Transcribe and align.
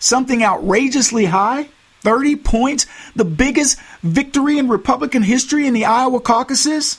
Something 0.03 0.43
outrageously 0.43 1.27
high 1.27 1.69
30 2.03 2.37
points, 2.37 2.87
the 3.15 3.25
biggest 3.25 3.79
victory 4.03 4.59
in 4.59 4.69
Republican 4.69 5.23
history 5.23 5.67
in 5.67 5.75
the 5.75 5.85
Iowa 5.85 6.21
caucuses. 6.21 6.99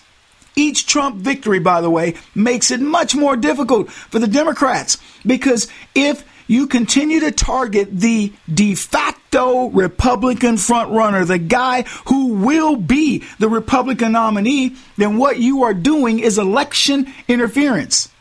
Each 0.55 0.85
Trump 0.85 1.17
victory, 1.17 1.59
by 1.59 1.81
the 1.81 1.89
way, 1.89 2.15
makes 2.35 2.71
it 2.71 2.79
much 2.79 3.15
more 3.15 3.35
difficult 3.35 3.91
for 3.91 4.19
the 4.19 4.27
Democrats 4.27 4.97
because 5.25 5.67
if 5.95 6.23
you 6.47 6.67
continue 6.67 7.19
to 7.21 7.31
target 7.31 7.89
the 7.91 8.31
de 8.53 8.75
facto 8.75 9.69
Republican 9.69 10.55
frontrunner, 10.55 11.25
the 11.25 11.39
guy 11.39 11.81
who 12.07 12.33
will 12.33 12.75
be 12.75 13.23
the 13.39 13.49
Republican 13.49 14.11
nominee, 14.11 14.75
then 14.97 15.17
what 15.17 15.39
you 15.39 15.63
are 15.63 15.73
doing 15.73 16.19
is 16.19 16.37
election 16.37 17.11
interference. 17.27 18.12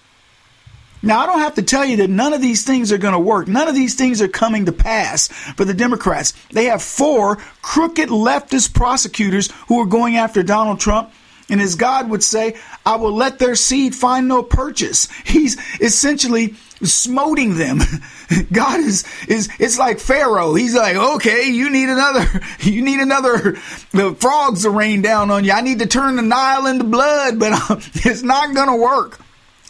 Now, 1.03 1.21
I 1.21 1.27
don't 1.27 1.41
have 1.41 1.57
to 1.57 1.63
tell 1.63 1.85
you 1.85 1.97
that 1.99 2.11
none 2.11 2.33
of 2.33 2.41
these 2.41 2.65
things 2.65 2.93
are 2.93 2.99
going 2.99 3.15
to 3.15 3.19
work. 3.19 3.49
None 3.49 3.69
of 3.69 3.75
these 3.75 3.95
things 3.95 4.23
are 4.23 4.29
coming 4.29 4.67
to 4.67 4.73
pass 4.73 5.29
for 5.29 5.65
the 5.65 5.75
Democrats. 5.75 6.33
They 6.53 6.67
have 6.67 6.83
four 6.83 7.37
crooked 7.61 8.09
leftist 8.09 8.73
prosecutors 8.73 9.51
who 9.67 9.81
are 9.81 9.87
going 9.87 10.17
after 10.17 10.43
Donald 10.43 10.79
Trump. 10.79 11.12
And 11.49 11.61
as 11.61 11.75
God 11.75 12.09
would 12.09 12.23
say, 12.23 12.57
I 12.87 12.97
will 12.97 13.12
let 13.12 13.39
their 13.39 13.57
seed 13.57 13.95
find 13.95 14.29
no 14.29 14.43
purchase. 14.43 15.11
He's 15.25 15.59
essentially 15.81 16.55
smoting 16.83 17.57
them. 17.57 17.81
God 18.53 18.81
is 18.81 19.05
is 19.29 19.49
it's 19.59 19.79
like 19.79 19.99
Pharaoh. 19.99 20.55
He's 20.55 20.75
like, 20.75 20.97
okay, 20.97 21.49
you 21.49 21.69
need 21.69 21.89
another, 21.89 22.41
you 22.61 22.83
need 22.83 23.01
another 23.01 23.59
the 23.91 24.17
frogs 24.19 24.62
to 24.62 24.71
rain 24.71 25.03
down 25.03 25.31
on 25.31 25.45
you. 25.45 25.53
I 25.53 25.61
need 25.61 25.81
to 25.81 25.87
turn 25.87 26.17
the 26.17 26.23
Nile 26.23 26.67
into 26.67 26.85
blood, 26.85 27.39
but 27.39 27.53
it's 27.97 28.23
not 28.23 28.55
going 28.55 28.69
to 28.69 28.77
work. 28.77 29.22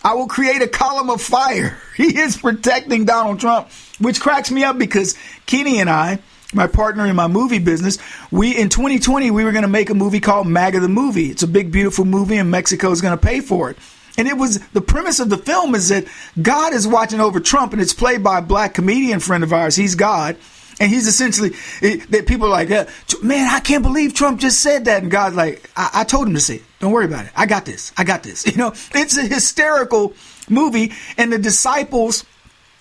I 0.05 0.15
will 0.15 0.27
create 0.27 0.63
a 0.63 0.69
column 0.69 1.11
of 1.11 1.21
fire. 1.21 1.79
He 1.95 2.19
is 2.19 2.39
protecting 2.39 3.05
Donald 3.05 3.39
Trump, 3.39 3.71
which 4.01 4.19
cracks 4.19 4.51
me 4.51 4.65
up 4.65 4.79
because 4.79 5.15
Kenny 5.45 5.79
and 5.79 5.91
I, 5.91 6.21
my 6.55 6.67
partner 6.67 7.07
in 7.07 7.15
my 7.15 7.27
movie 7.27 7.59
business, 7.59 7.99
we 8.31 8.59
in 8.59 8.71
2020 8.71 9.31
we 9.31 9.45
were 9.45 9.53
going 9.53 9.63
to 9.63 9.69
make 9.69 9.91
a 9.91 9.95
movie 9.95 10.21
called 10.21 10.47
MAGA 10.47 10.81
the 10.81 10.89
movie. 10.89 11.27
It's 11.27 11.43
a 11.43 11.47
big 11.47 11.71
beautiful 11.71 12.07
movie 12.07 12.39
and 12.39 12.51
Mexico 12.51 12.91
is 12.91 13.03
going 13.03 13.17
to 13.17 13.23
pay 13.23 13.41
for 13.41 13.71
it. 13.71 13.77
And 14.17 14.27
it 14.27 14.39
was 14.39 14.59
the 14.69 14.81
premise 14.81 15.21
of 15.21 15.29
the 15.29 15.37
film 15.37 15.75
is 15.75 15.91
that 15.91 16.07
God 16.41 16.73
is 16.73 16.89
watching 16.89 17.21
over 17.21 17.41
Trump 17.41 17.75
and 17.75 17.81
it's 17.81 17.95
played 17.95 18.25
by 18.25 18.39
a 18.39 18.43
black 18.43 18.75
comedian 18.75 19.21
friend 19.21 19.45
of 19.45 19.53
ours. 19.53 19.77
He's 19.77 19.95
God. 19.95 20.37
And 20.81 20.91
he's 20.91 21.07
essentially 21.07 21.51
that 22.09 22.25
people 22.27 22.47
are 22.47 22.51
like, 22.51 22.71
man, 23.23 23.49
I 23.49 23.61
can't 23.61 23.83
believe 23.83 24.15
Trump 24.15 24.41
just 24.41 24.61
said 24.61 24.87
that. 24.87 25.03
And 25.03 25.11
God's 25.11 25.37
like, 25.37 25.71
I, 25.77 25.91
I 25.95 26.05
told 26.05 26.27
him 26.27 26.35
to 26.35 26.41
say 26.41 26.57
it. 26.57 26.63
Don't 26.83 26.91
worry 26.91 27.05
about 27.05 27.27
it. 27.27 27.33
I 27.37 27.47
got 27.47 27.65
this. 27.65 27.93
I 27.97 28.03
got 28.03 28.25
this. 28.25 28.45
You 28.53 28.59
know, 28.59 28.73
it's 28.93 29.17
a 29.17 29.23
hysterical 29.23 30.15
movie, 30.51 30.93
and 31.17 31.33
the 31.33 31.39
disciples 31.39 32.25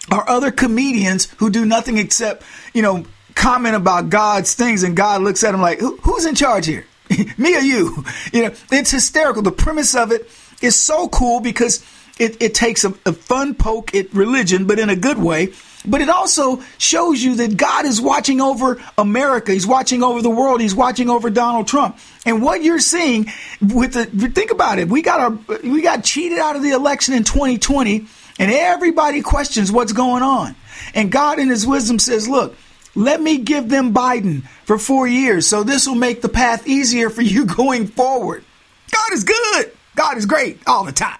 are 0.09 0.28
other 0.28 0.51
comedians 0.51 1.29
who 1.38 1.51
do 1.51 1.66
nothing 1.66 1.97
except, 2.00 2.44
you 2.73 2.81
know, 2.81 3.06
comment 3.35 3.75
about 3.75 4.09
God's 4.09 4.56
things, 4.56 4.81
and 4.81 4.97
God 4.97 5.22
looks 5.22 5.44
at 5.44 5.51
them 5.51 5.61
like, 5.61 5.79
who's 5.79 6.25
in 6.25 6.34
charge 6.34 6.66
here? 6.66 6.88
Me 7.38 7.56
or 7.56 7.59
you? 7.59 8.03
You 8.34 8.47
know, 8.47 8.53
it's 8.72 8.90
hysterical. 8.90 9.44
The 9.44 9.51
premise 9.51 9.95
of 9.95 10.11
it 10.11 10.28
is 10.61 10.75
so 10.75 11.07
cool 11.07 11.40
because 11.40 11.85
it, 12.17 12.41
it 12.41 12.56
takes 12.56 12.84
a, 12.84 12.94
a 13.06 13.13
fun 13.13 13.53
poke 13.53 13.94
at 13.94 14.11
religion, 14.13 14.66
but 14.66 14.79
in 14.79 14.90
a 14.90 14.95
good 14.95 15.19
way 15.19 15.53
but 15.85 16.01
it 16.01 16.09
also 16.09 16.61
shows 16.77 17.23
you 17.23 17.35
that 17.35 17.57
God 17.57 17.85
is 17.85 17.99
watching 17.99 18.41
over 18.41 18.81
America. 18.97 19.51
He's 19.51 19.65
watching 19.65 20.03
over 20.03 20.21
the 20.21 20.29
world. 20.29 20.61
He's 20.61 20.75
watching 20.75 21.09
over 21.09 21.29
Donald 21.29 21.67
Trump. 21.67 21.97
And 22.25 22.43
what 22.43 22.63
you're 22.63 22.79
seeing 22.79 23.31
with 23.61 23.93
the 23.93 24.05
think 24.05 24.51
about 24.51 24.79
it. 24.79 24.87
We 24.87 25.01
got 25.01 25.19
our 25.19 25.57
we 25.63 25.81
got 25.81 26.03
cheated 26.03 26.39
out 26.39 26.55
of 26.55 26.63
the 26.63 26.71
election 26.71 27.13
in 27.13 27.23
2020 27.23 28.05
and 28.39 28.51
everybody 28.51 29.21
questions 29.21 29.71
what's 29.71 29.93
going 29.93 30.23
on. 30.23 30.55
And 30.93 31.11
God 31.11 31.39
in 31.39 31.49
his 31.49 31.65
wisdom 31.65 31.99
says, 31.99 32.27
"Look, 32.27 32.55
let 32.95 33.21
me 33.21 33.37
give 33.37 33.69
them 33.69 33.93
Biden 33.93 34.43
for 34.65 34.77
4 34.77 35.07
years 35.07 35.47
so 35.47 35.63
this 35.63 35.87
will 35.87 35.95
make 35.95 36.21
the 36.21 36.29
path 36.29 36.67
easier 36.67 37.09
for 37.09 37.21
you 37.21 37.45
going 37.45 37.87
forward." 37.87 38.43
God 38.91 39.13
is 39.13 39.23
good. 39.23 39.71
God 39.95 40.17
is 40.17 40.25
great 40.25 40.59
all 40.67 40.83
the 40.83 40.91
time. 40.91 41.19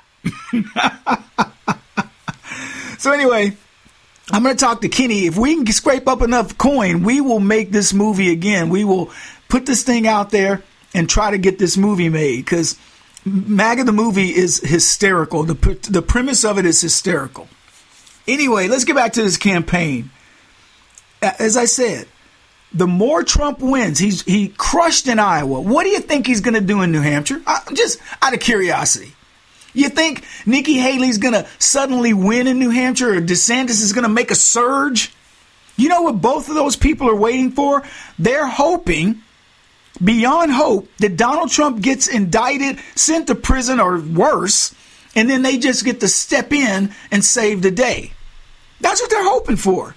so 2.97 3.11
anyway, 3.11 3.55
I'm 4.31 4.44
going 4.44 4.56
to 4.56 4.59
talk 4.64 4.81
to 4.81 4.90
Kenny. 4.90 5.25
If 5.25 5.38
we 5.38 5.56
can 5.56 5.66
scrape 5.68 6.08
up 6.08 6.22
enough 6.22 6.58
coin, 6.58 7.03
we 7.03 7.22
will 7.22 7.40
make 7.40 7.72
this 7.72 7.94
movie 7.94 8.31
again. 8.31 8.69
We 8.69 8.84
will 8.84 9.12
put 9.50 9.66
this 9.66 9.84
thing 9.84 10.08
out 10.08 10.31
there 10.31 10.64
and 10.94 11.09
try 11.09 11.31
to 11.31 11.38
get 11.38 11.59
this 11.59 11.78
movie 11.78 12.09
made 12.09 12.38
because 12.38 12.78
MAGA 13.25 13.84
the 13.84 13.91
movie 13.91 14.29
is 14.29 14.59
hysterical. 14.59 15.44
The, 15.44 15.78
the 15.90 16.02
premise 16.02 16.46
of 16.46 16.58
it 16.58 16.66
is 16.66 16.82
hysterical. 16.82 17.47
Anyway, 18.28 18.67
let's 18.67 18.85
get 18.85 18.96
back 18.96 19.14
to 19.14 19.23
this 19.23 19.38
campaign. 19.38 20.11
As 21.22 21.58
I 21.58 21.66
said, 21.66 22.08
the 22.73 22.88
more 22.88 23.23
Trump 23.23 23.59
wins, 23.59 24.00
he's 24.00 24.22
he 24.23 24.47
crushed 24.47 25.08
in 25.08 25.20
Iowa. 25.20 25.59
What 25.59 25.84
do 25.84 25.90
you 25.90 26.00
think 26.00 26.26
he's 26.26 26.41
going 26.41 26.53
to 26.53 26.61
do 26.61 26.82
in 26.82 26.91
New 26.91 27.02
Hampshire? 27.02 27.41
Uh, 27.46 27.59
just 27.73 28.00
out 28.22 28.34
of 28.34 28.40
curiosity. 28.40 29.14
You 29.73 29.90
think 29.90 30.26
Nikki 30.46 30.76
Haley's 30.76 31.18
going 31.18 31.34
to 31.34 31.47
suddenly 31.59 32.14
win 32.14 32.47
in 32.47 32.59
New 32.59 32.70
Hampshire 32.70 33.16
or 33.16 33.22
DeSantis 33.22 33.82
is 33.82 33.94
going 33.94 34.03
to 34.03 34.09
make 34.09 34.32
a 34.32 34.35
surge? 34.35 35.14
You 35.78 35.90
know 35.90 36.03
what 36.03 36.22
both 36.22 36.50
of 36.50 36.56
those 36.56 36.76
people 36.76 37.09
are 37.09 37.16
waiting 37.16 37.52
for? 37.52 37.84
They're 38.20 38.47
hoping, 38.47 39.22
beyond 40.03 40.52
hope, 40.52 40.90
that 40.97 41.18
Donald 41.18 41.50
Trump 41.50 41.82
gets 41.82 42.08
indicted, 42.08 42.79
sent 42.96 43.28
to 43.28 43.35
prison, 43.35 43.79
or 43.79 44.00
worse, 44.00 44.76
and 45.16 45.29
then 45.29 45.41
they 45.41 45.58
just 45.58 45.85
get 45.85 46.00
to 46.02 46.08
step 46.08 46.52
in 46.52 46.94
and 47.09 47.24
save 47.24 47.62
the 47.62 47.72
day. 47.72 48.12
That's 48.79 49.02
what 49.02 49.09
they're 49.09 49.24
hoping 49.24 49.58
for. 49.58 49.96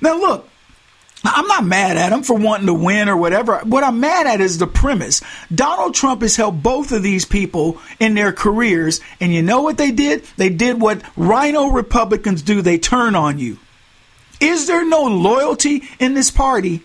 Now, 0.00 0.18
look, 0.18 0.48
I'm 1.24 1.46
not 1.46 1.64
mad 1.64 1.96
at 1.96 2.12
him 2.12 2.22
for 2.22 2.36
wanting 2.36 2.66
to 2.66 2.74
win 2.74 3.08
or 3.08 3.16
whatever. 3.16 3.58
What 3.58 3.84
I'm 3.84 4.00
mad 4.00 4.26
at 4.26 4.40
is 4.40 4.58
the 4.58 4.66
premise. 4.66 5.22
Donald 5.54 5.94
Trump 5.94 6.22
has 6.22 6.36
helped 6.36 6.62
both 6.62 6.90
of 6.90 7.02
these 7.02 7.24
people 7.24 7.80
in 8.00 8.14
their 8.14 8.32
careers, 8.32 9.00
and 9.20 9.32
you 9.32 9.42
know 9.42 9.62
what 9.62 9.78
they 9.78 9.92
did? 9.92 10.24
They 10.36 10.48
did 10.48 10.80
what 10.80 11.02
RINO 11.16 11.68
Republicans 11.68 12.42
do. 12.42 12.60
They 12.60 12.78
turn 12.78 13.14
on 13.14 13.38
you. 13.38 13.58
Is 14.40 14.66
there 14.66 14.84
no 14.84 15.04
loyalty 15.04 15.84
in 16.00 16.14
this 16.14 16.30
party? 16.30 16.82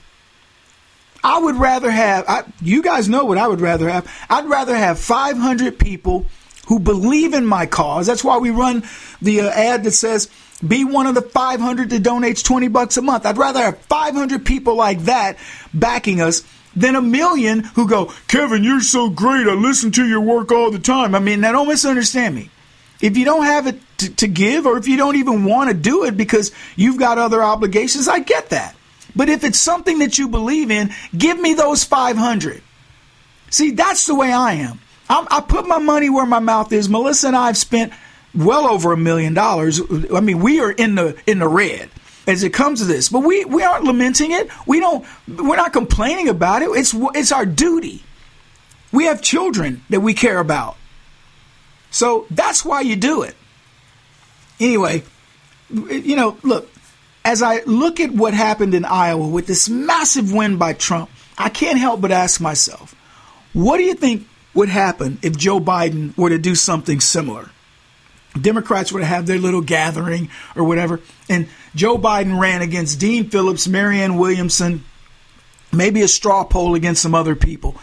I 1.23 1.39
would 1.39 1.55
rather 1.55 1.89
have, 1.89 2.25
I, 2.27 2.43
you 2.61 2.83
guys 2.83 3.09
know 3.09 3.25
what 3.25 3.39
I 3.39 3.47
would 3.47 3.61
rather 3.61 3.89
have. 3.89 4.07
I'd 4.29 4.45
rather 4.45 4.75
have 4.75 4.99
500 4.99 5.79
people 5.79 6.27
who 6.67 6.79
believe 6.79 7.33
in 7.33 7.45
my 7.45 7.65
cause. 7.65 8.07
That's 8.07 8.23
why 8.23 8.37
we 8.37 8.49
run 8.49 8.83
the 9.21 9.41
uh, 9.41 9.49
ad 9.49 9.83
that 9.83 9.91
says, 9.91 10.29
be 10.65 10.83
one 10.83 11.07
of 11.07 11.15
the 11.15 11.21
500 11.21 11.89
that 11.89 12.03
donates 12.03 12.43
20 12.43 12.67
bucks 12.67 12.97
a 12.97 13.01
month. 13.01 13.25
I'd 13.25 13.37
rather 13.37 13.61
have 13.61 13.77
500 13.79 14.45
people 14.45 14.75
like 14.75 14.99
that 15.01 15.37
backing 15.73 16.21
us 16.21 16.43
than 16.75 16.95
a 16.95 17.01
million 17.01 17.63
who 17.63 17.87
go, 17.87 18.11
Kevin, 18.27 18.63
you're 18.63 18.81
so 18.81 19.09
great. 19.09 19.47
I 19.47 19.53
listen 19.53 19.91
to 19.93 20.05
your 20.05 20.21
work 20.21 20.51
all 20.51 20.71
the 20.71 20.79
time. 20.79 21.15
I 21.15 21.19
mean, 21.19 21.41
now 21.41 21.51
don't 21.51 21.67
misunderstand 21.67 22.35
me. 22.35 22.49
If 23.01 23.17
you 23.17 23.25
don't 23.25 23.45
have 23.45 23.67
it 23.67 23.79
to, 23.99 24.09
to 24.15 24.27
give, 24.27 24.65
or 24.65 24.77
if 24.77 24.87
you 24.87 24.97
don't 24.97 25.15
even 25.15 25.45
want 25.45 25.69
to 25.69 25.73
do 25.75 26.03
it 26.05 26.17
because 26.17 26.51
you've 26.75 26.97
got 26.97 27.17
other 27.17 27.43
obligations, 27.43 28.07
I 28.07 28.19
get 28.19 28.49
that. 28.49 28.75
But 29.15 29.29
if 29.29 29.43
it's 29.43 29.59
something 29.59 29.99
that 29.99 30.17
you 30.17 30.27
believe 30.27 30.69
in, 30.69 30.91
give 31.15 31.39
me 31.39 31.53
those 31.53 31.83
500. 31.83 32.61
See, 33.49 33.71
that's 33.71 34.05
the 34.05 34.15
way 34.15 34.31
I 34.31 34.53
am. 34.53 34.79
I'm, 35.09 35.27
i 35.29 35.41
put 35.41 35.67
my 35.67 35.79
money 35.79 36.09
where 36.09 36.25
my 36.25 36.39
mouth 36.39 36.71
is. 36.73 36.89
Melissa 36.89 37.27
and 37.27 37.35
I 37.35 37.47
have 37.47 37.57
spent 37.57 37.93
well 38.35 38.67
over 38.67 38.91
a 38.91 38.97
million 38.97 39.33
dollars. 39.33 39.81
I 40.13 40.19
mean, 40.19 40.39
we 40.39 40.59
are 40.59 40.71
in 40.71 40.95
the 40.95 41.17
in 41.25 41.39
the 41.39 41.47
red 41.47 41.89
as 42.27 42.43
it 42.43 42.53
comes 42.53 42.81
to 42.81 42.85
this, 42.85 43.09
but 43.09 43.21
we 43.21 43.45
we 43.45 43.63
aren't 43.63 43.85
lamenting 43.85 44.31
it. 44.31 44.49
We 44.67 44.79
don't. 44.79 45.05
We're 45.27 45.55
not 45.55 45.73
complaining 45.73 46.27
about 46.27 46.61
it. 46.61 46.69
It's 46.69 46.93
it's 47.15 47.31
our 47.31 47.45
duty. 47.45 48.03
We 48.91 49.05
have 49.05 49.21
children 49.21 49.83
that 49.89 50.01
we 50.01 50.13
care 50.13 50.39
about, 50.39 50.77
so 51.89 52.25
that's 52.29 52.63
why 52.63 52.81
you 52.81 52.95
do 52.95 53.23
it. 53.23 53.35
Anyway, 54.59 55.03
you 55.69 56.15
know, 56.15 56.37
look. 56.43 56.69
As 57.25 57.41
I 57.41 57.61
look 57.65 57.99
at 57.99 58.11
what 58.11 58.33
happened 58.33 58.73
in 58.73 58.85
Iowa 58.85 59.27
with 59.27 59.47
this 59.47 59.67
massive 59.67 60.31
win 60.31 60.55
by 60.55 60.71
Trump, 60.71 61.09
I 61.37 61.49
can't 61.49 61.77
help 61.77 61.99
but 61.99 62.09
ask 62.09 62.39
myself, 62.39 62.95
what 63.51 63.75
do 63.75 63.83
you 63.83 63.95
think 63.95 64.25
would 64.57 64.69
happen 64.69 65.19
if 65.21 65.37
Joe 65.37 65.59
Biden 65.59 66.17
were 66.17 66.29
to 66.29 66.39
do 66.39 66.55
something 66.55 66.99
similar? 66.99 67.51
Democrats 68.39 68.91
would 68.91 69.03
have 69.03 69.27
their 69.27 69.37
little 69.37 69.61
gathering 69.61 70.29
or 70.55 70.63
whatever. 70.63 70.99
And 71.29 71.47
Joe 71.75 71.97
Biden 71.97 72.39
ran 72.39 72.61
against 72.61 72.99
Dean 72.99 73.29
Phillips, 73.29 73.67
Marianne 73.67 74.17
Williamson, 74.17 74.83
maybe 75.71 76.01
a 76.01 76.07
straw 76.07 76.43
poll 76.43 76.75
against 76.75 77.01
some 77.01 77.15
other 77.15 77.35
people. 77.35 77.75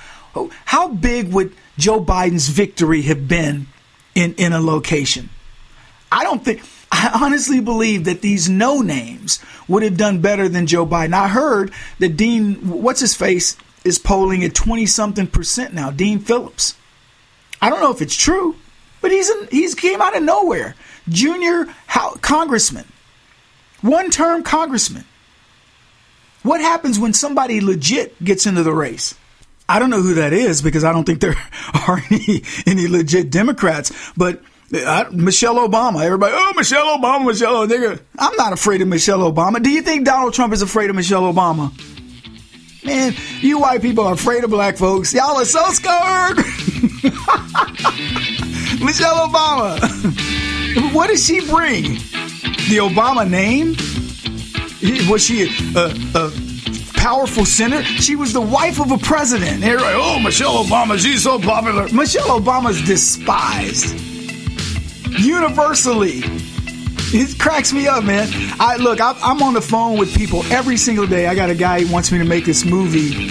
How 0.65 0.89
big 0.89 1.33
would 1.33 1.55
Joe 1.79 2.05
Biden's 2.05 2.49
victory 2.49 3.03
have 3.03 3.29
been 3.29 3.69
in, 4.15 4.35
in 4.35 4.53
a 4.53 4.61
location? 4.61 5.31
I 6.11 6.25
don't 6.25 6.45
think, 6.45 6.63
I 6.91 7.21
honestly 7.23 7.61
believe 7.61 8.05
that 8.05 8.21
these 8.21 8.49
no 8.49 8.81
names 8.81 9.39
would 9.69 9.85
have 9.85 9.97
done 9.97 10.21
better 10.21 10.49
than 10.49 10.67
Joe 10.67 10.87
Biden. 10.87 11.15
I 11.15 11.29
heard 11.29 11.73
that 12.01 12.17
Dean, 12.17 12.55
what's 12.69 13.01
his 13.01 13.15
face, 13.15 13.57
is 13.85 13.99
polling 13.99 14.43
at 14.45 14.55
20 14.55 14.87
something 14.87 15.27
percent 15.27 15.75
now, 15.75 15.91
Dean 15.91 16.19
Phillips. 16.19 16.75
I 17.61 17.71
don't 17.71 17.81
know 17.81 17.93
if 17.93 18.03
it's 18.03 18.17
true. 18.17 18.57
But 19.05 19.13
he's 19.13 19.29
in, 19.29 19.49
he's 19.51 19.75
came 19.75 20.01
out 20.01 20.17
of 20.17 20.23
nowhere. 20.23 20.75
Junior 21.11 21.67
congressman, 22.23 22.87
one 23.83 24.09
term 24.11 24.43
congressman. 24.43 25.05
What 26.43 26.63
happens 26.63 26.99
when 26.99 27.13
somebody 27.13 27.61
legit 27.61 28.25
gets 28.25 28.47
into 28.47 28.63
the 28.63 28.73
race? 28.73 29.15
I 29.69 29.79
don't 29.79 29.91
know 29.91 30.01
who 30.01 30.15
that 30.15 30.33
is 30.33 30.63
because 30.63 30.85
I 30.85 30.93
don't 30.93 31.05
think 31.05 31.21
there 31.21 31.37
are 31.87 32.03
any 32.11 32.45
any 32.67 32.89
legit 32.89 33.31
Democrats. 33.31 33.93
But 34.17 34.41
uh, 34.75 35.05
Michelle 35.13 35.57
Obama, 35.57 36.03
everybody, 36.03 36.33
oh 36.35 36.55
Michelle 36.57 36.99
Obama, 36.99 37.27
Michelle. 37.27 37.67
Obama. 37.67 38.01
I'm 38.19 38.37
not 38.37 38.55
afraid 38.55 38.81
of 38.81 38.89
Michelle 38.89 39.31
Obama. 39.31 39.63
Do 39.63 39.69
you 39.69 39.83
think 39.83 40.07
Donald 40.07 40.33
Trump 40.33 40.55
is 40.55 40.63
afraid 40.63 40.89
of 40.89 40.97
Michelle 40.97 41.31
Obama? 41.31 41.73
Man, 42.85 43.15
you 43.41 43.61
white 43.61 43.81
people 43.81 44.07
are 44.07 44.13
afraid 44.13 44.45
of 44.45 44.51
black 44.51 44.77
folks. 44.77 45.15
Y'all 45.15 45.39
are 45.39 45.45
so 45.47 45.65
scared. 45.71 46.37
Michelle 48.85 49.27
Obama. 49.27 49.81
what 50.95 51.09
does 51.09 51.25
she 51.25 51.41
bring? 51.49 51.95
The 52.69 52.81
Obama 52.81 53.29
name? 53.29 53.77
Was 55.09 55.25
she 55.25 55.45
a, 55.75 55.87
a, 56.15 56.31
powerful 56.95 57.47
senator? 57.47 57.85
She 57.85 58.17
was 58.17 58.35
the 58.35 58.41
wife 58.41 58.81
of 58.81 58.91
a 58.91 58.99
president. 58.99 59.63
Like, 59.63 59.79
oh, 59.81 60.21
Michelle 60.21 60.63
Obama, 60.65 60.99
she's 60.99 61.23
so 61.23 61.39
popular. 61.39 61.89
Michelle 61.89 62.39
Obama's 62.39 62.83
despised 62.83 63.99
universally. 65.19 66.23
It 67.17 67.39
cracks 67.39 67.73
me 67.73 67.87
up, 67.87 68.03
man. 68.03 68.27
I 68.59 68.75
look, 68.75 69.01
I, 69.01 69.17
I'm 69.23 69.41
on 69.41 69.55
the 69.55 69.61
phone 69.61 69.99
with 69.99 70.13
people 70.17 70.43
every 70.47 70.77
single 70.77 71.07
day. 71.07 71.29
I 71.29 71.37
got 71.37 71.49
a 71.49 71.55
guy 71.55 71.85
who 71.85 71.93
wants 71.93 72.11
me 72.11 72.19
to 72.19 72.25
make 72.25 72.45
this 72.45 72.65
movie 72.65 73.29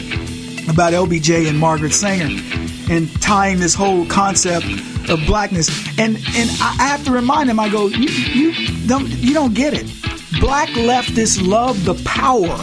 about 0.70 0.94
LBJ 0.94 1.50
and 1.50 1.60
Margaret 1.60 1.92
Sanger 1.92 2.42
and 2.90 3.22
tying 3.22 3.60
this 3.60 3.74
whole 3.74 4.06
concept 4.06 4.66
of 5.10 5.20
blackness. 5.28 5.68
And 6.00 6.16
and 6.16 6.50
I 6.62 6.88
have 6.88 7.04
to 7.04 7.12
remind 7.12 7.50
him. 7.50 7.60
I 7.60 7.68
go, 7.68 7.88
you 7.88 8.08
you 8.08 8.88
don't 8.88 9.10
you 9.10 9.34
don't 9.34 9.54
get 9.54 9.74
it. 9.74 9.86
Black 10.40 10.70
leftists 10.70 11.46
love 11.46 11.84
the 11.84 11.96
power 12.06 12.56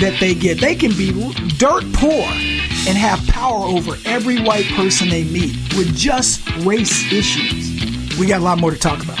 that 0.00 0.16
they 0.18 0.34
get. 0.34 0.60
They 0.60 0.74
can 0.74 0.90
be 0.96 1.12
dirt 1.58 1.84
poor 1.92 2.10
and 2.10 2.98
have 2.98 3.24
power 3.28 3.64
over 3.66 3.96
every 4.04 4.42
white 4.42 4.66
person 4.74 5.10
they 5.10 5.22
meet 5.22 5.52
with 5.76 5.96
just 5.96 6.44
race 6.64 7.12
issues. 7.12 8.18
We 8.18 8.26
got 8.26 8.40
a 8.40 8.44
lot 8.44 8.58
more 8.58 8.72
to 8.72 8.78
talk 8.78 9.04
about. 9.04 9.20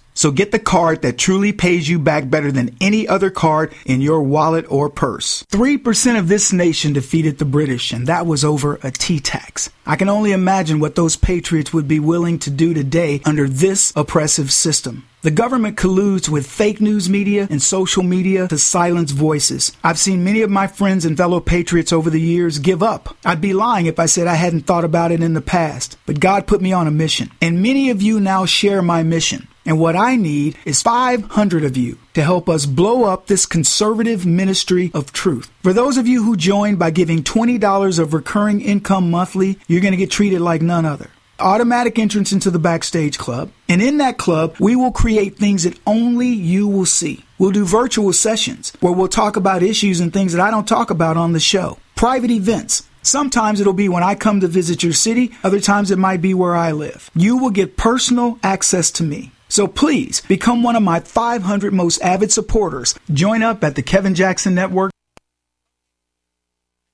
So 0.21 0.29
get 0.29 0.51
the 0.51 0.59
card 0.59 1.01
that 1.01 1.17
truly 1.17 1.51
pays 1.51 1.89
you 1.89 1.97
back 1.97 2.29
better 2.29 2.51
than 2.51 2.77
any 2.79 3.07
other 3.07 3.31
card 3.31 3.73
in 3.87 4.01
your 4.01 4.21
wallet 4.21 4.67
or 4.69 4.87
purse. 4.87 5.43
3% 5.49 6.19
of 6.19 6.27
this 6.27 6.53
nation 6.53 6.93
defeated 6.93 7.39
the 7.39 7.45
British, 7.45 7.91
and 7.91 8.05
that 8.05 8.27
was 8.27 8.45
over 8.45 8.77
a 8.83 8.91
tea 8.91 9.19
tax. 9.19 9.71
I 9.83 9.95
can 9.95 10.09
only 10.09 10.31
imagine 10.31 10.79
what 10.79 10.93
those 10.93 11.15
patriots 11.15 11.73
would 11.73 11.87
be 11.87 11.99
willing 11.99 12.37
to 12.37 12.51
do 12.51 12.71
today 12.71 13.19
under 13.25 13.47
this 13.47 13.91
oppressive 13.95 14.53
system. 14.53 15.07
The 15.23 15.31
government 15.31 15.75
colludes 15.75 16.29
with 16.29 16.45
fake 16.45 16.81
news 16.81 17.09
media 17.09 17.47
and 17.49 17.59
social 17.59 18.03
media 18.03 18.47
to 18.47 18.59
silence 18.59 19.09
voices. 19.09 19.71
I've 19.83 19.99
seen 19.99 20.23
many 20.23 20.41
of 20.41 20.51
my 20.51 20.67
friends 20.67 21.03
and 21.03 21.17
fellow 21.17 21.39
patriots 21.39 21.91
over 21.91 22.11
the 22.11 22.21
years 22.21 22.59
give 22.59 22.83
up. 22.83 23.17
I'd 23.25 23.41
be 23.41 23.53
lying 23.53 23.87
if 23.87 23.97
I 23.97 24.05
said 24.05 24.27
I 24.27 24.35
hadn't 24.35 24.67
thought 24.67 24.85
about 24.85 25.11
it 25.11 25.23
in 25.23 25.33
the 25.33 25.41
past. 25.41 25.97
But 26.05 26.19
God 26.19 26.45
put 26.45 26.61
me 26.61 26.73
on 26.73 26.85
a 26.85 26.91
mission. 26.91 27.31
And 27.41 27.63
many 27.63 27.89
of 27.89 28.03
you 28.03 28.19
now 28.19 28.45
share 28.45 28.83
my 28.83 29.01
mission. 29.01 29.47
And 29.65 29.79
what 29.79 29.95
I 29.95 30.15
need 30.15 30.57
is 30.65 30.81
500 30.81 31.63
of 31.63 31.77
you 31.77 31.97
to 32.13 32.23
help 32.23 32.49
us 32.49 32.65
blow 32.65 33.03
up 33.03 33.27
this 33.27 33.45
conservative 33.45 34.25
ministry 34.25 34.91
of 34.93 35.13
truth. 35.13 35.51
For 35.61 35.73
those 35.73 35.97
of 35.97 36.07
you 36.07 36.23
who 36.23 36.35
join 36.35 36.77
by 36.77 36.91
giving 36.91 37.23
$20 37.23 37.99
of 37.99 38.13
recurring 38.13 38.61
income 38.61 39.11
monthly, 39.11 39.59
you're 39.67 39.81
going 39.81 39.91
to 39.91 39.97
get 39.97 40.11
treated 40.11 40.41
like 40.41 40.61
none 40.61 40.85
other. 40.85 41.09
Automatic 41.39 41.97
entrance 41.97 42.31
into 42.31 42.51
the 42.51 42.59
Backstage 42.59 43.17
Club. 43.17 43.51
And 43.67 43.81
in 43.81 43.97
that 43.97 44.17
club, 44.17 44.55
we 44.59 44.75
will 44.75 44.91
create 44.91 45.37
things 45.37 45.63
that 45.63 45.79
only 45.87 46.27
you 46.27 46.67
will 46.67 46.85
see. 46.85 47.25
We'll 47.39 47.51
do 47.51 47.65
virtual 47.65 48.13
sessions 48.13 48.73
where 48.79 48.93
we'll 48.93 49.07
talk 49.07 49.35
about 49.35 49.63
issues 49.63 49.99
and 49.99 50.13
things 50.13 50.33
that 50.33 50.41
I 50.41 50.51
don't 50.51 50.67
talk 50.67 50.91
about 50.91 51.17
on 51.17 51.33
the 51.33 51.39
show. 51.39 51.79
Private 51.95 52.29
events. 52.29 52.83
Sometimes 53.03 53.59
it'll 53.59 53.73
be 53.73 53.89
when 53.89 54.03
I 54.03 54.13
come 54.13 54.41
to 54.41 54.47
visit 54.47 54.83
your 54.83 54.93
city, 54.93 55.31
other 55.43 55.59
times 55.59 55.89
it 55.89 55.97
might 55.97 56.21
be 56.21 56.35
where 56.35 56.55
I 56.55 56.71
live. 56.71 57.09
You 57.15 57.37
will 57.37 57.49
get 57.49 57.77
personal 57.77 58.37
access 58.43 58.91
to 58.91 59.03
me. 59.03 59.31
So 59.51 59.67
please 59.67 60.21
become 60.21 60.63
one 60.63 60.77
of 60.77 60.81
my 60.81 61.01
500 61.01 61.73
most 61.73 62.01
avid 62.01 62.31
supporters. 62.31 62.95
Join 63.11 63.43
up 63.43 63.65
at 63.65 63.75
the 63.75 63.81
Kevin 63.83 64.15
Jackson 64.15 64.55
Network. 64.55 64.91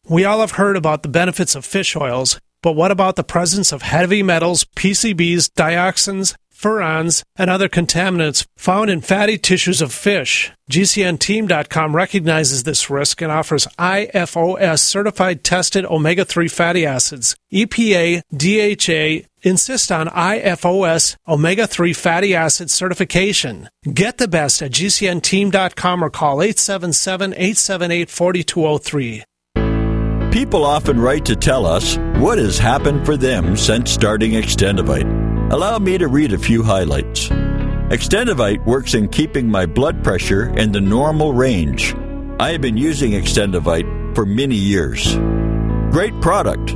We 0.09 0.25
all 0.25 0.39
have 0.39 0.51
heard 0.51 0.75
about 0.75 1.03
the 1.03 1.09
benefits 1.09 1.53
of 1.53 1.65
fish 1.65 1.95
oils, 1.95 2.39
but 2.63 2.71
what 2.71 2.89
about 2.89 3.15
the 3.15 3.23
presence 3.23 3.71
of 3.71 3.83
heavy 3.83 4.23
metals, 4.23 4.65
PCBs, 4.75 5.51
dioxins, 5.51 6.33
furans, 6.51 7.21
and 7.35 7.51
other 7.51 7.69
contaminants 7.69 8.47
found 8.57 8.89
in 8.89 9.01
fatty 9.01 9.37
tissues 9.37 9.79
of 9.79 9.93
fish. 9.93 10.51
GCNteam.com 10.71 11.95
recognizes 11.95 12.63
this 12.63 12.89
risk 12.89 13.21
and 13.21 13.31
offers 13.31 13.67
IFOS 13.77 14.79
certified 14.79 15.43
tested 15.43 15.85
omega 15.85 16.25
3 16.25 16.47
fatty 16.47 16.87
acids. 16.87 17.35
EPA, 17.53 18.21
DHA 18.35 19.27
insist 19.47 19.91
on 19.91 20.07
IFOS 20.07 21.15
omega 21.27 21.65
3 21.65 21.93
fatty 21.93 22.35
acid 22.35 22.69
certification. 22.69 23.69
Get 23.91 24.17
the 24.17 24.27
best 24.27 24.61
at 24.61 24.71
GCNteam.com 24.71 26.03
or 26.03 26.09
call 26.09 26.41
877 26.41 27.33
878 27.33 28.09
4203. 28.09 29.23
People 30.31 30.65
often 30.65 30.99
write 30.99 31.25
to 31.25 31.35
tell 31.35 31.65
us 31.65 31.97
what 32.17 32.37
has 32.37 32.59
happened 32.59 33.05
for 33.05 33.17
them 33.17 33.57
since 33.57 33.89
starting 33.91 34.31
Extendovite. 34.33 35.51
Allow 35.51 35.79
me 35.79 35.97
to 35.97 36.07
read 36.07 36.33
a 36.33 36.37
few 36.37 36.61
highlights. 36.61 37.29
Extendovite 37.89 38.63
works 38.65 38.93
in 38.93 39.07
keeping 39.07 39.49
my 39.49 39.65
blood 39.65 40.03
pressure 40.03 40.49
in 40.57 40.73
the 40.73 40.81
normal 40.81 41.33
range. 41.33 41.95
I 42.39 42.51
have 42.51 42.61
been 42.61 42.77
using 42.77 43.13
Extendovite 43.13 44.13
for 44.13 44.25
many 44.25 44.55
years. 44.55 45.15
Great 45.91 46.13
product. 46.21 46.75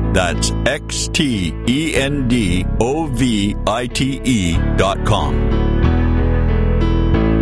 That's 0.13 0.51
X 0.65 1.07
T 1.07 1.55
E 1.67 1.95
N 1.95 2.27
D 2.27 2.65
O 2.81 3.07
V 3.07 3.55
I 3.65 3.87
T 3.87 4.19
E.com. 4.23 5.35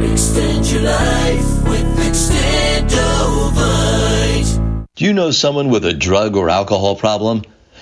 Extend 0.03 0.71
your 0.71 0.83
life 0.83 1.63
with 1.67 1.97
Extendovite. 1.97 4.85
Do 4.95 5.05
you 5.05 5.13
know 5.13 5.31
someone 5.31 5.69
with 5.69 5.85
a 5.85 5.93
drug 5.93 6.35
or 6.35 6.49
alcohol 6.49 6.95
problem? 6.95 7.41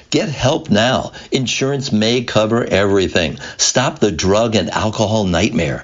Get 0.10 0.30
help 0.30 0.70
now. 0.70 1.12
Insurance 1.34 1.92
may 1.92 2.24
cover 2.24 2.64
everything. 2.64 3.40
Stop 3.58 4.00
the 4.00 4.12
drug 4.12 4.56
and 4.56 4.70
alcohol 4.70 5.26
nightmare. 5.26 5.84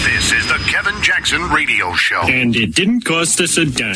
This 0.05 0.33
is 0.33 0.47
the 0.47 0.59
Kevin 0.69 1.03
Jackson 1.03 1.43
Radio 1.51 1.93
Show. 1.95 2.21
And 2.23 2.55
it 2.57 2.75
didn't 2.75 3.03
cost 3.03 3.41
us 3.43 3.59
a 3.59 3.67
dime. 3.67 3.95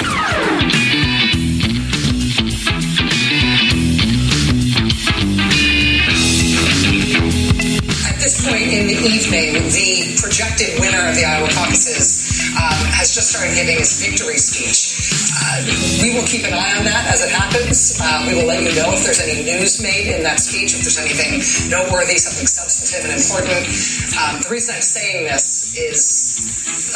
Point 8.48 8.72
in 8.72 8.88
the 8.88 8.96
evening, 8.96 9.52
the 9.68 10.16
projected 10.16 10.80
winner 10.80 11.04
of 11.04 11.14
the 11.14 11.24
Iowa 11.24 11.48
caucuses 11.52 12.48
um, 12.56 12.80
has 12.96 13.12
just 13.12 13.28
started 13.28 13.54
giving 13.54 13.76
his 13.76 14.00
victory 14.00 14.40
speech. 14.40 14.96
Uh, 15.38 15.68
we 16.00 16.16
will 16.16 16.24
keep 16.24 16.48
an 16.48 16.56
eye 16.56 16.72
on 16.80 16.84
that 16.88 17.12
as 17.12 17.20
it 17.22 17.30
happens. 17.30 18.00
Uh, 18.00 18.24
we 18.26 18.34
will 18.34 18.48
let 18.48 18.64
you 18.64 18.72
know 18.72 18.90
if 18.96 19.04
there's 19.04 19.20
any 19.20 19.44
news 19.44 19.82
made 19.82 20.08
in 20.08 20.24
that 20.24 20.40
speech, 20.40 20.72
if 20.72 20.80
there's 20.80 20.98
anything 20.98 21.44
noteworthy, 21.68 22.16
something 22.16 22.48
substantive 22.48 23.04
and 23.04 23.14
important. 23.20 23.68
Um, 24.16 24.40
the 24.40 24.48
reason 24.50 24.74
I'm 24.74 24.82
saying 24.82 25.28
this 25.28 25.76
is, 25.76 26.40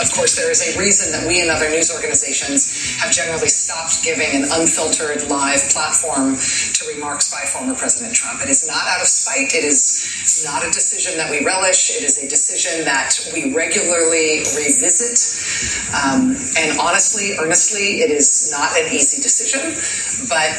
of 0.00 0.08
course, 0.16 0.34
there 0.40 0.50
is 0.50 0.64
a 0.64 0.78
reason 0.80 1.12
that 1.12 1.28
we 1.28 1.44
and 1.44 1.50
other 1.52 1.68
news 1.68 1.92
organizations 1.92 2.96
have 2.98 3.12
generally 3.12 3.48
stopped 3.48 4.00
giving 4.02 4.32
an 4.32 4.48
unfiltered 4.48 5.28
live 5.28 5.60
platform 5.68 6.34
to 6.82 6.94
remarks 6.94 7.30
by 7.30 7.46
former 7.46 7.74
President 7.74 8.14
Trump. 8.14 8.42
It 8.42 8.48
is 8.48 8.66
not 8.66 8.82
out 8.88 9.00
of 9.00 9.06
spite. 9.06 9.54
It 9.54 9.64
is 9.64 10.42
not 10.44 10.66
a 10.66 10.70
decision 10.70 11.16
that 11.16 11.30
we 11.30 11.44
relish. 11.44 11.90
It 11.94 12.02
is 12.02 12.18
a 12.18 12.28
decision 12.28 12.84
that 12.84 13.14
we 13.32 13.54
regularly 13.54 14.42
revisit. 14.58 15.18
Um, 15.94 16.34
and 16.58 16.78
honestly, 16.78 17.38
earnestly, 17.38 18.02
it 18.02 18.10
is 18.10 18.50
not 18.50 18.74
an 18.78 18.92
easy 18.92 19.22
decision, 19.22 19.74
but 20.28 20.50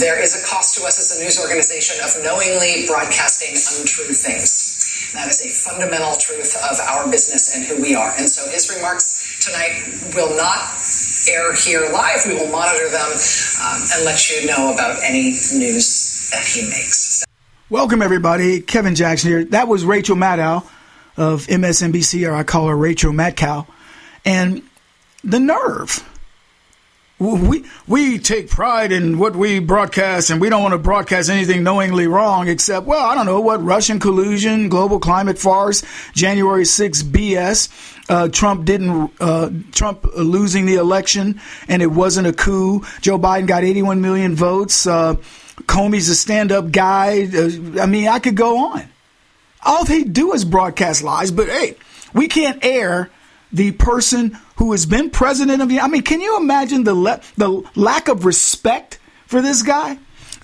there 0.00 0.20
is 0.20 0.34
a 0.34 0.42
cost 0.46 0.76
to 0.78 0.84
us 0.84 0.98
as 0.98 1.18
a 1.18 1.22
news 1.22 1.38
organization 1.40 1.96
of 2.02 2.10
knowingly 2.24 2.86
broadcasting 2.86 3.54
untrue 3.54 4.12
things. 4.12 5.12
That 5.12 5.28
is 5.28 5.44
a 5.44 5.48
fundamental 5.48 6.16
truth 6.16 6.56
of 6.68 6.76
our 6.80 7.08
business 7.10 7.54
and 7.54 7.64
who 7.64 7.80
we 7.80 7.94
are. 7.94 8.12
And 8.18 8.28
so 8.28 8.48
his 8.50 8.68
remarks 8.74 9.38
tonight 9.40 9.86
will 10.14 10.36
not 10.36 10.76
air 11.28 11.54
here 11.54 11.88
live. 11.92 12.24
We 12.26 12.34
will 12.34 12.50
monitor 12.50 12.88
them 12.90 13.10
um, 13.10 13.82
and 13.94 14.04
let 14.04 14.30
you 14.30 14.46
know 14.46 14.72
about 14.72 14.98
any 15.02 15.30
news 15.30 16.30
that 16.32 16.44
he 16.44 16.62
makes. 16.62 17.24
Welcome, 17.68 18.02
everybody. 18.02 18.60
Kevin 18.60 18.94
Jackson 18.94 19.30
here. 19.30 19.44
That 19.44 19.68
was 19.68 19.84
Rachel 19.84 20.16
Maddow 20.16 20.64
of 21.16 21.46
MSNBC, 21.46 22.28
or 22.28 22.34
I 22.34 22.44
call 22.44 22.68
her 22.68 22.76
Rachel 22.76 23.12
Madcow. 23.12 23.66
And 24.24 24.62
the 25.24 25.40
nerve 25.40 26.04
we 27.18 27.64
we 27.86 28.18
take 28.18 28.50
pride 28.50 28.92
in 28.92 29.18
what 29.18 29.34
we 29.34 29.58
broadcast, 29.58 30.28
and 30.28 30.40
we 30.40 30.50
don't 30.50 30.62
want 30.62 30.72
to 30.72 30.78
broadcast 30.78 31.30
anything 31.30 31.62
knowingly 31.62 32.06
wrong, 32.06 32.48
except 32.48 32.86
well, 32.86 33.04
I 33.04 33.14
don't 33.14 33.24
know 33.24 33.40
what 33.40 33.64
Russian 33.64 33.98
collusion, 33.98 34.68
global 34.68 34.98
climate 34.98 35.38
farce, 35.38 35.82
January 36.12 36.66
6 36.66 37.02
BS. 37.04 37.92
Uh, 38.10 38.28
Trump 38.28 38.66
didn't 38.66 39.12
uh, 39.18 39.50
Trump 39.72 40.06
losing 40.14 40.66
the 40.66 40.74
election, 40.74 41.40
and 41.68 41.80
it 41.80 41.90
wasn't 41.90 42.26
a 42.26 42.32
coup. 42.34 42.84
Joe 43.00 43.18
Biden 43.18 43.46
got 43.46 43.64
81 43.64 44.02
million 44.02 44.34
votes. 44.34 44.86
Uh, 44.86 45.14
Comey's 45.62 46.10
a 46.10 46.14
stand-up 46.14 46.70
guy. 46.70 47.28
Uh, 47.34 47.80
I 47.80 47.86
mean, 47.86 48.08
I 48.08 48.18
could 48.18 48.36
go 48.36 48.74
on. 48.74 48.86
All 49.64 49.84
they 49.84 50.04
do 50.04 50.34
is 50.34 50.44
broadcast 50.44 51.02
lies, 51.02 51.30
but 51.30 51.48
hey, 51.48 51.76
we 52.12 52.28
can't 52.28 52.62
air 52.62 53.10
the 53.52 53.72
person 53.72 54.38
who 54.56 54.72
has 54.72 54.86
been 54.86 55.10
president 55.10 55.62
of 55.62 55.68
the. 55.68 55.80
I 55.80 55.88
mean, 55.88 56.02
can 56.02 56.20
you 56.20 56.36
imagine 56.38 56.84
the 56.84 56.94
le- 56.94 57.20
the 57.36 57.62
lack 57.74 58.08
of 58.08 58.24
respect 58.24 58.98
for 59.26 59.40
this 59.40 59.62
guy? 59.62 59.98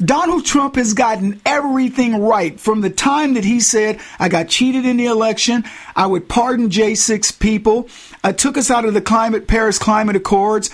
Donald 0.05 0.45
Trump 0.45 0.77
has 0.77 0.95
gotten 0.95 1.41
everything 1.45 2.21
right 2.21 2.59
from 2.59 2.81
the 2.81 2.91
time 2.91 3.35
that 3.35 3.45
he 3.45 3.61
said, 3.61 4.01
I 4.19 4.29
got 4.29 4.49
cheated 4.49 4.85
in 4.85 4.97
the 4.97 5.07
election. 5.07 5.65
I 5.95 6.07
would 6.07 6.29
pardon 6.29 6.71
J6 6.71 7.39
people. 7.39 7.89
I 8.25 8.33
took 8.33 8.57
us 8.57 8.71
out 8.71 8.85
of 8.85 8.95
the 8.95 9.01
climate, 9.01 9.47
Paris 9.47 9.79
Climate 9.79 10.17
Accords, 10.17 10.71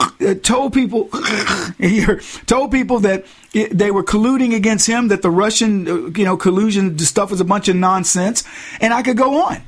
uh, 0.00 0.34
told 0.42 0.72
people, 0.72 1.08
told 2.46 2.72
people 2.72 3.00
that 3.00 3.26
they 3.52 3.90
were 3.90 4.04
colluding 4.04 4.54
against 4.54 4.86
him, 4.86 5.08
that 5.08 5.22
the 5.22 5.30
Russian, 5.30 5.88
uh, 5.88 5.94
you 6.16 6.24
know, 6.24 6.36
collusion 6.36 6.98
stuff 6.98 7.30
was 7.30 7.40
a 7.40 7.44
bunch 7.44 7.68
of 7.68 7.76
nonsense. 7.76 8.44
And 8.80 8.92
I 8.92 9.02
could 9.02 9.16
go 9.16 9.42
on. 9.44 9.62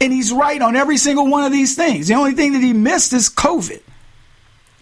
And 0.00 0.12
he's 0.12 0.32
right 0.32 0.60
on 0.60 0.76
every 0.76 0.98
single 0.98 1.26
one 1.26 1.44
of 1.44 1.52
these 1.52 1.74
things. 1.74 2.08
The 2.08 2.14
only 2.14 2.32
thing 2.32 2.52
that 2.52 2.62
he 2.62 2.72
missed 2.72 3.12
is 3.12 3.28
COVID. 3.30 3.82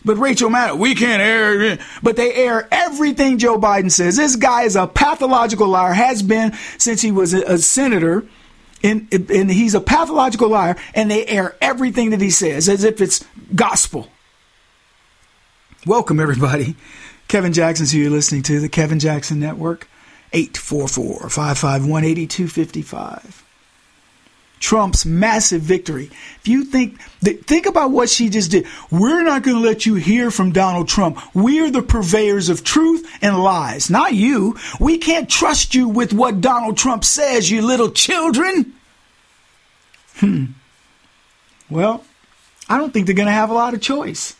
But 0.05 0.19
Rachel 0.19 0.51
Maddow, 0.51 0.77
we 0.77 0.95
can't 0.95 1.23
air, 1.23 1.79
but 2.03 2.17
they 2.17 2.35
air 2.35 2.69
everything 2.71 3.39
Joe 3.39 3.59
Biden 3.59 3.91
says. 3.91 4.17
This 4.17 4.37
guy 4.37 4.65
is 4.65 4.77
a 4.77 4.87
pathological 4.87 5.69
liar, 5.69 5.95
has 5.95 6.23
been 6.23 6.53
since 6.77 7.01
he 7.01 7.11
was 7.11 7.33
a, 7.33 7.43
a 7.55 7.59
senator, 7.59 8.27
and, 8.83 9.09
and 9.31 9.51
he's 9.51 9.75
a 9.75 9.81
pathological 9.81 10.49
liar, 10.49 10.77
and 10.95 11.11
they 11.11 11.25
air 11.25 11.57
everything 11.63 12.11
that 12.11 12.21
he 12.21 12.31
says 12.31 12.69
as 12.69 12.85
if 12.85 13.01
it's 13.01 13.25
gospel. 13.55 14.11
Welcome, 15.87 16.21
everybody. 16.21 16.77
Kevin 17.29 17.55
Jackson's 17.55 17.93
who 17.93 17.99
you're 17.99 18.11
listening 18.11 18.43
to, 18.43 18.61
the 18.61 18.69
Kevin 18.69 18.99
Jackson 18.99 19.41
Network, 19.41 19.89
844 20.35 21.31
551 21.31 22.05
8255. 22.05 23.44
Trump's 24.65 25.05
massive 25.05 25.61
victory. 25.61 26.07
If 26.41 26.49
you 26.49 26.65
think 26.65 26.99
think 27.21 27.67
about 27.67 27.91
what 27.91 28.09
she 28.09 28.31
just 28.31 28.51
did. 28.51 28.67
We're 28.91 29.23
not 29.23 29.43
going 29.43 29.59
to 29.59 29.69
let 29.69 29.85
you 29.85 29.97
hear 29.97 30.31
from 30.31 30.53
Donald 30.53 30.89
Trump. 30.89 31.19
We're 31.35 31.71
the 31.71 31.83
purveyors 31.83 32.49
of 32.49 32.65
truth 32.65 33.07
and 33.21 33.43
lies, 33.43 33.91
not 33.91 34.15
you. 34.15 34.57
We 34.81 34.97
can't 34.97 35.29
trust 35.29 35.75
you 35.75 35.87
with 35.87 36.15
what 36.15 36.41
Donald 36.41 36.79
Trump 36.79 37.05
says, 37.05 37.51
you 37.51 37.61
little 37.61 37.91
children. 37.91 38.73
Hmm. 40.17 40.45
Well, 41.69 42.03
I 42.67 42.79
don't 42.79 42.91
think 42.91 43.05
they're 43.05 43.15
going 43.15 43.27
to 43.27 43.33
have 43.33 43.51
a 43.51 43.55
lot 43.55 43.75
of 43.75 43.83
choice. 43.83 44.35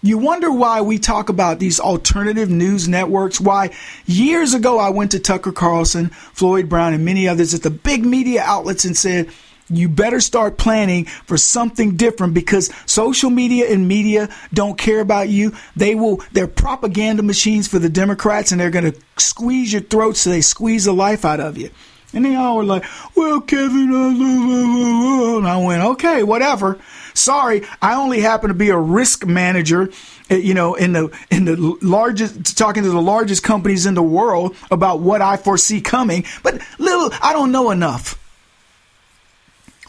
You 0.00 0.18
wonder 0.18 0.52
why 0.52 0.80
we 0.80 0.98
talk 0.98 1.28
about 1.28 1.58
these 1.58 1.80
alternative 1.80 2.48
news 2.48 2.86
networks, 2.86 3.40
why 3.40 3.70
years 4.06 4.54
ago 4.54 4.78
I 4.78 4.90
went 4.90 5.10
to 5.12 5.18
Tucker 5.18 5.50
Carlson, 5.50 6.10
Floyd 6.10 6.68
Brown, 6.68 6.94
and 6.94 7.04
many 7.04 7.26
others 7.26 7.52
at 7.52 7.62
the 7.62 7.70
big 7.70 8.04
media 8.04 8.42
outlets 8.44 8.84
and 8.84 8.96
said, 8.96 9.28
you 9.70 9.88
better 9.88 10.20
start 10.20 10.56
planning 10.56 11.04
for 11.04 11.36
something 11.36 11.96
different 11.96 12.32
because 12.32 12.72
social 12.86 13.28
media 13.28 13.70
and 13.70 13.86
media 13.86 14.28
don't 14.54 14.78
care 14.78 15.00
about 15.00 15.28
you. 15.28 15.54
They 15.76 15.94
will, 15.94 16.22
they're 16.32 16.46
propaganda 16.46 17.22
machines 17.22 17.68
for 17.68 17.78
the 17.78 17.90
Democrats 17.90 18.50
and 18.50 18.60
they're 18.60 18.70
going 18.70 18.90
to 18.90 18.98
squeeze 19.18 19.72
your 19.72 19.82
throat 19.82 20.16
so 20.16 20.30
they 20.30 20.40
squeeze 20.40 20.84
the 20.84 20.92
life 20.92 21.24
out 21.24 21.40
of 21.40 21.58
you. 21.58 21.70
And 22.14 22.24
they 22.24 22.34
all 22.36 22.56
were 22.56 22.64
like, 22.64 22.84
well, 23.14 23.42
Kevin, 23.42 23.92
uh, 23.92 25.36
and 25.36 25.46
I 25.46 25.58
went, 25.58 25.82
okay, 25.82 26.22
whatever. 26.22 26.78
Sorry, 27.18 27.62
I 27.82 27.94
only 27.94 28.20
happen 28.20 28.48
to 28.48 28.54
be 28.54 28.70
a 28.70 28.78
risk 28.78 29.26
manager, 29.26 29.90
eh, 30.30 30.36
you 30.36 30.54
know, 30.54 30.74
in 30.74 30.92
the 30.92 31.10
in 31.30 31.44
the 31.44 31.56
largest 31.82 32.56
talking 32.56 32.84
to 32.84 32.90
the 32.90 33.02
largest 33.02 33.42
companies 33.42 33.86
in 33.86 33.94
the 33.94 34.02
world 34.02 34.56
about 34.70 35.00
what 35.00 35.20
I 35.20 35.36
foresee 35.36 35.80
coming, 35.80 36.24
but 36.42 36.60
little 36.78 37.10
I 37.20 37.32
don't 37.32 37.52
know 37.52 37.70
enough. 37.70 38.18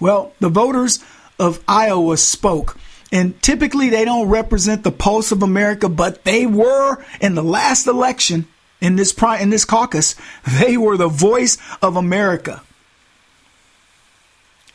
Well, 0.02 0.34
the 0.40 0.50
voters 0.50 1.04
of 1.38 1.64
Iowa 1.68 2.18
spoke. 2.18 2.78
And 3.12 3.42
typically 3.42 3.90
they 3.90 4.06
don't 4.06 4.30
represent 4.30 4.84
the 4.84 4.92
pulse 4.92 5.32
of 5.32 5.42
America, 5.42 5.90
but 5.90 6.24
they 6.26 6.46
were 6.46 7.04
in 7.20 7.34
the 7.34 7.44
last 7.44 7.88
election 7.88 8.48
in 8.82 8.96
this 8.96 9.12
pri- 9.12 9.40
in 9.40 9.50
this 9.50 9.66
caucus. 9.66 10.16
They 10.60 10.78
were 10.78 10.98
the 10.98 11.08
voice 11.08 11.58
of 11.82 11.96
America. 11.96 12.62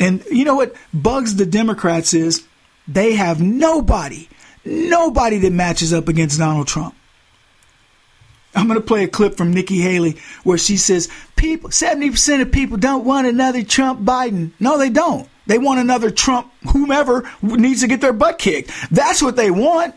And 0.04 0.22
you 0.30 0.44
know 0.44 0.56
what 0.56 0.74
bugs 0.92 1.36
the 1.36 1.46
Democrats 1.46 2.12
is 2.12 2.46
they 2.86 3.14
have 3.14 3.40
nobody, 3.40 4.28
nobody 4.62 5.38
that 5.38 5.50
matches 5.50 5.94
up 5.94 6.08
against 6.08 6.38
Donald 6.38 6.68
Trump. 6.68 6.94
I'm 8.54 8.68
going 8.68 8.78
to 8.78 8.86
play 8.86 9.04
a 9.04 9.08
clip 9.08 9.38
from 9.38 9.54
Nikki 9.54 9.80
Haley 9.80 10.18
where 10.42 10.58
she 10.58 10.76
says, 10.76 11.08
"People, 11.36 11.70
70% 11.70 12.42
of 12.42 12.52
people 12.52 12.76
don't 12.76 13.06
want 13.06 13.26
another 13.26 13.62
Trump 13.62 14.02
Biden. 14.02 14.50
No, 14.60 14.76
they 14.76 14.90
don't. 14.90 15.26
They 15.46 15.56
want 15.56 15.80
another 15.80 16.10
Trump 16.10 16.52
whomever 16.70 17.26
needs 17.40 17.80
to 17.80 17.86
get 17.86 18.02
their 18.02 18.12
butt 18.12 18.38
kicked. 18.38 18.70
That's 18.90 19.22
what 19.22 19.36
they 19.36 19.50
want." 19.50 19.94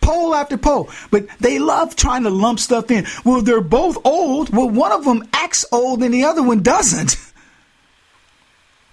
Poll 0.00 0.34
after 0.34 0.56
poll, 0.56 0.88
but 1.10 1.26
they 1.40 1.58
love 1.58 1.94
trying 1.94 2.22
to 2.22 2.30
lump 2.30 2.58
stuff 2.58 2.90
in. 2.90 3.06
Well, 3.22 3.42
they're 3.42 3.60
both 3.60 3.98
old. 4.06 4.48
Well, 4.48 4.70
one 4.70 4.92
of 4.92 5.04
them 5.04 5.28
acts 5.34 5.66
old 5.72 6.02
and 6.02 6.14
the 6.14 6.24
other 6.24 6.42
one 6.42 6.62
doesn't. 6.62 7.16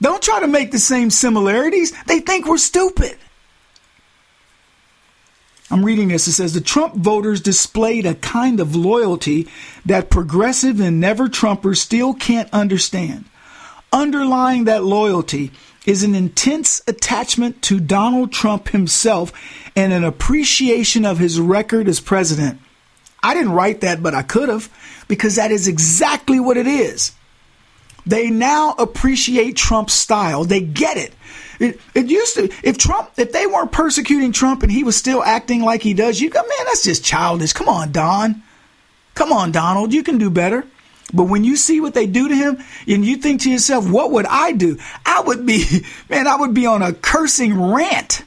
Don't 0.02 0.22
try 0.22 0.42
to 0.42 0.48
make 0.48 0.72
the 0.72 0.80
same 0.80 1.10
similarities. 1.10 1.94
They 2.04 2.20
think 2.20 2.48
we're 2.48 2.58
stupid. 2.58 3.18
I'm 5.72 5.84
reading 5.84 6.10
this. 6.10 6.28
It 6.28 6.34
says 6.34 6.54
the 6.54 6.62
Trump 6.62 6.96
voters 6.96 7.42
displayed 7.42 8.06
a 8.06 8.16
kind 8.16 8.60
of 8.60 8.76
loyalty 8.76 9.48
that 9.86 10.10
progressive 10.10 10.80
and 10.80 11.00
never 11.00 11.28
Trumpers 11.28 11.78
still 11.78 12.14
can't 12.14 12.54
understand. 12.54 13.26
Underlying 13.92 14.66
that 14.66 14.84
loyalty 14.84 15.52
is 15.86 16.04
an 16.04 16.14
intense 16.14 16.82
attachment 16.88 17.62
to 17.64 17.80
Donald 17.80 18.32
Trump 18.32 18.70
himself 18.70 19.32
and 19.76 19.94
an 19.94 20.04
appreciation 20.04 21.06
of 21.06 21.18
his 21.18 21.40
record 21.40 21.88
as 21.88 22.00
president. 22.00 22.60
I 23.24 23.34
didn't 23.34 23.54
write 23.54 23.82
that, 23.82 24.04
but 24.04 24.14
I 24.14 24.22
could 24.22 24.50
have, 24.50 24.70
because 25.08 25.36
that 25.36 25.52
is 25.52 25.68
exactly 25.68 26.40
what 26.40 26.58
it 26.58 26.68
is. 26.68 27.12
They 28.06 28.30
now 28.30 28.76
appreciate 28.78 29.56
Trump's 29.56 29.94
style. 29.94 30.44
They 30.44 30.62
get 30.62 30.98
it. 30.98 31.14
It, 31.60 31.80
it 31.94 32.08
used 32.08 32.36
to, 32.36 32.52
if 32.64 32.78
Trump, 32.78 33.12
if 33.18 33.32
they 33.32 33.48
weren't 33.48 33.72
persecuting 33.72 34.32
Trump 34.32 34.62
and 34.62 34.72
he 34.72 34.84
was 34.84 34.96
still 34.96 35.24
acting 35.24 35.62
like 35.62 35.82
he 35.82 35.94
does, 35.94 36.20
you 36.20 36.30
go, 36.30 36.42
man, 36.42 36.66
that's 36.66 36.84
just 36.84 37.04
childish. 37.04 37.54
Come 37.54 37.70
on, 37.70 37.92
Don. 37.92 38.44
Come 39.16 39.32
on, 39.32 39.52
Donald. 39.52 39.94
You 39.94 40.04
can 40.04 40.18
do 40.18 40.30
better. 40.30 40.66
But 41.14 41.24
when 41.26 41.44
you 41.44 41.56
see 41.56 41.80
what 41.80 41.94
they 41.94 42.08
do 42.08 42.28
to 42.28 42.36
him 42.36 42.64
and 42.88 43.06
you 43.06 43.18
think 43.18 43.42
to 43.42 43.52
yourself, 43.52 43.90
what 43.90 44.12
would 44.12 44.26
I 44.26 44.52
do? 44.52 44.78
I 45.06 45.22
would 45.22 45.46
be, 45.46 45.64
man, 46.10 46.28
I 46.28 46.36
would 46.36 46.54
be 46.54 46.66
on 46.66 46.82
a 46.82 46.94
cursing 46.94 47.72
rant. 47.72 48.24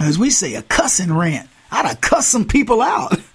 As 0.00 0.18
we 0.18 0.30
say, 0.30 0.54
a 0.54 0.62
cussing 0.62 1.12
rant. 1.12 1.48
I'd 1.70 1.86
have 1.86 2.00
cussed 2.00 2.30
some 2.30 2.46
people 2.46 2.82
out. 2.82 3.14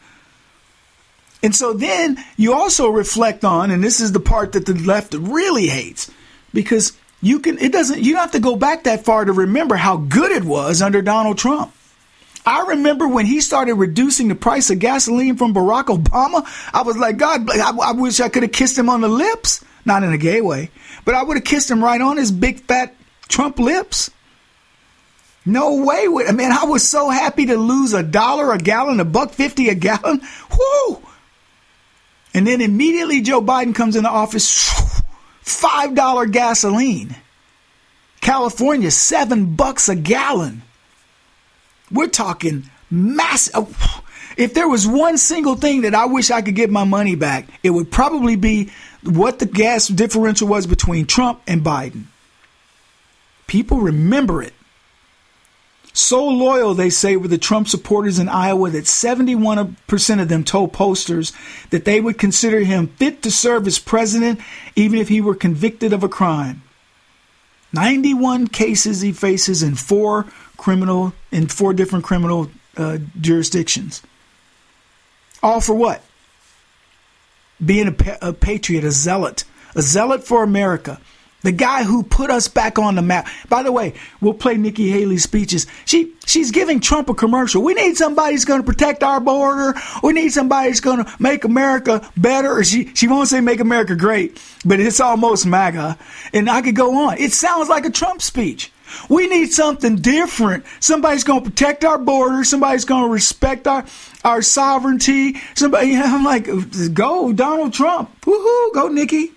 And 1.43 1.55
so 1.55 1.73
then 1.73 2.17
you 2.35 2.53
also 2.53 2.89
reflect 2.89 3.45
on, 3.45 3.69
and 3.71 3.83
this 3.83 3.99
is 3.99 4.11
the 4.11 4.19
part 4.19 4.53
that 4.53 4.65
the 4.65 4.73
left 4.73 5.13
really 5.13 5.67
hates, 5.67 6.11
because 6.53 6.97
you 7.21 7.39
can 7.39 7.59
it 7.59 7.71
doesn't 7.71 7.99
you 7.99 8.13
don't 8.13 8.21
have 8.21 8.31
to 8.31 8.39
go 8.39 8.55
back 8.55 8.83
that 8.83 9.05
far 9.05 9.25
to 9.25 9.33
remember 9.33 9.75
how 9.75 9.97
good 9.97 10.31
it 10.31 10.43
was 10.43 10.81
under 10.81 11.01
Donald 11.01 11.37
Trump. 11.37 11.73
I 12.45 12.67
remember 12.69 13.07
when 13.07 13.25
he 13.25 13.41
started 13.41 13.73
reducing 13.75 14.29
the 14.29 14.35
price 14.35 14.69
of 14.69 14.79
gasoline 14.79 15.35
from 15.35 15.53
Barack 15.53 15.85
Obama. 15.85 16.45
I 16.73 16.81
was 16.83 16.97
like, 16.97 17.17
God, 17.17 17.49
I, 17.51 17.71
I 17.71 17.91
wish 17.91 18.19
I 18.19 18.29
could 18.29 18.43
have 18.43 18.53
kissed 18.53 18.77
him 18.77 18.89
on 18.89 19.01
the 19.01 19.09
lips, 19.09 19.65
not 19.83 20.03
in 20.03 20.13
a 20.13 20.17
gay 20.17 20.41
way, 20.41 20.71
but 21.05 21.13
I 21.13 21.23
would 21.23 21.37
have 21.37 21.43
kissed 21.43 21.69
him 21.69 21.83
right 21.83 21.99
on 21.99 22.17
his 22.17 22.31
big 22.31 22.61
fat 22.61 22.95
Trump 23.27 23.59
lips. 23.59 24.09
No 25.45 25.83
way 25.83 26.07
would 26.07 26.27
I 26.27 26.31
mean 26.31 26.51
I 26.51 26.65
was 26.65 26.87
so 26.87 27.09
happy 27.09 27.45
to 27.47 27.57
lose 27.57 27.93
a 27.93 28.03
dollar 28.03 28.53
a 28.53 28.57
gallon, 28.57 28.99
a 28.99 29.05
buck 29.05 29.31
fifty 29.31 29.69
a 29.69 29.75
gallon. 29.75 30.21
Whoo! 30.51 31.03
And 32.37 32.45
then 32.45 32.61
immediately 32.61 33.21
Joe 33.21 33.41
Biden 33.41 33.73
comes 33.73 33.95
into 33.95 34.09
office, 34.09 35.01
$5 35.43 36.31
gasoline. 36.31 37.15
California, 38.21 38.91
seven 38.91 39.55
bucks 39.55 39.89
a 39.89 39.95
gallon. 39.95 40.61
We're 41.91 42.09
talking 42.09 42.69
massive. 42.91 43.55
Uh, 43.55 44.01
if 44.37 44.53
there 44.53 44.67
was 44.67 44.87
one 44.87 45.17
single 45.17 45.55
thing 45.55 45.81
that 45.81 45.95
I 45.95 46.05
wish 46.05 46.29
I 46.29 46.43
could 46.43 46.53
get 46.53 46.69
my 46.69 46.83
money 46.83 47.15
back, 47.15 47.47
it 47.63 47.71
would 47.71 47.89
probably 47.89 48.35
be 48.35 48.69
what 49.03 49.39
the 49.39 49.47
gas 49.47 49.87
differential 49.87 50.47
was 50.47 50.67
between 50.67 51.07
Trump 51.07 51.41
and 51.47 51.63
Biden. 51.63 52.03
People 53.47 53.79
remember 53.79 54.43
it. 54.43 54.53
So 55.97 56.23
loyal, 56.27 56.75
they 56.75 56.91
say, 56.91 57.17
were 57.17 57.27
the 57.27 57.39
Trump 57.39 57.67
supporters 57.67 58.19
in 58.19 58.29
Iowa 58.29 58.69
that 58.69 58.83
71% 58.83 60.21
of 60.21 60.29
them 60.29 60.43
told 60.43 60.71
posters 60.71 61.33
that 61.71 61.85
they 61.85 61.99
would 61.99 62.19
consider 62.19 62.59
him 62.59 62.89
fit 62.89 63.23
to 63.23 63.31
serve 63.31 63.65
as 63.65 63.79
president 63.79 64.39
even 64.75 64.99
if 64.99 65.07
he 65.07 65.21
were 65.21 65.33
convicted 65.33 65.93
of 65.93 66.03
a 66.03 66.07
crime. 66.07 66.61
91 67.73 68.45
cases 68.49 69.01
he 69.01 69.11
faces 69.11 69.63
in 69.63 69.73
four 69.73 70.27
criminal 70.55 71.13
in 71.31 71.47
four 71.47 71.73
different 71.73 72.05
criminal 72.05 72.51
uh, 72.77 72.99
jurisdictions. 73.19 74.03
All 75.41 75.61
for 75.61 75.73
what? 75.73 76.03
Being 77.65 77.87
a, 77.87 77.91
pa- 77.91 78.19
a 78.21 78.33
patriot, 78.33 78.83
a 78.83 78.91
zealot, 78.91 79.45
a 79.73 79.81
zealot 79.81 80.23
for 80.23 80.43
America. 80.43 81.01
The 81.43 81.51
guy 81.51 81.83
who 81.83 82.03
put 82.03 82.29
us 82.29 82.47
back 82.47 82.79
on 82.79 82.95
the 82.95 83.01
map. 83.01 83.27
By 83.47 83.63
the 83.63 83.71
way, 83.71 83.93
we'll 84.19 84.33
play 84.33 84.57
Nikki 84.57 84.89
Haley's 84.89 85.23
speeches. 85.23 85.67
She 85.85 86.13
she's 86.25 86.51
giving 86.51 86.79
Trump 86.79 87.09
a 87.09 87.13
commercial. 87.13 87.61
We 87.61 87.73
need 87.73 87.95
somebody 87.95 88.33
who's 88.33 88.45
going 88.45 88.61
to 88.61 88.65
protect 88.65 89.03
our 89.03 89.19
border. 89.19 89.79
We 90.01 90.13
need 90.13 90.29
somebody 90.29 90.69
who's 90.69 90.81
going 90.81 91.05
to 91.05 91.15
make 91.19 91.43
America 91.43 92.09
better. 92.17 92.63
She 92.63 92.93
she 92.95 93.07
won't 93.07 93.29
say 93.29 93.39
make 93.39 93.59
America 93.59 93.95
great, 93.95 94.41
but 94.65 94.79
it's 94.79 94.99
almost 94.99 95.45
MAGA. 95.45 95.97
And 96.33 96.49
I 96.49 96.61
could 96.61 96.75
go 96.75 97.07
on. 97.07 97.17
It 97.17 97.33
sounds 97.33 97.69
like 97.69 97.85
a 97.85 97.91
Trump 97.91 98.21
speech. 98.21 98.71
We 99.09 99.27
need 99.27 99.51
something 99.51 99.97
different. 99.97 100.65
Somebody's 100.79 101.23
going 101.23 101.43
to 101.43 101.49
protect 101.49 101.83
our 101.83 101.97
border. 101.97 102.43
Somebody's 102.43 102.85
going 102.85 103.03
to 103.03 103.09
respect 103.09 103.67
our 103.67 103.85
our 104.23 104.41
sovereignty. 104.41 105.37
Somebody, 105.55 105.95
I'm 105.95 106.23
like, 106.23 106.49
go 106.93 107.31
Donald 107.33 107.73
Trump. 107.73 108.09
Woohoo! 108.21 108.73
Go 108.73 108.87
Nikki. 108.87 109.33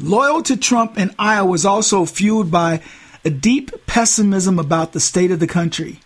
Loyal 0.00 0.42
to 0.44 0.56
Trump 0.56 0.98
in 0.98 1.14
Iowa 1.18 1.48
was 1.50 1.66
also 1.66 2.04
fueled 2.04 2.50
by 2.50 2.82
a 3.24 3.30
deep 3.30 3.86
pessimism 3.86 4.58
about 4.58 4.92
the 4.92 5.00
state 5.00 5.30
of 5.30 5.40
the 5.40 5.46
country 5.46 6.00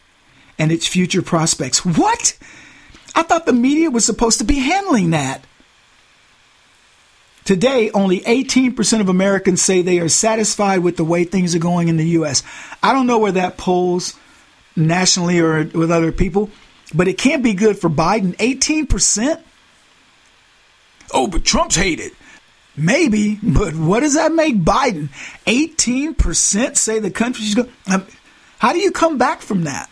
and 0.59 0.73
its 0.73 0.87
future 0.87 1.23
prospects. 1.23 1.85
What? 1.85 2.37
I 3.15 3.23
thought 3.23 3.47
the 3.47 3.53
media 3.53 3.91
was 3.91 4.05
supposed 4.05 4.39
to 4.39 4.45
be 4.45 4.59
handling 4.59 5.11
that. 5.11 5.45
Today, 7.45 7.91
only 7.91 8.21
18% 8.21 9.01
of 9.01 9.09
Americans 9.09 9.61
say 9.61 9.83
they 9.83 9.99
are 9.99 10.09
satisfied 10.09 10.79
with 10.79 10.97
the 10.97 11.05
way 11.05 11.25
things 11.25 11.55
are 11.55 11.61
going 11.61 11.89
in 11.89 11.99
the 11.99 12.09
U.S. 12.09 12.43
I 12.83 12.93
don't 12.93 13.07
know 13.07 13.19
where 13.19 13.33
that 13.33 13.59
polls 13.59 14.19
nationally 14.75 15.39
or 15.39 15.65
with 15.65 15.91
other 15.91 16.11
people, 16.11 16.51
but 16.95 17.07
it 17.07 17.19
can't 17.19 17.43
be 17.43 17.53
good 17.53 17.79
for 17.79 17.91
Biden. 17.91 18.35
18%? 18.37 19.43
Oh, 21.13 21.27
but 21.27 21.45
Trump's 21.45 21.77
hated. 21.77 22.13
Maybe, 22.77 23.39
but 23.43 23.75
what 23.75 24.01
does 24.01 24.15
that 24.15 24.33
make 24.33 24.57
Biden? 24.57 25.09
18% 25.47 26.77
say 26.77 26.99
the 26.99 27.11
country's 27.11 27.55
going. 27.55 27.71
Um, 27.87 28.05
how 28.59 28.73
do 28.73 28.79
you 28.81 28.91
come 28.91 29.17
back 29.17 29.43
from 29.43 29.65
that? 29.65 29.89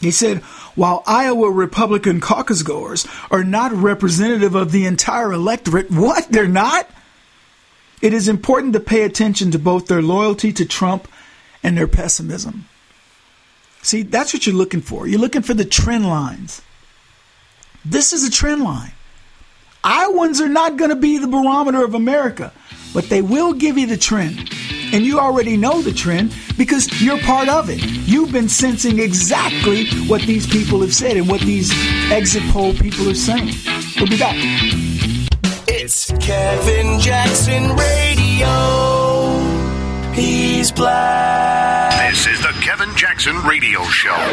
He 0.00 0.10
said, 0.10 0.38
while 0.74 1.02
Iowa 1.06 1.50
Republican 1.50 2.20
caucus 2.20 2.62
goers 2.62 3.06
are 3.30 3.44
not 3.44 3.72
representative 3.72 4.54
of 4.54 4.72
the 4.72 4.86
entire 4.86 5.32
electorate, 5.32 5.90
what? 5.90 6.28
They're 6.28 6.48
not? 6.48 6.90
It 8.00 8.12
is 8.12 8.28
important 8.28 8.72
to 8.72 8.80
pay 8.80 9.02
attention 9.02 9.52
to 9.52 9.58
both 9.58 9.86
their 9.86 10.02
loyalty 10.02 10.52
to 10.54 10.64
Trump 10.64 11.06
and 11.62 11.78
their 11.78 11.86
pessimism. 11.86 12.66
See, 13.82 14.02
that's 14.02 14.32
what 14.32 14.46
you're 14.46 14.56
looking 14.56 14.80
for. 14.80 15.06
You're 15.06 15.20
looking 15.20 15.42
for 15.42 15.54
the 15.54 15.64
trend 15.64 16.06
lines. 16.06 16.62
This 17.84 18.12
is 18.12 18.24
a 18.24 18.30
trend 18.30 18.62
line. 18.62 18.92
Iowans 19.84 20.40
are 20.40 20.48
not 20.48 20.76
going 20.76 20.90
to 20.90 20.96
be 20.96 21.18
the 21.18 21.26
barometer 21.26 21.84
of 21.84 21.94
America, 21.94 22.52
but 22.94 23.08
they 23.08 23.22
will 23.22 23.52
give 23.52 23.76
you 23.76 23.86
the 23.86 23.96
trend. 23.96 24.50
And 24.92 25.04
you 25.04 25.18
already 25.18 25.56
know 25.56 25.82
the 25.82 25.92
trend 25.92 26.34
because 26.56 27.02
you're 27.02 27.18
part 27.20 27.48
of 27.48 27.68
it. 27.70 27.82
You've 27.82 28.30
been 28.30 28.48
sensing 28.48 28.98
exactly 28.98 29.86
what 30.06 30.22
these 30.22 30.46
people 30.46 30.80
have 30.82 30.94
said 30.94 31.16
and 31.16 31.28
what 31.28 31.40
these 31.40 31.72
exit 32.12 32.42
poll 32.52 32.74
people 32.74 33.08
are 33.08 33.14
saying. 33.14 33.54
We'll 33.96 34.08
be 34.08 34.18
back. 34.18 34.36
It's 35.66 36.12
Kevin 36.20 37.00
Jackson 37.00 37.74
Radio. 37.74 38.52
He's 40.12 40.70
black. 40.70 42.10
This 42.10 42.26
is 42.26 42.40
the 42.42 42.52
Kevin 42.60 42.94
Jackson 42.94 43.36
Radio 43.44 43.82
Show. 43.84 44.32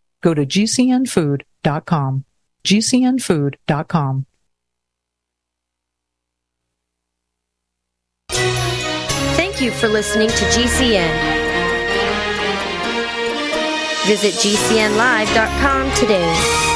Go 0.21 0.33
to 0.33 0.45
gcnfood.com. 0.45 2.25
gcnfood.com. 2.63 4.25
Thank 9.35 9.61
you 9.61 9.71
for 9.71 9.87
listening 9.87 10.29
to 10.29 10.45
GCN. 10.45 11.41
Visit 14.05 14.33
GCNlive.com 14.33 15.91
today. 15.93 16.70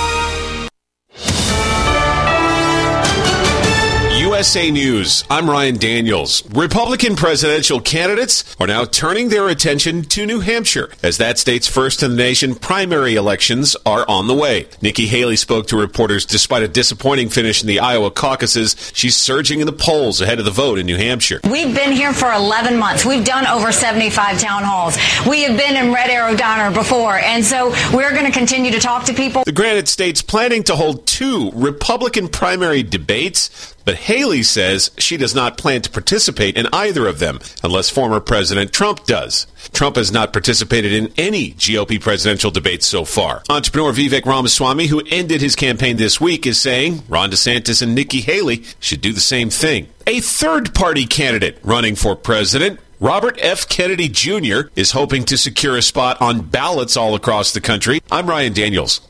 USA 4.46 4.70
News. 4.70 5.24
I'm 5.28 5.50
Ryan 5.50 5.78
Daniels. 5.78 6.48
Republican 6.52 7.16
presidential 7.16 7.82
candidates 7.82 8.56
are 8.60 8.68
now 8.68 8.86
turning 8.86 9.30
their 9.30 9.48
attention 9.48 10.04
to 10.04 10.24
New 10.28 10.40
Hampshire 10.40 10.92
as 11.02 11.18
that 11.18 11.40
state's 11.40 11.68
first 11.68 12.04
in 12.04 12.12
the 12.12 12.18
nation 12.18 12.54
primary 12.54 13.16
elections 13.16 13.76
are 13.88 14.06
on 14.08 14.28
the 14.28 14.36
way. 14.36 14.68
Nikki 14.84 15.08
Haley 15.08 15.36
spoke 15.36 15.66
to 15.70 15.78
reporters 15.78 16.28
despite 16.28 16.62
a 16.62 16.68
disappointing 16.68 17.30
finish 17.30 17.64
in 17.64 17.68
the 17.68 17.80
Iowa 17.80 18.12
caucuses. 18.12 18.76
She's 18.94 19.16
surging 19.18 19.62
in 19.62 19.66
the 19.66 19.74
polls 19.74 20.22
ahead 20.22 20.38
of 20.38 20.46
the 20.46 20.52
vote 20.52 20.78
in 20.78 20.86
New 20.86 20.98
Hampshire. 20.98 21.40
We've 21.50 21.74
been 21.74 21.92
here 21.92 22.14
for 22.14 22.32
11 22.32 22.78
months. 22.78 23.04
We've 23.04 23.26
done 23.26 23.48
over 23.48 23.72
75 23.72 24.40
town 24.40 24.64
halls. 24.64 24.96
We 25.28 25.42
have 25.42 25.58
been 25.58 25.76
in 25.76 25.92
Red 25.92 26.12
Arrow 26.12 26.36
Diner 26.36 26.72
before, 26.72 27.18
and 27.18 27.44
so 27.44 27.70
we're 27.92 28.12
going 28.12 28.26
to 28.26 28.32
continue 28.32 28.70
to 28.74 28.80
talk 28.80 29.06
to 29.06 29.14
people. 29.16 29.44
The 29.44 29.52
Granite 29.52 29.88
State's 29.88 30.22
planning 30.22 30.62
to 30.66 30.76
hold 30.76 31.08
two 31.08 31.50
Republican 31.56 32.28
primary 32.28 32.84
debates 32.84 33.74
but 33.86 33.96
Haley 33.96 34.44
says 34.44 34.92
she 34.98 35.16
does 35.16 35.34
not 35.34 35.58
plan 35.58 35.82
to 35.84 35.90
participate 35.90 36.58
in 36.58 36.68
either 36.74 37.08
of 37.08 37.20
them 37.20 37.40
unless 37.64 37.90
former 37.90 38.20
President 38.20 38.74
Trump 38.74 39.06
does. 39.06 39.48
Trump 39.74 39.96
has 39.96 40.12
not 40.12 40.34
participated 40.34 40.92
in 40.92 41.14
any 41.18 41.52
GOP 41.54 42.02
presidential 42.02 42.52
debates 42.52 42.86
so 42.86 43.06
far. 43.06 43.44
Entrepreneur 43.50 43.92
Vivek 43.92 44.26
Ramaswamy, 44.26 44.88
who 44.88 45.02
ended 45.10 45.42
his 45.42 45.56
campaign 45.56 45.98
this 45.98 46.20
week, 46.20 46.46
is 46.46 46.60
saying 46.60 47.04
Ron 47.08 47.32
DeSantis 47.32 47.82
and 47.82 47.96
Nikki 47.96 48.22
Haley 48.22 48.64
should 48.80 49.02
do 49.02 49.14
the 49.14 49.20
same 49.20 49.50
thing. 49.50 49.88
A 50.08 50.20
third 50.20 50.74
party 50.74 51.06
candidate 51.06 51.58
running 51.64 51.96
for 51.96 52.16
president 52.16 52.80
Robert 53.00 53.38
F. 53.42 53.68
Kennedy 53.68 54.08
Jr. 54.08 54.70
is 54.76 54.92
hoping 54.92 55.26
to 55.26 55.38
secure 55.38 55.76
a 55.76 55.82
spot 55.82 56.22
on 56.22 56.42
ballots 56.42 56.96
all 56.96 57.14
across 57.14 57.52
the 57.52 57.60
country. 57.60 58.02
I'm 58.10 58.28
Ryan 58.28 58.54
Daniels. 58.54 59.02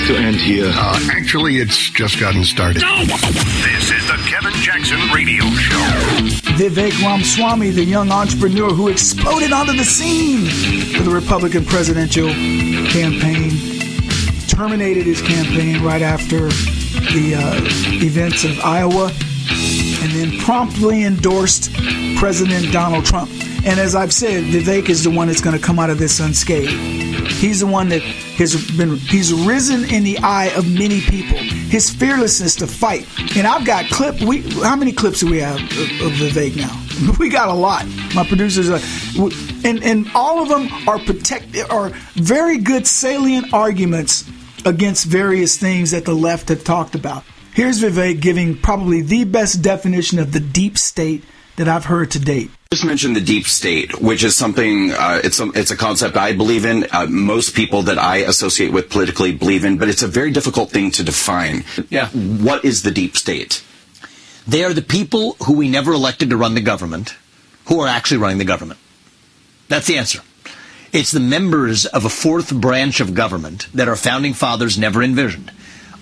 Has 0.00 0.08
to 0.08 0.22
end 0.22 0.36
here. 0.36 0.70
Uh, 0.74 0.98
actually, 1.12 1.56
it's 1.56 1.90
just 1.90 2.18
gotten 2.20 2.44
started. 2.44 2.82
This 2.82 3.90
is 3.90 4.06
the 4.06 4.16
Kevin 4.28 4.52
Jackson 4.60 4.98
Radio 5.12 5.44
Show. 5.44 5.76
Vivek 6.56 6.92
Ramaswamy, 7.02 7.70
the 7.70 7.84
young 7.84 8.10
entrepreneur 8.10 8.70
who 8.70 8.88
exploded 8.88 9.52
onto 9.52 9.72
the 9.72 9.84
scene 9.84 10.46
for 10.94 11.02
the 11.02 11.10
Republican 11.10 11.64
presidential 11.64 12.28
campaign, 12.90 13.50
terminated 14.48 15.06
his 15.06 15.22
campaign 15.22 15.82
right 15.82 16.02
after 16.02 16.48
the 17.12 17.34
uh, 17.36 18.04
events 18.04 18.44
of 18.44 18.58
Iowa, 18.60 19.06
and 20.02 20.12
then 20.12 20.38
promptly 20.40 21.04
endorsed 21.04 21.72
President 22.16 22.72
Donald 22.72 23.04
Trump. 23.04 23.30
And 23.62 23.78
as 23.78 23.94
I've 23.94 24.12
said, 24.12 24.44
Vivek 24.44 24.88
is 24.88 25.04
the 25.04 25.10
one 25.10 25.28
that's 25.28 25.42
going 25.42 25.56
to 25.56 25.62
come 25.62 25.78
out 25.78 25.90
of 25.90 25.98
this 25.98 26.18
unscathed. 26.18 26.70
He's 27.30 27.60
the 27.60 27.66
one 27.66 27.90
that 27.90 28.00
has 28.00 28.56
been 28.76 28.96
he's 28.96 29.34
risen 29.34 29.84
in 29.84 30.02
the 30.02 30.18
eye 30.18 30.46
of 30.56 30.66
many 30.66 31.02
people. 31.02 31.36
His 31.36 31.90
fearlessness 31.90 32.56
to 32.56 32.66
fight. 32.66 33.06
And 33.36 33.46
I've 33.46 33.66
got 33.66 33.84
clip. 33.90 34.20
We 34.22 34.40
how 34.62 34.76
many 34.76 34.92
clips 34.92 35.20
do 35.20 35.30
we 35.30 35.40
have 35.40 35.56
of, 35.56 36.06
of 36.06 36.12
Vivek 36.12 36.56
now? 36.56 36.76
We 37.18 37.30
got 37.30 37.48
a 37.48 37.54
lot. 37.54 37.86
My 38.14 38.26
producers 38.26 38.68
are, 38.68 38.80
and 39.64 39.82
and 39.82 40.10
all 40.14 40.42
of 40.42 40.48
them 40.48 40.68
are 40.86 40.98
protect 40.98 41.56
are 41.70 41.90
very 42.14 42.58
good 42.58 42.86
salient 42.86 43.54
arguments 43.54 44.28
against 44.66 45.06
various 45.06 45.56
things 45.56 45.92
that 45.92 46.04
the 46.04 46.14
left 46.14 46.50
have 46.50 46.62
talked 46.62 46.94
about. 46.94 47.24
Here's 47.54 47.82
Vivek 47.82 48.20
giving 48.20 48.56
probably 48.56 49.00
the 49.00 49.24
best 49.24 49.62
definition 49.62 50.18
of 50.18 50.32
the 50.32 50.40
deep 50.40 50.76
state 50.76 51.24
that 51.56 51.68
I've 51.68 51.86
heard 51.86 52.10
to 52.12 52.18
date 52.18 52.50
just 52.72 52.84
mentioned 52.84 53.16
the 53.16 53.20
deep 53.20 53.48
state, 53.48 54.00
which 54.00 54.22
is 54.22 54.36
something, 54.36 54.92
uh, 54.92 55.20
it's, 55.24 55.40
a, 55.40 55.48
it's 55.56 55.72
a 55.72 55.76
concept 55.76 56.16
I 56.16 56.34
believe 56.34 56.64
in. 56.64 56.86
Uh, 56.92 57.06
most 57.06 57.56
people 57.56 57.82
that 57.82 57.98
I 57.98 58.18
associate 58.18 58.72
with 58.72 58.90
politically 58.90 59.32
believe 59.32 59.64
in, 59.64 59.76
but 59.76 59.88
it's 59.88 60.04
a 60.04 60.06
very 60.06 60.30
difficult 60.30 60.70
thing 60.70 60.92
to 60.92 61.02
define. 61.02 61.64
Yeah. 61.88 62.10
What 62.10 62.64
is 62.64 62.84
the 62.84 62.92
deep 62.92 63.16
state? 63.16 63.64
They 64.46 64.62
are 64.62 64.72
the 64.72 64.82
people 64.82 65.32
who 65.44 65.54
we 65.54 65.68
never 65.68 65.92
elected 65.92 66.30
to 66.30 66.36
run 66.36 66.54
the 66.54 66.60
government 66.60 67.16
who 67.64 67.80
are 67.80 67.88
actually 67.88 68.18
running 68.18 68.38
the 68.38 68.44
government. 68.44 68.78
That's 69.66 69.88
the 69.88 69.98
answer. 69.98 70.20
It's 70.92 71.10
the 71.10 71.18
members 71.18 71.86
of 71.86 72.04
a 72.04 72.08
fourth 72.08 72.54
branch 72.54 73.00
of 73.00 73.14
government 73.14 73.66
that 73.74 73.88
our 73.88 73.96
founding 73.96 74.32
fathers 74.32 74.78
never 74.78 75.02
envisioned. 75.02 75.50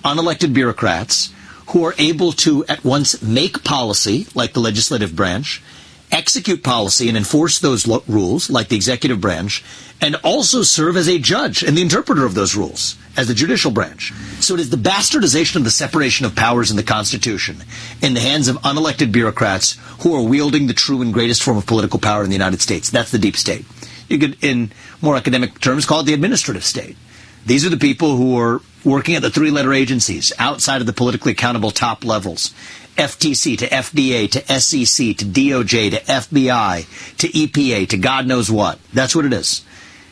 Unelected 0.05 0.53
bureaucrats 0.53 1.33
who 1.69 1.83
are 1.83 1.95
able 1.97 2.31
to 2.33 2.63
at 2.67 2.85
once 2.85 3.23
make 3.23 3.63
policy, 3.63 4.27
like 4.35 4.53
the 4.53 4.59
legislative 4.59 5.15
branch, 5.15 5.63
execute 6.11 6.63
policy 6.63 7.07
and 7.07 7.17
enforce 7.17 7.59
those 7.59 7.87
lo- 7.87 8.03
rules, 8.07 8.49
like 8.49 8.69
the 8.69 8.75
executive 8.75 9.21
branch, 9.21 9.63
and 10.01 10.15
also 10.23 10.61
serve 10.63 10.97
as 10.97 11.07
a 11.07 11.19
judge 11.19 11.63
and 11.63 11.77
the 11.77 11.81
interpreter 11.81 12.25
of 12.25 12.33
those 12.33 12.55
rules 12.55 12.97
as 13.17 13.27
the 13.27 13.33
judicial 13.33 13.71
branch. 13.71 14.13
So 14.39 14.53
it 14.53 14.59
is 14.59 14.69
the 14.69 14.77
bastardization 14.77 15.57
of 15.57 15.63
the 15.63 15.71
separation 15.71 16.25
of 16.25 16.35
powers 16.35 16.71
in 16.71 16.77
the 16.77 16.83
Constitution 16.83 17.63
in 18.01 18.13
the 18.13 18.21
hands 18.21 18.47
of 18.47 18.57
unelected 18.57 19.11
bureaucrats 19.11 19.77
who 20.01 20.15
are 20.15 20.23
wielding 20.23 20.67
the 20.67 20.73
true 20.73 21.01
and 21.01 21.13
greatest 21.13 21.43
form 21.43 21.57
of 21.57 21.65
political 21.65 21.99
power 21.99 22.23
in 22.23 22.29
the 22.29 22.35
United 22.35 22.61
States. 22.61 22.89
That's 22.89 23.11
the 23.11 23.19
deep 23.19 23.35
state. 23.35 23.65
You 24.07 24.17
could, 24.17 24.43
in 24.43 24.71
more 25.01 25.15
academic 25.15 25.59
terms, 25.59 25.85
call 25.85 25.99
it 25.99 26.05
the 26.05 26.13
administrative 26.13 26.63
state. 26.63 26.97
These 27.45 27.65
are 27.65 27.69
the 27.69 27.77
people 27.77 28.15
who 28.15 28.37
are 28.37 28.61
working 28.83 29.15
at 29.15 29.21
the 29.21 29.29
three 29.29 29.51
letter 29.51 29.73
agencies 29.73 30.31
outside 30.39 30.81
of 30.81 30.87
the 30.87 30.93
politically 30.93 31.33
accountable 31.33 31.71
top 31.71 32.03
levels 32.05 32.53
FTC 32.99 33.57
to 33.59 33.67
FDA 33.69 34.29
to 34.29 34.59
SEC 34.59 35.15
to 35.17 35.25
DOJ 35.25 35.91
to 35.91 36.01
FBI 36.01 37.17
to 37.17 37.27
EPA 37.29 37.87
to 37.87 37.97
God 37.97 38.27
knows 38.27 38.51
what. 38.51 38.77
That's 38.91 39.15
what 39.15 39.23
it 39.23 39.31
is. 39.31 39.63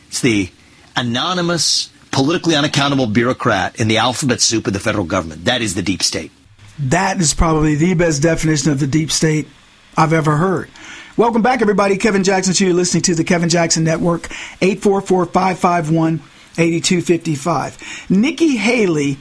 It's 0.06 0.22
the 0.22 0.48
anonymous, 0.96 1.90
politically 2.10 2.56
unaccountable 2.56 3.06
bureaucrat 3.06 3.78
in 3.78 3.88
the 3.88 3.98
alphabet 3.98 4.40
soup 4.40 4.66
of 4.66 4.72
the 4.72 4.80
federal 4.80 5.04
government. 5.04 5.44
That 5.44 5.60
is 5.60 5.74
the 5.74 5.82
deep 5.82 6.02
state. 6.02 6.32
That 6.78 7.20
is 7.20 7.34
probably 7.34 7.74
the 7.74 7.92
best 7.92 8.22
definition 8.22 8.72
of 8.72 8.80
the 8.80 8.86
deep 8.86 9.10
state 9.10 9.48
I've 9.94 10.14
ever 10.14 10.38
heard. 10.38 10.70
Welcome 11.18 11.42
back, 11.42 11.60
everybody. 11.60 11.98
Kevin 11.98 12.24
Jackson, 12.24 12.54
so 12.54 12.64
you're 12.64 12.72
listening 12.72 13.02
to 13.02 13.14
the 13.14 13.24
Kevin 13.24 13.50
Jackson 13.50 13.84
Network, 13.84 14.30
844 14.62 15.26
551 15.26 16.22
8255. 16.56 18.06
Nikki 18.08 18.56
Haley 18.56 19.18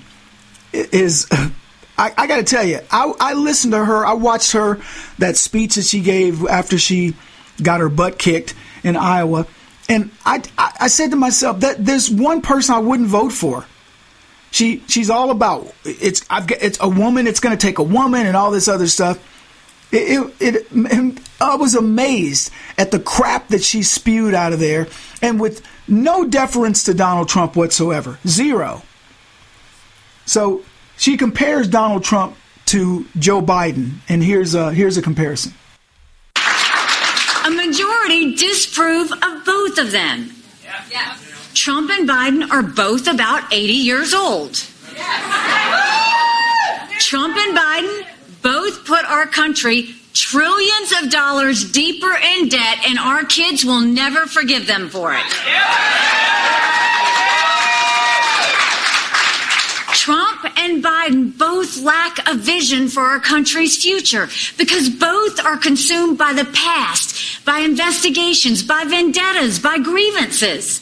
is 0.72 1.28
I, 1.98 2.14
I 2.16 2.28
got 2.28 2.38
to 2.38 2.44
tell 2.44 2.64
you, 2.64 2.80
I, 2.92 3.12
I 3.20 3.34
listened 3.34 3.74
to 3.74 3.84
her. 3.84 4.06
I 4.06 4.14
watched 4.14 4.52
her 4.52 4.80
that 5.18 5.36
speech 5.36 5.76
that 5.76 5.86
she 5.86 6.02
gave 6.02 6.46
after 6.46 6.78
she 6.78 7.16
got 7.62 7.80
her 7.80 7.90
butt 7.90 8.20
kicked 8.20 8.54
in 8.84 8.96
Iowa, 8.96 9.48
and 9.90 10.12
I, 10.26 10.44
I, 10.58 10.74
I 10.82 10.88
said 10.90 11.12
to 11.12 11.16
myself 11.16 11.62
that 11.62 11.84
there's 11.84 12.10
one 12.10 12.42
person 12.42 12.76
I 12.76 12.80
wouldn't 12.80 13.10
vote 13.10 13.32
for. 13.34 13.66
She 14.52 14.84
she's 14.88 15.10
all 15.10 15.30
about 15.30 15.74
it's 15.84 16.26
I've 16.30 16.48
got, 16.48 16.60
it's 16.62 16.78
a 16.80 16.88
woman. 16.88 17.28
It's 17.28 17.40
going 17.40 17.58
to 17.58 17.62
take 17.62 17.80
a 17.80 17.84
woman 17.84 18.26
and 18.26 18.38
all 18.38 18.52
this 18.52 18.68
other 18.68 18.88
stuff. 18.88 19.20
It, 19.92 20.34
it, 20.40 20.68
it, 20.72 21.20
I 21.40 21.56
was 21.56 21.76
amazed 21.76 22.52
at 22.78 22.92
the 22.92 23.00
crap 23.00 23.50
that 23.50 23.64
she 23.64 23.84
spewed 23.84 24.34
out 24.34 24.54
of 24.54 24.60
there, 24.60 24.88
and 25.22 25.40
with 25.40 25.66
no 25.88 26.26
deference 26.26 26.84
to 26.86 26.94
Donald 26.94 27.30
Trump 27.30 27.56
whatsoever, 27.56 28.20
zero. 28.28 28.84
So 30.26 30.64
she 30.98 31.18
compares 31.18 31.68
Donald 31.68 32.04
Trump 32.04 32.36
to 32.68 33.06
Joe 33.18 33.42
Biden, 33.42 34.00
and 34.10 34.24
here's 34.24 34.54
a, 34.54 34.74
here's 34.74 34.98
a 34.98 35.02
comparison. 35.02 35.54
A 36.36 37.50
majority 37.50 38.36
disapprove 38.36 39.12
of 39.12 39.46
both 39.46 39.78
of 39.78 39.92
them. 39.92 40.32
Trump 41.54 41.90
and 41.90 42.08
Biden 42.08 42.50
are 42.52 42.62
both 42.62 43.08
about 43.08 43.52
80 43.54 43.74
years 43.74 44.14
old. 44.14 44.54
Trump 47.00 47.38
and 47.38 47.58
Biden 47.58 48.06
both 48.42 48.86
put 48.86 49.06
our 49.06 49.26
country 49.26 49.96
trillions 50.14 50.92
of 51.02 51.10
dollars 51.10 51.72
deeper 51.72 52.12
in 52.12 52.50
debt, 52.50 52.80
and 52.86 53.00
our 53.00 53.24
kids 53.24 53.64
will 53.64 53.82
never 53.82 54.26
forgive 54.26 54.68
them 54.68 54.90
for 54.90 55.14
it. 55.14 55.24
Trump 55.24 56.87
Biden 60.82 61.38
both 61.38 61.82
lack 61.82 62.20
a 62.28 62.36
vision 62.36 62.88
for 62.88 63.02
our 63.02 63.20
country's 63.20 63.82
future 63.82 64.28
because 64.58 64.90
both 64.90 65.44
are 65.44 65.58
consumed 65.58 66.18
by 66.18 66.34
the 66.34 66.46
past, 66.46 67.46
by 67.46 67.60
investigations, 67.60 68.64
by 68.64 68.84
vendettas, 68.86 69.60
by 69.60 69.78
grievances. 69.78 70.82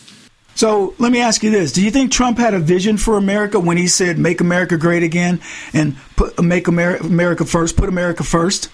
So 0.56 0.94
let 1.00 1.12
me 1.12 1.20
ask 1.20 1.44
you 1.44 1.52
this: 1.52 1.74
Do 1.74 1.84
you 1.84 1.92
think 1.92 2.12
Trump 2.12 2.38
had 2.38 2.54
a 2.54 2.60
vision 2.60 2.98
for 2.98 3.18
America 3.18 3.60
when 3.60 3.78
he 3.78 3.88
said 3.88 4.18
"Make 4.18 4.40
America 4.40 4.78
Great 4.78 5.04
Again" 5.04 5.42
and 5.74 5.98
put 6.16 6.42
"Make 6.42 6.68
America 6.68 7.46
First"? 7.46 7.76
Put 7.76 7.90
America 7.90 8.24
first. 8.24 8.70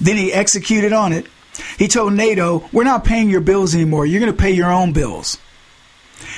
Then 0.00 0.16
he 0.16 0.32
executed 0.32 0.92
on 0.92 1.12
it. 1.12 1.26
He 1.78 1.88
told 1.88 2.12
NATO, 2.12 2.68
"We're 2.72 2.84
not 2.84 3.04
paying 3.04 3.30
your 3.30 3.40
bills 3.40 3.74
anymore. 3.74 4.04
You're 4.04 4.20
going 4.20 4.32
to 4.32 4.38
pay 4.38 4.52
your 4.52 4.70
own 4.70 4.92
bills." 4.92 5.38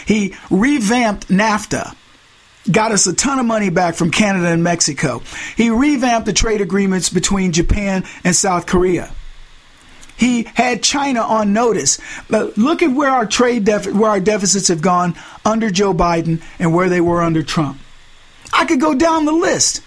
He 0.07 0.35
revamped 0.51 1.29
NAFTA 1.29 1.95
got 2.71 2.93
us 2.93 3.07
a 3.07 3.13
ton 3.13 3.39
of 3.39 3.47
money 3.47 3.71
back 3.71 3.95
from 3.95 4.11
Canada 4.11 4.49
and 4.49 4.63
Mexico. 4.63 5.23
He 5.57 5.71
revamped 5.71 6.27
the 6.27 6.33
trade 6.33 6.61
agreements 6.61 7.11
between 7.11 7.53
Japan 7.53 8.05
and 8.25 8.35
South 8.35 8.67
Korea. 8.67 9.13
He 10.17 10.45
had 10.45 10.83
China 10.83 11.21
on 11.21 11.53
notice. 11.53 11.99
But 12.31 12.57
look 12.57 12.83
at 12.83 12.93
where 12.93 13.11
our 13.11 13.27
trade 13.27 13.65
defi- 13.65 13.93
where 13.93 14.11
our 14.11 14.21
deficits 14.21 14.69
have 14.69 14.81
gone 14.81 15.15
under 15.45 15.71
Joe 15.71 15.93
Biden 15.93 16.41
and 16.59 16.73
where 16.73 16.89
they 16.89 17.01
were 17.01 17.21
under 17.23 17.43
Trump. 17.43 17.79
I 18.53 18.65
could 18.65 18.81
go 18.81 18.95
down 18.95 19.25
the 19.25 19.33
list. 19.33 19.83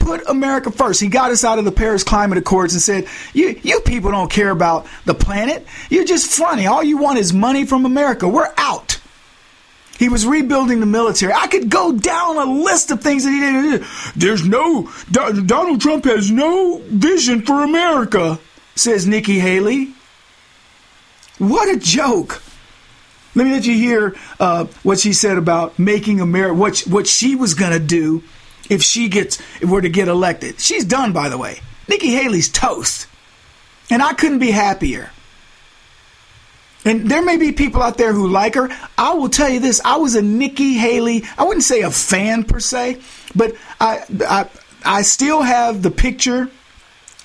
Put 0.00 0.28
America 0.28 0.72
first. 0.72 1.00
He 1.00 1.06
got 1.06 1.30
us 1.30 1.44
out 1.44 1.60
of 1.60 1.64
the 1.64 1.70
Paris 1.70 2.02
Climate 2.02 2.38
Accords 2.38 2.72
and 2.72 2.82
said, 2.82 3.06
"You 3.32 3.58
you 3.62 3.78
people 3.80 4.10
don't 4.10 4.30
care 4.30 4.50
about 4.50 4.86
the 5.04 5.14
planet. 5.14 5.64
You're 5.90 6.04
just 6.04 6.26
funny. 6.28 6.66
All 6.66 6.82
you 6.82 6.96
want 6.98 7.18
is 7.18 7.32
money 7.32 7.64
from 7.64 7.86
America. 7.86 8.26
We're 8.26 8.52
out." 8.58 8.98
He 10.02 10.08
was 10.08 10.26
rebuilding 10.26 10.80
the 10.80 10.86
military. 10.86 11.32
I 11.32 11.46
could 11.46 11.70
go 11.70 11.92
down 11.92 12.36
a 12.36 12.44
list 12.44 12.90
of 12.90 13.00
things 13.00 13.22
that 13.22 13.30
he 13.30 13.78
do. 13.78 13.84
There's 14.16 14.44
no, 14.44 14.90
Donald 15.12 15.80
Trump 15.80 16.06
has 16.06 16.28
no 16.28 16.82
vision 16.86 17.42
for 17.42 17.62
America, 17.62 18.40
says 18.74 19.06
Nikki 19.06 19.38
Haley. 19.38 19.94
What 21.38 21.68
a 21.68 21.78
joke. 21.78 22.42
Let 23.36 23.44
me 23.44 23.52
let 23.52 23.64
you 23.64 23.74
hear 23.74 24.16
uh, 24.40 24.64
what 24.82 24.98
she 24.98 25.12
said 25.12 25.38
about 25.38 25.78
making 25.78 26.20
America, 26.20 26.54
what, 26.54 26.80
what 26.80 27.06
she 27.06 27.36
was 27.36 27.54
going 27.54 27.70
to 27.70 27.78
do 27.78 28.24
if 28.68 28.82
she 28.82 29.08
gets, 29.08 29.38
if 29.60 29.70
were 29.70 29.82
to 29.82 29.88
get 29.88 30.08
elected. 30.08 30.58
She's 30.58 30.84
done, 30.84 31.12
by 31.12 31.28
the 31.28 31.38
way. 31.38 31.60
Nikki 31.86 32.08
Haley's 32.08 32.50
toast. 32.50 33.06
And 33.88 34.02
I 34.02 34.14
couldn't 34.14 34.40
be 34.40 34.50
happier. 34.50 35.12
And 36.84 37.08
there 37.08 37.22
may 37.22 37.36
be 37.36 37.52
people 37.52 37.80
out 37.82 37.96
there 37.96 38.12
who 38.12 38.26
like 38.26 38.54
her. 38.56 38.68
I 38.98 39.14
will 39.14 39.28
tell 39.28 39.48
you 39.48 39.60
this: 39.60 39.80
I 39.84 39.96
was 39.96 40.14
a 40.14 40.22
Nikki 40.22 40.74
Haley. 40.74 41.24
I 41.38 41.44
wouldn't 41.44 41.64
say 41.64 41.82
a 41.82 41.90
fan 41.90 42.44
per 42.44 42.60
se, 42.60 43.00
but 43.34 43.54
I 43.80 44.04
I, 44.28 44.48
I 44.84 45.02
still 45.02 45.42
have 45.42 45.82
the 45.82 45.90
picture 45.90 46.50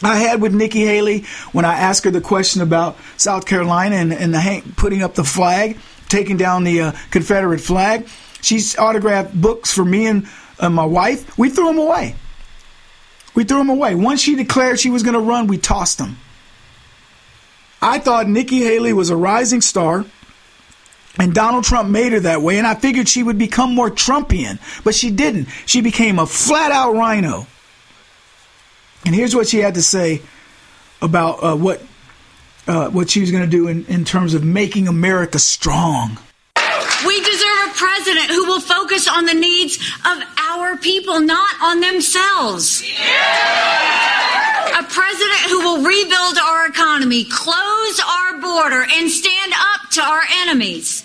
I 0.04 0.18
had 0.18 0.42
with 0.42 0.54
Nikki 0.54 0.86
Haley 0.86 1.26
when 1.52 1.66
I 1.66 1.74
asked 1.76 2.04
her 2.06 2.12
the 2.12 2.22
question 2.22 2.62
about 2.62 2.98
South 3.18 3.46
Carolina 3.48 3.96
and, 3.96 4.14
and 4.14 4.34
the, 4.34 4.64
putting 4.76 5.02
up 5.02 5.16
the 5.16 5.24
flag, 5.24 5.78
taking 6.08 6.38
down 6.38 6.64
the 6.64 6.82
uh, 6.82 6.92
Confederate 7.10 7.62
flag. 7.62 8.08
She's 8.42 8.78
autographed 8.78 9.40
books 9.40 9.74
for 9.74 9.84
me 9.84 10.06
and 10.06 10.28
uh, 10.60 10.70
my 10.70 10.86
wife. 10.86 11.36
We 11.38 11.50
threw 11.50 11.66
them 11.66 11.80
away. 11.80 12.16
We 13.34 13.44
threw 13.44 13.58
them 13.58 13.70
away. 13.70 13.96
Once 13.96 14.22
she 14.22 14.36
declared 14.36 14.80
she 14.80 14.92
was 14.92 15.02
going 15.02 15.16
to 15.16 15.20
run, 15.20 15.48
we 15.48 15.58
tossed 15.58 15.98
them. 15.98 16.18
I 17.88 18.00
thought 18.00 18.28
Nikki 18.28 18.60
Haley 18.60 18.92
was 18.92 19.10
a 19.10 19.16
rising 19.16 19.62
star. 19.62 20.06
And 21.20 21.34
Donald 21.34 21.64
Trump 21.64 21.90
made 21.90 22.12
her 22.12 22.20
that 22.20 22.44
way, 22.44 22.60
and 22.60 22.68
I 22.68 22.76
figured 22.76 23.10
she 23.10 23.24
would 23.24 23.40
become 23.40 23.74
more 23.74 23.90
Trumpian, 23.90 24.60
but 24.84 24.94
she 24.94 25.10
didn't. 25.10 25.48
She 25.66 25.82
became 25.82 26.20
a 26.20 26.28
flat 26.28 26.72
out 26.72 26.94
RINO. 26.94 27.48
And 29.04 29.16
here's 29.16 29.34
what 29.34 29.48
she 29.48 29.58
had 29.58 29.76
to 29.76 29.82
say 29.82 30.22
about 31.02 31.44
uh, 31.44 31.56
what 31.56 31.82
uh, 32.68 32.90
what 32.90 33.10
she 33.10 33.22
was 33.22 33.32
going 33.32 33.44
to 33.44 33.50
do 33.50 33.68
in, 33.68 33.86
in 33.86 34.06
terms 34.06 34.36
of 34.36 34.44
making 34.44 34.88
America 34.88 35.40
strong. 35.40 36.20
We 37.06 37.20
deserve 37.22 37.70
a 37.70 37.74
president 37.74 38.26
who 38.28 38.46
will 38.46 38.62
focus 38.62 39.08
on 39.08 39.26
the 39.26 39.34
needs 39.34 39.78
of 40.06 40.24
our 40.38 40.78
people, 40.78 41.20
not 41.20 41.50
on 41.62 41.80
themselves. 41.80 42.84
A 44.76 44.84
president 44.84 45.40
who 45.50 45.60
will 45.60 45.84
rebuild 45.84 46.38
our 46.38 46.68
economy, 46.68 47.24
close 47.24 48.00
our 48.00 48.40
border, 48.42 48.86
and 48.94 49.10
stand 49.10 49.54
up 49.54 49.90
to 49.92 50.02
our 50.02 50.24
enemies. 50.42 51.04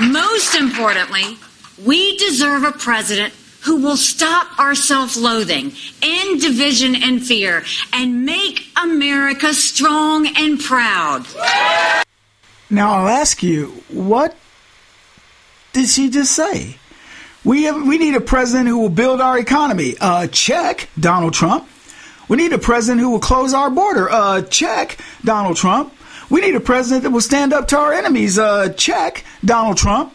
Most 0.00 0.54
importantly, 0.54 1.38
we 1.84 2.16
deserve 2.18 2.64
a 2.64 2.72
president 2.72 3.32
who 3.62 3.76
will 3.76 3.96
stop 3.96 4.58
our 4.58 4.74
self 4.74 5.16
loathing, 5.16 5.72
end 6.02 6.40
division 6.40 6.94
and 6.94 7.24
fear, 7.24 7.64
and 7.92 8.24
make 8.24 8.66
America 8.82 9.54
strong 9.54 10.28
and 10.36 10.60
proud. 10.60 11.26
Now 12.70 12.94
I'll 12.94 13.08
ask 13.08 13.42
you, 13.42 13.68
what 13.88 14.36
did 15.72 15.88
she 15.88 16.10
just 16.10 16.32
say? 16.32 16.76
We 17.44 17.64
have, 17.64 17.76
we 17.86 17.98
need 17.98 18.14
a 18.14 18.20
president 18.20 18.68
who 18.68 18.78
will 18.78 18.88
build 18.88 19.20
our 19.20 19.38
economy. 19.38 19.96
Uh, 20.00 20.26
check, 20.28 20.88
Donald 20.98 21.34
Trump. 21.34 21.68
We 22.26 22.38
need 22.38 22.54
a 22.54 22.58
president 22.58 23.00
who 23.00 23.10
will 23.10 23.20
close 23.20 23.52
our 23.52 23.68
border. 23.68 24.08
Uh, 24.10 24.42
check, 24.42 24.98
Donald 25.22 25.56
Trump. 25.56 25.92
We 26.30 26.40
need 26.40 26.54
a 26.54 26.60
president 26.60 27.02
that 27.02 27.10
will 27.10 27.20
stand 27.20 27.52
up 27.52 27.68
to 27.68 27.78
our 27.78 27.92
enemies. 27.92 28.38
Uh, 28.38 28.70
check, 28.70 29.24
Donald 29.44 29.76
Trump. 29.76 30.14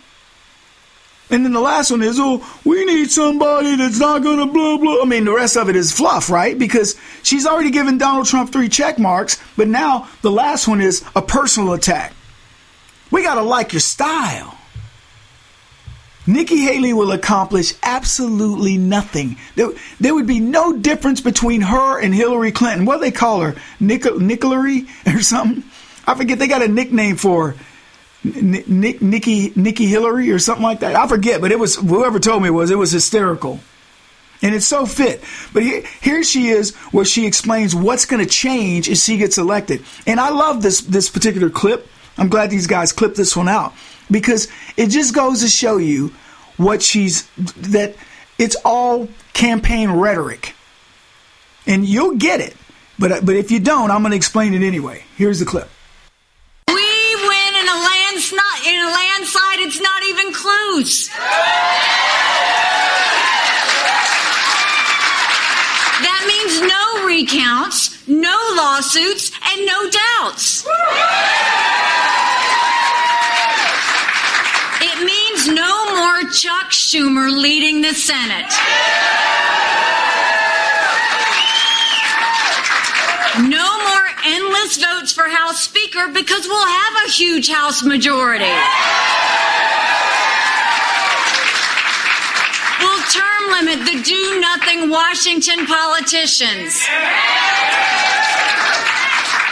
And 1.30 1.46
then 1.46 1.54
the 1.54 1.60
last 1.60 1.92
one 1.92 2.02
is, 2.02 2.18
oh, 2.20 2.44
we 2.66 2.84
need 2.86 3.12
somebody 3.12 3.76
that's 3.76 4.00
not 4.00 4.24
going 4.24 4.40
to 4.40 4.52
blah, 4.52 4.78
blah. 4.78 5.04
I 5.04 5.06
mean, 5.06 5.26
the 5.26 5.34
rest 5.34 5.56
of 5.56 5.70
it 5.70 5.76
is 5.76 5.92
fluff, 5.92 6.32
right? 6.32 6.58
Because 6.58 6.96
she's 7.22 7.46
already 7.46 7.70
given 7.70 8.00
Donald 8.00 8.26
Trump 8.26 8.52
three 8.52 8.70
check 8.70 8.98
marks, 8.98 9.40
but 9.56 9.68
now 9.68 10.10
the 10.24 10.32
last 10.32 10.68
one 10.68 10.82
is 10.82 11.06
a 11.16 11.22
personal 11.22 11.74
attack. 11.74 12.14
We 13.12 13.22
got 13.22 13.36
to 13.36 13.44
like 13.44 13.74
your 13.74 13.80
style. 13.80 14.58
Nikki 16.30 16.58
Haley 16.58 16.94
will 16.94 17.12
accomplish 17.12 17.74
absolutely 17.82 18.78
nothing. 18.78 19.38
There, 19.56 19.72
there, 20.00 20.14
would 20.14 20.28
be 20.28 20.40
no 20.40 20.78
difference 20.78 21.22
between 21.22 21.62
her 21.62 22.00
and 22.00 22.14
Hillary 22.14 22.52
Clinton. 22.52 22.86
What 22.86 22.98
do 22.98 23.02
they 23.02 23.12
call 23.12 23.42
her? 23.42 23.56
Nick, 23.80 24.04
Nickelary 24.04 24.88
or 25.16 25.22
something? 25.22 25.64
I 26.06 26.14
forget. 26.14 26.38
They 26.38 26.48
got 26.48 26.62
a 26.62 26.68
nickname 26.68 27.16
for 27.16 27.52
her. 27.52 27.58
Nick, 28.24 29.02
Nikki, 29.02 29.54
Nikki 29.56 29.88
Hillary 29.88 30.30
or 30.30 30.38
something 30.38 30.64
like 30.64 30.82
that. 30.82 30.96
I 30.96 31.08
forget, 31.08 31.42
but 31.42 31.52
it 31.52 31.58
was 31.58 31.78
whoever 31.78 32.20
told 32.20 32.44
me 32.44 32.50
it 32.50 32.52
was. 32.52 32.70
It 32.70 32.78
was 32.78 32.92
hysterical, 32.92 33.60
and 34.42 34.54
it's 34.54 34.66
so 34.68 34.86
fit. 34.86 35.24
But 35.54 35.64
here, 35.64 35.84
here 36.02 36.24
she 36.24 36.50
is, 36.50 36.76
where 36.92 37.06
she 37.06 37.26
explains 37.26 37.74
what's 37.74 38.06
going 38.06 38.22
to 38.22 38.30
change 38.30 38.90
if 38.90 38.98
she 38.98 39.18
gets 39.18 39.38
elected. 39.38 39.86
And 40.06 40.20
I 40.20 40.30
love 40.30 40.62
this 40.62 40.82
this 40.82 41.10
particular 41.10 41.50
clip 41.50 41.88
I'm 42.20 42.28
glad 42.28 42.50
these 42.50 42.68
guys 42.68 42.92
clipped 42.92 43.16
this 43.16 43.36
one 43.36 43.48
out 43.48 43.74
because 44.12 44.50
it 44.76 44.88
just 44.88 45.16
goes 45.16 45.42
to 45.42 45.48
show 45.48 45.78
you 45.78 46.14
what 46.58 46.82
she's 46.82 47.28
that 47.38 47.96
it's 48.38 48.58
all 48.66 49.08
campaign 49.34 49.90
rhetoric. 49.92 50.54
And 51.66 51.86
you'll 51.86 52.18
get 52.18 52.42
it. 52.42 52.58
But 53.00 53.26
but 53.26 53.36
if 53.36 53.52
you 53.52 53.62
don't, 53.62 53.90
I'm 53.90 54.02
going 54.02 54.12
to 54.12 54.18
explain 54.18 54.54
it 54.54 54.64
anyway. 54.66 55.06
Here's 55.16 55.40
the 55.40 55.46
clip. 55.46 55.70
We 56.68 56.76
win 56.76 57.56
in 57.56 57.68
a 57.68 57.80
landslide. 57.88 58.68
In 58.68 58.82
a 58.82 58.92
landslide, 58.92 59.60
it's 59.60 59.80
not 59.80 60.04
even 60.04 60.34
close. 60.34 61.08
That 66.00 66.24
means 66.28 66.62
no 66.62 67.06
recounts, 67.08 68.08
no 68.08 68.38
lawsuits, 68.56 69.32
and 69.52 69.66
no 69.66 69.90
doubts. 69.90 70.66
It 74.82 75.04
means 75.04 75.48
no 75.48 75.96
more 75.96 76.32
Chuck 76.32 76.72
Schumer 76.90 77.30
leading 77.30 77.84
the 77.84 77.94
Senate. 77.94 78.50
No 83.48 83.78
more 83.78 84.06
endless 84.26 84.78
votes 84.78 85.14
for 85.14 85.30
House 85.30 85.62
Speaker 85.62 86.08
because 86.12 86.48
we'll 86.48 86.66
have 86.66 87.06
a 87.06 87.12
huge 87.12 87.48
House 87.48 87.84
majority. 87.84 88.50
We'll 92.82 93.04
term 93.14 93.52
limit 93.52 93.86
the 93.86 94.02
do 94.02 94.40
nothing 94.42 94.90
Washington 94.90 95.68
politicians. 95.68 96.74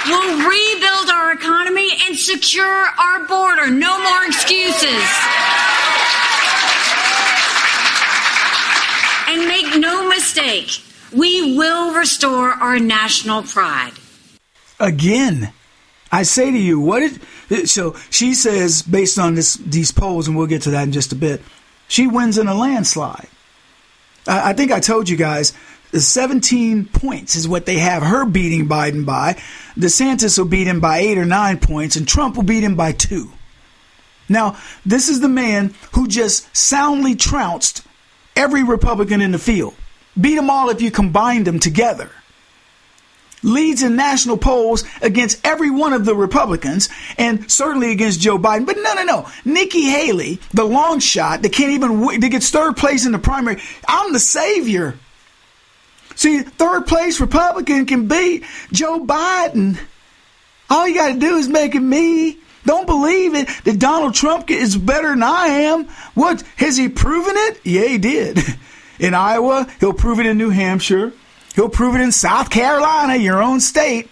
We'll 0.07 0.49
rebuild 0.49 1.09
our 1.11 1.33
economy 1.33 1.91
and 2.07 2.17
secure 2.17 2.87
our 2.97 3.27
border. 3.27 3.69
No 3.69 4.01
more 4.01 4.25
excuses. 4.25 5.05
And 9.29 9.45
make 9.45 9.75
no 10.37 10.43
mistake, 10.43 10.83
we 11.13 11.57
will 11.57 11.93
restore 11.93 12.49
our 12.49 12.79
national 12.79 13.43
pride. 13.43 13.93
Again, 14.79 15.53
I 16.11 16.23
say 16.23 16.51
to 16.51 16.57
you, 16.57 16.79
what 16.79 17.01
is 17.49 17.71
so? 17.71 17.95
She 18.09 18.33
says, 18.33 18.81
based 18.81 19.17
on 19.17 19.35
this 19.35 19.55
these 19.55 19.91
polls, 19.91 20.27
and 20.27 20.37
we'll 20.37 20.47
get 20.47 20.63
to 20.63 20.71
that 20.71 20.83
in 20.83 20.91
just 20.91 21.11
a 21.11 21.15
bit, 21.15 21.41
she 21.87 22.07
wins 22.07 22.37
in 22.37 22.47
a 22.47 22.53
landslide. 22.53 23.27
I, 24.27 24.51
I 24.51 24.53
think 24.53 24.71
I 24.71 24.79
told 24.79 25.09
you 25.09 25.17
guys 25.17 25.53
17 25.93 26.85
points 26.85 27.35
is 27.35 27.47
what 27.47 27.65
they 27.65 27.77
have 27.77 28.03
her 28.03 28.25
beating 28.25 28.67
Biden 28.67 29.05
by. 29.05 29.33
DeSantis 29.75 30.37
will 30.37 30.45
beat 30.45 30.67
him 30.67 30.79
by 30.79 30.99
eight 30.99 31.17
or 31.17 31.25
nine 31.25 31.59
points, 31.59 31.95
and 31.95 32.07
Trump 32.07 32.35
will 32.35 32.43
beat 32.43 32.63
him 32.63 32.75
by 32.75 32.91
two. 32.91 33.31
Now, 34.29 34.57
this 34.85 35.07
is 35.07 35.21
the 35.21 35.29
man 35.29 35.73
who 35.93 36.07
just 36.07 36.55
soundly 36.55 37.15
trounced 37.15 37.83
every 38.35 38.63
Republican 38.63 39.21
in 39.21 39.31
the 39.31 39.39
field. 39.39 39.73
Beat 40.19 40.35
them 40.35 40.49
all 40.49 40.69
if 40.69 40.81
you 40.81 40.91
combine 40.91 41.43
them 41.43 41.59
together. 41.59 42.09
Leads 43.43 43.83
in 43.83 43.95
national 43.95 44.37
polls 44.37 44.83
against 45.01 45.45
every 45.45 45.69
one 45.69 45.93
of 45.93 46.05
the 46.05 46.15
Republicans 46.15 46.89
and 47.17 47.49
certainly 47.51 47.91
against 47.91 48.19
Joe 48.19 48.39
Biden. 48.39 48.65
But 48.65 48.77
no, 48.77 48.93
no, 48.95 49.03
no. 49.03 49.29
Nikki 49.45 49.83
Haley, 49.83 50.39
the 50.53 50.65
long 50.65 50.99
shot 50.99 51.43
that 51.43 51.53
can't 51.53 51.71
even, 51.71 52.19
that 52.19 52.29
gets 52.29 52.49
third 52.49 52.75
place 52.77 53.05
in 53.05 53.11
the 53.11 53.19
primary. 53.19 53.61
I'm 53.87 54.11
the 54.11 54.19
savior. 54.19 54.97
See, 56.15 56.39
third 56.39 56.87
place 56.87 57.21
Republican 57.21 57.85
can 57.85 58.07
beat 58.07 58.43
Joe 58.71 59.05
Biden. 59.05 59.77
All 60.67 60.87
you 60.87 60.95
got 60.95 61.13
to 61.13 61.19
do 61.19 61.37
is 61.37 61.47
make 61.47 61.75
it 61.75 61.79
me. 61.79 62.39
Don't 62.65 62.87
believe 62.87 63.35
it 63.35 63.47
that 63.65 63.79
Donald 63.79 64.15
Trump 64.15 64.49
is 64.49 64.75
better 64.75 65.09
than 65.09 65.23
I 65.23 65.47
am. 65.47 65.85
What 66.15 66.41
has 66.57 66.75
he 66.75 66.89
proven 66.89 67.35
it? 67.37 67.61
Yeah, 67.63 67.85
he 67.85 67.97
did. 67.99 68.39
In 68.99 69.13
Iowa, 69.13 69.67
he'll 69.79 69.93
prove 69.93 70.19
it 70.19 70.25
in 70.25 70.37
New 70.37 70.49
Hampshire. 70.49 71.13
He'll 71.55 71.69
prove 71.69 71.95
it 71.95 72.01
in 72.01 72.11
South 72.11 72.49
Carolina, 72.49 73.15
your 73.15 73.41
own 73.41 73.59
state. 73.59 74.09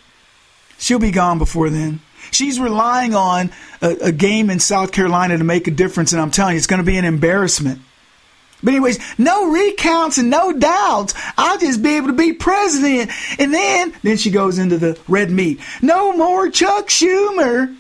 She'll 0.78 1.00
be 1.00 1.12
gone 1.12 1.38
before 1.38 1.70
then. 1.70 2.02
She's 2.32 2.60
relying 2.60 3.16
on 3.16 3.52
a, 3.82 3.96
a 4.06 4.12
game 4.12 4.50
in 4.50 4.60
South 4.60 4.92
Carolina 4.92 5.38
to 5.38 5.44
make 5.44 5.68
a 5.68 5.72
difference, 5.72 6.12
and 6.12 6.22
I'm 6.22 6.32
telling 6.32 6.54
you, 6.54 6.58
it's 6.58 6.68
going 6.68 6.82
to 6.82 6.86
be 6.86 6.98
an 6.98 7.06
embarrassment. 7.06 7.82
But 8.64 8.74
anyways, 8.74 9.00
no 9.20 9.52
recounts 9.52 10.18
and 10.18 10.30
no 10.30 10.52
doubts. 10.52 11.14
I'll 11.38 11.60
just 11.60 11.84
be 11.84 11.98
able 11.98 12.08
to 12.08 12.14
be 12.14 12.34
president. 12.34 13.12
And 13.38 13.54
then, 13.54 13.94
then 14.02 14.18
she 14.18 14.32
goes 14.32 14.58
into 14.58 14.78
the 14.78 15.00
red 15.08 15.30
meat. 15.30 15.60
No 15.82 16.14
more 16.14 16.50
Chuck 16.50 16.88
Schumer. 16.88 17.76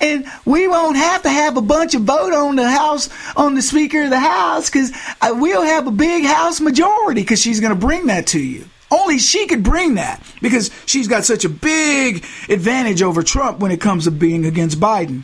And 0.00 0.26
we 0.44 0.68
won't 0.68 0.96
have 0.96 1.22
to 1.22 1.30
have 1.30 1.56
a 1.56 1.62
bunch 1.62 1.94
of 1.94 2.02
vote 2.02 2.32
on 2.32 2.56
the 2.56 2.68
House, 2.68 3.08
on 3.36 3.54
the 3.54 3.62
Speaker 3.62 4.04
of 4.04 4.10
the 4.10 4.18
House, 4.18 4.70
because 4.70 4.92
uh, 5.20 5.34
we'll 5.36 5.62
have 5.62 5.86
a 5.86 5.90
big 5.90 6.24
House 6.24 6.60
majority, 6.60 7.22
because 7.22 7.40
she's 7.40 7.60
going 7.60 7.74
to 7.74 7.78
bring 7.78 8.06
that 8.06 8.28
to 8.28 8.40
you. 8.40 8.66
Only 8.90 9.18
she 9.18 9.46
could 9.46 9.64
bring 9.64 9.96
that 9.96 10.22
because 10.40 10.70
she's 10.86 11.08
got 11.08 11.24
such 11.24 11.44
a 11.44 11.48
big 11.48 12.24
advantage 12.48 13.02
over 13.02 13.22
Trump 13.22 13.58
when 13.58 13.72
it 13.72 13.80
comes 13.80 14.04
to 14.04 14.12
being 14.12 14.44
against 14.44 14.78
Biden. 14.78 15.22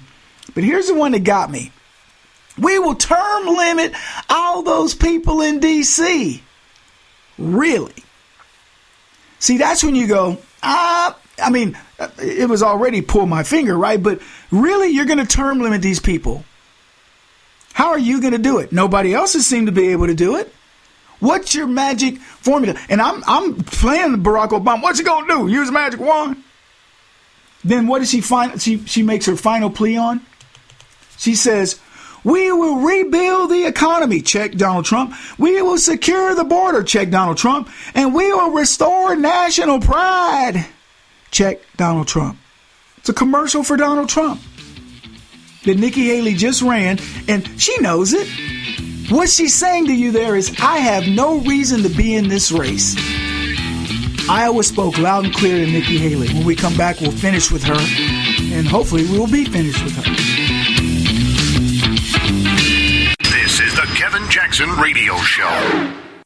But 0.55 0.65
here's 0.65 0.89
the 0.89 0.95
one 0.95 1.13
that 1.13 1.21
got 1.21 1.51
me. 1.51 1.71
We 2.59 2.79
will 2.79 2.97
term 2.97 3.47
limit 3.47 3.95
all 4.29 4.63
those 4.63 4.95
people 4.95 5.41
in 5.41 5.61
D.C. 5.61 6.43
Really? 7.39 7.95
See, 9.39 9.59
that's 9.59 9.83
when 9.83 9.95
you 9.95 10.07
go, 10.07 10.39
ah, 10.63 11.17
I 11.43 11.51
mean, 11.51 11.79
it 12.19 12.49
was 12.49 12.63
already 12.63 13.03
pull 13.03 13.27
my 13.27 13.43
finger, 13.43 13.77
right? 13.77 14.03
But 14.03 14.21
really, 14.51 14.89
you're 14.89 15.07
going 15.07 15.19
to 15.19 15.27
term 15.27 15.61
limit 15.61 15.83
these 15.83 16.01
people. 16.01 16.45
How 17.75 17.89
are 17.89 17.99
you 17.99 18.21
going 18.21 18.33
to 18.33 18.39
do 18.39 18.59
it? 18.59 18.73
Nobody 18.73 19.15
else 19.15 19.33
has 19.33 19.47
seemed 19.47 19.67
to 19.67 19.73
be 19.73 19.89
able 19.89 20.07
to 20.07 20.15
do 20.15 20.37
it. 20.37 20.53
What's 21.23 21.55
your 21.55 21.69
magic 21.69 22.19
formula? 22.19 22.77
And 22.89 23.01
I'm 23.01 23.23
I'm 23.29 23.55
playing 23.63 24.25
Barack 24.25 24.49
Obama. 24.49 24.83
What's 24.83 24.99
he 24.99 25.05
gonna 25.05 25.29
do? 25.29 25.47
Use 25.47 25.71
magic 25.71 26.01
wand? 26.01 26.43
Then 27.63 27.87
what 27.87 28.01
does 28.01 28.11
she 28.11 28.21
find? 28.21 28.61
She 28.61 28.85
she 28.87 29.05
makes 29.05 29.27
her 29.27 29.37
final 29.37 29.71
plea 29.71 29.97
on. 29.97 30.21
She 31.19 31.37
says, 31.37 31.79
"We 32.25 32.51
will 32.51 32.81
rebuild 32.81 33.53
the 33.53 33.67
economy." 33.67 34.21
Check 34.21 34.57
Donald 34.57 34.85
Trump. 34.85 35.15
We 35.39 35.63
will 35.63 35.79
secure 35.79 36.35
the 36.35 36.43
border. 36.43 36.83
Check 36.83 37.11
Donald 37.11 37.37
Trump, 37.39 37.71
and 37.95 38.13
we 38.13 38.33
will 38.33 38.51
restore 38.51 39.15
national 39.15 39.79
pride. 39.79 40.67
Check 41.33 41.61
Donald 41.77 42.07
Trump. 42.07 42.39
It's 42.99 43.09
a 43.09 43.15
commercial 43.15 43.65
for 43.65 43.77
Donald 43.77 44.09
Trump 44.09 44.41
that 45.65 45.79
Nikki 45.79 46.05
Haley 46.05 46.35
just 46.35 46.63
ran, 46.63 46.99
and 47.27 47.61
she 47.61 47.77
knows 47.81 48.13
it. 48.13 48.29
What 49.11 49.29
she's 49.29 49.55
saying 49.55 49.87
to 49.87 49.95
you 49.95 50.13
there 50.13 50.37
is, 50.37 50.55
I 50.61 50.79
have 50.79 51.09
no 51.09 51.39
reason 51.41 51.83
to 51.83 51.89
be 51.89 52.15
in 52.15 52.29
this 52.29 52.53
race. 52.53 52.95
Iowa 54.29 54.63
spoke 54.63 54.99
loud 54.99 55.25
and 55.25 55.35
clear 55.35 55.65
to 55.65 55.71
Nikki 55.71 55.99
Haley. 55.99 56.29
When 56.29 56.45
we 56.45 56.55
come 56.55 56.77
back, 56.77 57.01
we'll 57.01 57.11
finish 57.11 57.51
with 57.51 57.65
her, 57.65 57.79
and 58.55 58.67
hopefully, 58.69 59.05
we 59.05 59.19
will 59.19 59.27
be 59.27 59.45
finished 59.45 59.83
with 59.83 59.97
her. 59.97 60.03
This 63.31 63.59
is 63.59 63.75
the 63.75 63.91
Kevin 63.97 64.29
Jackson 64.31 64.71
Radio 64.77 65.17
Show. 65.17 66.02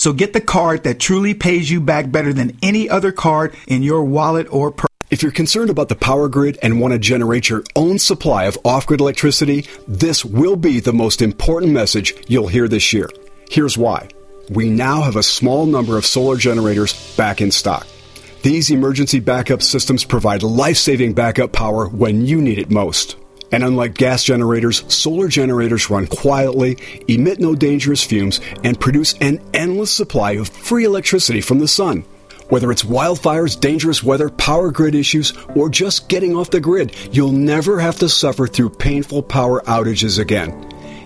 So 0.00 0.14
get 0.14 0.32
the 0.32 0.40
card 0.40 0.84
that 0.84 0.98
truly 0.98 1.34
pays 1.34 1.70
you 1.70 1.78
back 1.78 2.10
better 2.10 2.32
than 2.32 2.56
any 2.62 2.88
other 2.88 3.12
card 3.12 3.54
in 3.66 3.82
your 3.82 4.02
wallet 4.02 4.46
or 4.50 4.70
purse. 4.70 4.88
If 5.10 5.22
you're 5.22 5.30
concerned 5.30 5.68
about 5.68 5.90
the 5.90 5.94
power 5.94 6.26
grid 6.26 6.58
and 6.62 6.80
want 6.80 6.94
to 6.94 6.98
generate 6.98 7.50
your 7.50 7.64
own 7.76 7.98
supply 7.98 8.44
of 8.44 8.56
off 8.64 8.86
grid 8.86 9.02
electricity, 9.02 9.66
this 9.86 10.24
will 10.24 10.56
be 10.56 10.80
the 10.80 10.94
most 10.94 11.20
important 11.20 11.72
message 11.72 12.14
you'll 12.28 12.48
hear 12.48 12.66
this 12.66 12.94
year. 12.94 13.10
Here's 13.50 13.76
why. 13.76 14.08
We 14.48 14.70
now 14.70 15.02
have 15.02 15.16
a 15.16 15.22
small 15.22 15.66
number 15.66 15.98
of 15.98 16.06
solar 16.06 16.38
generators 16.38 17.14
back 17.14 17.42
in 17.42 17.50
stock. 17.50 17.86
These 18.42 18.70
emergency 18.70 19.20
backup 19.20 19.60
systems 19.60 20.06
provide 20.06 20.42
life 20.42 20.78
saving 20.78 21.12
backup 21.12 21.52
power 21.52 21.86
when 21.86 22.24
you 22.24 22.40
need 22.40 22.58
it 22.58 22.70
most. 22.70 23.16
And 23.52 23.64
unlike 23.64 23.94
gas 23.94 24.24
generators, 24.24 24.84
solar 24.92 25.28
generators 25.28 25.90
run 25.90 26.06
quietly, 26.06 26.78
emit 27.08 27.40
no 27.40 27.54
dangerous 27.54 28.02
fumes, 28.04 28.40
and 28.62 28.78
produce 28.78 29.14
an 29.20 29.40
endless 29.54 29.90
supply 29.90 30.32
of 30.32 30.48
free 30.48 30.84
electricity 30.84 31.40
from 31.40 31.58
the 31.58 31.68
sun. 31.68 32.04
Whether 32.48 32.70
it's 32.72 32.82
wildfires, 32.82 33.58
dangerous 33.58 34.02
weather, 34.02 34.28
power 34.28 34.70
grid 34.70 34.94
issues, 34.94 35.32
or 35.54 35.68
just 35.68 36.08
getting 36.08 36.36
off 36.36 36.50
the 36.50 36.60
grid, 36.60 36.94
you'll 37.12 37.32
never 37.32 37.78
have 37.78 37.98
to 38.00 38.08
suffer 38.08 38.46
through 38.46 38.70
painful 38.70 39.22
power 39.22 39.60
outages 39.62 40.18
again. 40.18 40.69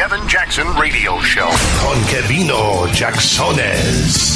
Kevin 0.00 0.26
Jackson 0.28 0.66
Radio 0.76 1.20
Show. 1.20 1.50
Con 1.76 2.02
Kevino 2.06 2.86
Jacksones. 2.86 4.34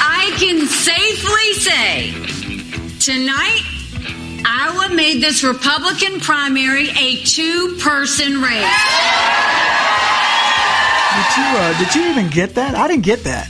I 0.00 0.34
can 0.36 0.66
safely 0.66 1.52
say 1.54 2.10
tonight, 2.98 3.62
Iowa 4.44 4.92
made 4.96 5.22
this 5.22 5.44
Republican 5.44 6.18
primary 6.18 6.88
a 6.98 7.22
two 7.22 7.76
person 7.80 8.42
race. 8.42 8.66
Did 11.14 11.36
you, 11.36 11.46
uh, 11.54 11.78
did 11.78 11.94
you 11.94 12.10
even 12.10 12.28
get 12.30 12.56
that? 12.56 12.74
I 12.74 12.88
didn't 12.88 13.04
get 13.04 13.22
that. 13.22 13.46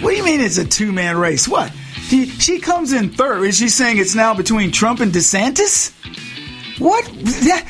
What 0.00 0.12
do 0.12 0.16
you 0.16 0.22
mean 0.24 0.40
it's 0.40 0.58
a 0.58 0.64
two 0.64 0.92
man 0.92 1.16
race? 1.16 1.48
What? 1.48 1.72
She, 2.06 2.26
she 2.26 2.60
comes 2.60 2.92
in 2.92 3.10
third. 3.10 3.42
Is 3.44 3.58
she 3.58 3.68
saying 3.68 3.98
it's 3.98 4.14
now 4.14 4.32
between 4.32 4.70
Trump 4.70 5.00
and 5.00 5.12
DeSantis? 5.12 5.92
What? 6.78 7.04
That, 7.04 7.66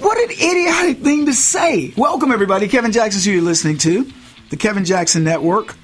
what 0.00 0.18
an 0.18 0.30
idiotic 0.32 0.98
thing 0.98 1.24
to 1.24 1.32
say. 1.32 1.94
Welcome, 1.96 2.30
everybody. 2.30 2.68
Kevin 2.68 2.92
Jackson, 2.92 3.22
who 3.22 3.38
you're 3.38 3.44
listening 3.44 3.78
to. 3.78 4.06
The 4.50 4.58
Kevin 4.58 4.84
Jackson 4.84 5.24
Network. 5.24 5.76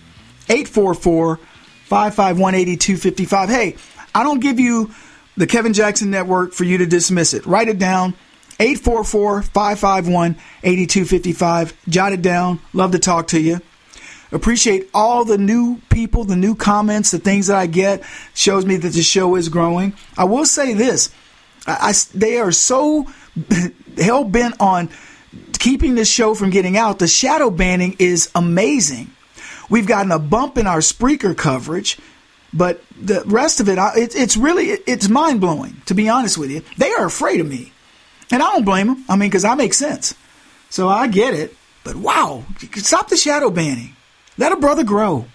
844 0.51 1.39
551 1.87 2.55
8255. 2.55 3.49
Hey, 3.49 3.77
I 4.15 4.23
don't 4.23 4.41
give 4.41 4.61
you 4.61 4.91
the 5.39 5.47
Kevin 5.47 5.73
Jackson 5.73 6.11
Network 6.11 6.53
for 6.53 6.65
you 6.65 6.77
to 6.79 6.87
dismiss 6.87 7.33
it. 7.33 7.47
Write 7.47 7.69
it 7.69 7.79
down 7.79 8.15
844 8.61 9.43
551 9.43 10.37
8255. 10.63 11.89
Jot 11.89 12.13
it 12.13 12.21
down. 12.21 12.61
Love 12.75 12.93
to 12.93 12.99
talk 12.99 13.29
to 13.29 13.41
you. 13.41 13.61
Appreciate 14.33 14.89
all 14.93 15.25
the 15.25 15.39
new 15.39 15.81
people, 15.89 16.25
the 16.25 16.37
new 16.37 16.55
comments, 16.55 17.11
the 17.11 17.19
things 17.19 17.47
that 17.47 17.57
I 17.57 17.67
get. 17.67 18.03
Shows 18.35 18.67
me 18.67 18.77
that 18.77 18.93
the 18.93 19.03
show 19.03 19.37
is 19.37 19.49
growing. 19.49 19.95
I 20.17 20.25
will 20.25 20.47
say 20.47 20.75
this 20.75 21.15
I, 21.67 21.91
I 21.91 21.93
they 22.15 22.39
are 22.39 22.53
so 22.53 23.07
hell 23.97 24.25
bent 24.25 24.57
on 24.61 24.91
keeping 25.59 25.95
this 25.95 26.11
show 26.11 26.35
from 26.35 26.51
getting 26.51 26.77
out. 26.77 26.99
The 26.99 27.09
shadow 27.09 27.51
banning 27.51 27.97
is 27.99 28.31
amazing. 28.35 29.11
We've 29.69 29.87
gotten 29.87 30.13
a 30.13 30.19
bump 30.19 30.59
in 30.59 30.67
our 30.67 30.79
Spreaker 30.79 31.37
coverage. 31.37 31.99
But 32.53 32.83
the 32.99 33.23
rest 33.27 33.61
of 33.61 33.69
it, 33.69 33.79
it 33.97 34.17
it's 34.17 34.37
really 34.37 34.67
it's 34.87 35.09
mind 35.09 35.41
blowing. 35.41 35.83
To 35.87 35.95
be 35.95 36.09
honest 36.09 36.39
with 36.39 36.51
you, 36.51 36.63
they 36.79 36.91
are 36.93 37.05
afraid 37.05 37.41
of 37.41 37.49
me, 37.49 37.73
and 38.31 38.43
I 38.43 38.53
don't 38.53 38.65
blame 38.65 38.87
them. 38.87 39.05
I 39.09 39.17
mean, 39.17 39.29
because 39.29 39.45
I 39.45 39.55
make 39.57 39.75
sense, 39.75 40.15
so 40.71 40.89
I 40.89 41.09
get 41.09 41.35
it. 41.35 41.55
But 41.85 41.97
wow, 41.97 42.45
stop 42.77 43.09
the 43.09 43.17
shadow 43.17 43.51
banning. 43.51 43.96
Let 44.39 44.53
a 44.53 44.57
brother 44.57 44.85
grow. 44.85 45.27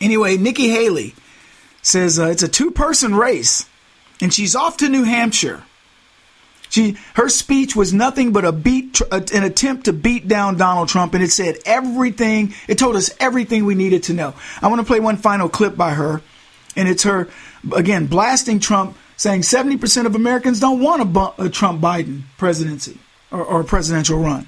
Anyway, 0.00 0.36
Nikki 0.36 0.68
Haley 0.68 1.14
says 1.82 2.18
uh, 2.18 2.26
it's 2.26 2.42
a 2.42 2.48
two 2.48 2.70
person 2.70 3.14
race, 3.14 3.68
and 4.20 4.32
she's 4.32 4.54
off 4.54 4.76
to 4.78 4.88
New 4.88 5.04
Hampshire. 5.04 5.62
She 6.70 6.98
her 7.14 7.28
speech 7.28 7.74
was 7.74 7.94
nothing 7.94 8.32
but 8.32 8.44
a 8.44 8.52
beat 8.52 9.00
an 9.10 9.42
attempt 9.42 9.86
to 9.86 9.92
beat 9.92 10.28
down 10.28 10.58
Donald 10.58 10.88
Trump 10.88 11.14
and 11.14 11.22
it 11.22 11.30
said 11.30 11.56
everything 11.64 12.52
it 12.68 12.78
told 12.78 12.94
us 12.94 13.10
everything 13.18 13.64
we 13.64 13.74
needed 13.74 14.02
to 14.04 14.12
know. 14.12 14.34
I 14.60 14.68
want 14.68 14.80
to 14.80 14.86
play 14.86 15.00
one 15.00 15.16
final 15.16 15.48
clip 15.48 15.76
by 15.76 15.94
her 15.94 16.20
and 16.76 16.86
it's 16.86 17.04
her 17.04 17.28
again 17.74 18.06
blasting 18.06 18.60
Trump 18.60 18.98
saying 19.16 19.40
70% 19.40 20.06
of 20.06 20.14
Americans 20.14 20.60
don't 20.60 20.80
want 20.80 21.16
a, 21.16 21.44
a 21.44 21.48
Trump 21.48 21.80
Biden 21.80 22.22
presidency 22.36 22.98
or, 23.32 23.42
or 23.42 23.64
presidential 23.64 24.18
run. 24.18 24.46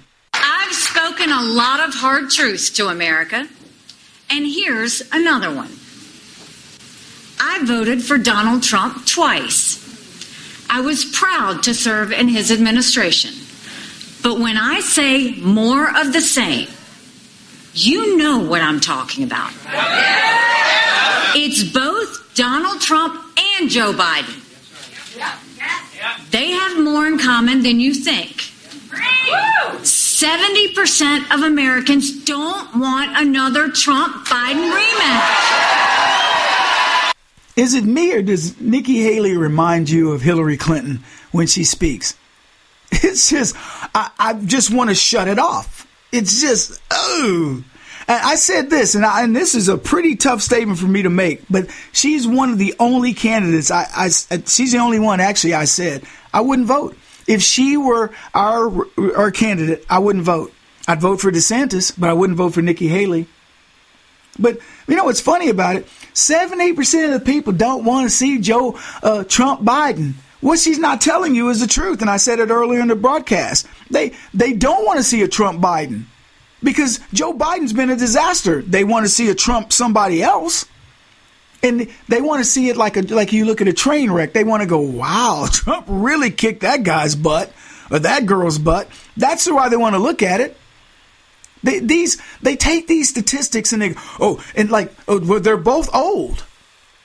Spoken 1.20 1.36
a 1.36 1.52
lot 1.52 1.86
of 1.86 1.94
hard 1.94 2.30
truths 2.30 2.70
to 2.70 2.86
America 2.86 3.46
and 4.30 4.46
here's 4.46 5.02
another 5.12 5.54
one. 5.54 5.70
I 7.38 7.62
voted 7.66 8.02
for 8.02 8.16
Donald 8.16 8.62
Trump 8.62 9.04
twice. 9.06 9.76
I 10.70 10.80
was 10.80 11.04
proud 11.04 11.62
to 11.64 11.74
serve 11.74 12.10
in 12.10 12.28
his 12.28 12.50
administration. 12.50 13.34
But 14.22 14.40
when 14.40 14.56
I 14.56 14.80
say 14.80 15.34
more 15.34 15.94
of 15.94 16.14
the 16.14 16.22
same, 16.22 16.68
you 17.74 18.16
know 18.16 18.38
what 18.38 18.62
I'm 18.62 18.80
talking 18.80 19.22
about. 19.22 19.52
It's 21.36 21.62
both 21.64 22.34
Donald 22.34 22.80
Trump 22.80 23.22
and 23.58 23.68
Joe 23.68 23.92
Biden. 23.92 24.38
They 26.30 26.52
have 26.52 26.82
more 26.82 27.06
in 27.06 27.18
common 27.18 27.62
than 27.62 27.78
you 27.78 27.92
think. 27.92 28.40
70% 30.20 31.34
of 31.34 31.40
Americans 31.40 32.24
don't 32.24 32.78
want 32.78 33.10
another 33.16 33.70
Trump 33.70 34.26
Biden 34.26 34.70
rematch. 34.70 36.30
Is 37.56 37.72
it 37.72 37.84
me 37.84 38.12
or 38.12 38.20
does 38.20 38.60
Nikki 38.60 39.00
Haley 39.00 39.34
remind 39.38 39.88
you 39.88 40.12
of 40.12 40.20
Hillary 40.20 40.58
Clinton 40.58 41.02
when 41.32 41.46
she 41.46 41.64
speaks? 41.64 42.14
It's 42.92 43.30
just, 43.30 43.54
I, 43.94 44.10
I 44.18 44.34
just 44.34 44.70
want 44.70 44.90
to 44.90 44.96
shut 44.96 45.28
it 45.28 45.38
off. 45.38 45.86
It's 46.12 46.40
just, 46.40 46.82
oh. 46.90 47.64
I 48.08 48.34
said 48.34 48.68
this, 48.68 48.96
and, 48.96 49.06
I, 49.06 49.22
and 49.22 49.34
this 49.34 49.54
is 49.54 49.68
a 49.68 49.78
pretty 49.78 50.16
tough 50.16 50.42
statement 50.42 50.80
for 50.80 50.88
me 50.88 51.02
to 51.02 51.10
make, 51.10 51.42
but 51.48 51.70
she's 51.92 52.26
one 52.26 52.50
of 52.50 52.58
the 52.58 52.74
only 52.80 53.14
candidates. 53.14 53.70
I, 53.70 53.86
I, 53.96 54.08
she's 54.08 54.72
the 54.72 54.78
only 54.78 54.98
one, 54.98 55.20
actually, 55.20 55.54
I 55.54 55.64
said 55.64 56.02
I 56.34 56.40
wouldn't 56.40 56.68
vote. 56.68 56.96
If 57.30 57.42
she 57.42 57.76
were 57.76 58.10
our, 58.34 58.88
our 59.16 59.30
candidate, 59.30 59.86
I 59.88 60.00
wouldn't 60.00 60.24
vote. 60.24 60.52
I'd 60.88 61.00
vote 61.00 61.20
for 61.20 61.30
DeSantis, 61.30 61.94
but 61.96 62.10
I 62.10 62.12
wouldn't 62.12 62.36
vote 62.36 62.54
for 62.54 62.60
Nikki 62.60 62.88
Haley. 62.88 63.28
But 64.36 64.58
you 64.88 64.96
know 64.96 65.04
what's 65.04 65.20
funny 65.20 65.48
about 65.48 65.76
it? 65.76 65.86
78% 66.12 67.04
of 67.04 67.12
the 67.12 67.20
people 67.20 67.52
don't 67.52 67.84
want 67.84 68.06
to 68.06 68.10
see 68.10 68.40
Joe 68.40 68.80
uh, 69.04 69.22
Trump 69.22 69.60
Biden. 69.60 70.14
What 70.40 70.58
she's 70.58 70.80
not 70.80 71.00
telling 71.00 71.36
you 71.36 71.50
is 71.50 71.60
the 71.60 71.68
truth, 71.68 72.00
and 72.00 72.10
I 72.10 72.16
said 72.16 72.40
it 72.40 72.50
earlier 72.50 72.80
in 72.80 72.88
the 72.88 72.96
broadcast. 72.96 73.68
They 73.90 74.14
they 74.34 74.52
don't 74.52 74.84
want 74.84 74.96
to 74.96 75.04
see 75.04 75.22
a 75.22 75.28
Trump 75.28 75.60
Biden 75.60 76.06
because 76.64 76.98
Joe 77.12 77.32
Biden's 77.32 77.72
been 77.72 77.90
a 77.90 77.96
disaster. 77.96 78.60
They 78.62 78.82
want 78.82 79.04
to 79.04 79.08
see 79.08 79.28
a 79.28 79.36
Trump 79.36 79.72
somebody 79.72 80.20
else, 80.20 80.64
and 81.62 81.88
they 82.08 82.20
want 82.20 82.42
to 82.42 82.44
see 82.44 82.68
it 82.68 82.76
like 82.76 82.96
a 82.96 83.02
like 83.02 83.32
you 83.32 83.44
look 83.44 83.60
at 83.60 83.68
a 83.68 83.72
train 83.72 84.10
wreck. 84.10 84.32
They 84.32 84.44
want 84.44 84.62
to 84.62 84.66
go, 84.68 84.80
"Wow, 84.80 85.46
Trump 85.52 85.86
really 85.88 86.30
kicked 86.30 86.60
that 86.60 86.82
guy's 86.82 87.14
butt 87.14 87.52
or 87.90 87.98
that 87.98 88.26
girl's 88.26 88.58
butt." 88.58 88.88
That's 89.16 89.50
why 89.50 89.68
they 89.68 89.76
want 89.76 89.94
to 89.94 89.98
look 89.98 90.22
at 90.22 90.40
it. 90.40 90.56
They, 91.62 91.78
these 91.78 92.20
they 92.40 92.56
take 92.56 92.86
these 92.86 93.10
statistics 93.10 93.72
and 93.72 93.82
they 93.82 93.94
oh 94.18 94.42
and 94.54 94.70
like 94.70 94.92
oh, 95.08 95.20
well, 95.20 95.40
they're 95.40 95.56
both 95.56 95.94
old. 95.94 96.44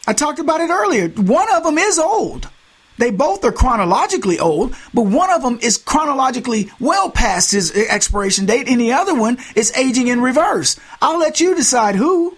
I 0.07 0.13
talked 0.13 0.39
about 0.39 0.61
it 0.61 0.69
earlier. 0.69 1.09
One 1.09 1.53
of 1.53 1.63
them 1.63 1.77
is 1.77 1.99
old. 1.99 2.49
They 2.97 3.11
both 3.11 3.43
are 3.43 3.51
chronologically 3.51 4.39
old, 4.39 4.73
but 4.93 5.01
one 5.01 5.29
of 5.29 5.41
them 5.41 5.59
is 5.61 5.77
chronologically 5.77 6.71
well 6.79 7.09
past 7.09 7.51
his 7.51 7.71
expiration 7.73 8.45
date, 8.45 8.69
and 8.69 8.79
the 8.79 8.93
other 8.93 9.13
one 9.13 9.37
is 9.55 9.75
aging 9.75 10.07
in 10.07 10.21
reverse. 10.21 10.79
I'll 11.01 11.19
let 11.19 11.41
you 11.41 11.55
decide 11.55 11.95
who. 11.95 12.37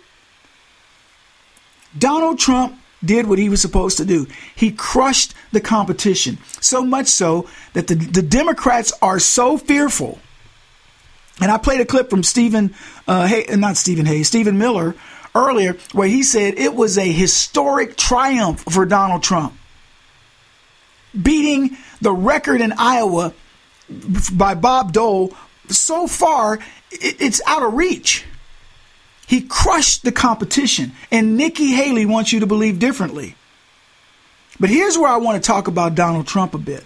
Donald 1.98 2.40
Trump 2.40 2.80
did 3.04 3.28
what 3.28 3.40
he 3.40 3.50
was 3.50 3.62
supposed 3.62 3.98
to 3.98 4.06
do. 4.06 4.28
He 4.56 4.72
crushed 4.72 5.34
the 5.52 5.62
competition, 5.62 6.40
so 6.60 6.84
much 6.84 7.08
so 7.08 7.48
that 7.74 7.88
the, 7.88 7.96
the 7.96 8.22
Democrats 8.22 8.92
are 9.02 9.20
so 9.20 9.58
fearful 9.58 10.20
and 11.40 11.52
I 11.52 11.58
played 11.58 11.82
a 11.82 11.86
clip 11.86 12.10
from 12.10 12.24
Stephen, 12.24 12.74
uh, 13.08 13.28
Hay- 13.28 13.46
not 13.52 13.78
Stephen 13.78 14.06
Hayes, 14.06 14.28
Stephen 14.28 14.58
Miller 14.58 14.96
earlier, 15.36 15.78
where 15.94 16.08
he 16.08 16.24
said 16.24 16.56
it 16.58 16.74
was 16.74 16.98
a 16.98 17.12
historic 17.12 17.96
triumph 17.96 18.64
for 18.72 18.86
Donald 18.86 19.22
Trump, 19.22 19.54
beating 21.20 21.78
the 22.02 22.12
record 22.12 22.62
in 22.62 22.74
Iowa 22.78 23.34
by 24.34 24.56
Bob 24.56 24.94
Dole. 24.94 25.34
So 25.70 26.08
far, 26.08 26.60
it's 26.92 27.42
out 27.46 27.62
of 27.62 27.74
reach. 27.74 28.26
He 29.28 29.42
crushed 29.42 30.04
the 30.04 30.12
competition, 30.14 30.94
and 31.12 31.36
Nikki 31.36 31.68
Haley 31.68 32.06
wants 32.06 32.32
you 32.32 32.40
to 32.40 32.48
believe 32.48 32.80
differently. 32.80 33.36
But 34.60 34.70
here's 34.70 34.98
where 34.98 35.12
I 35.12 35.18
want 35.18 35.42
to 35.42 35.46
talk 35.46 35.68
about 35.68 35.96
Donald 35.96 36.28
Trump 36.28 36.54
a 36.54 36.58
bit. 36.58 36.86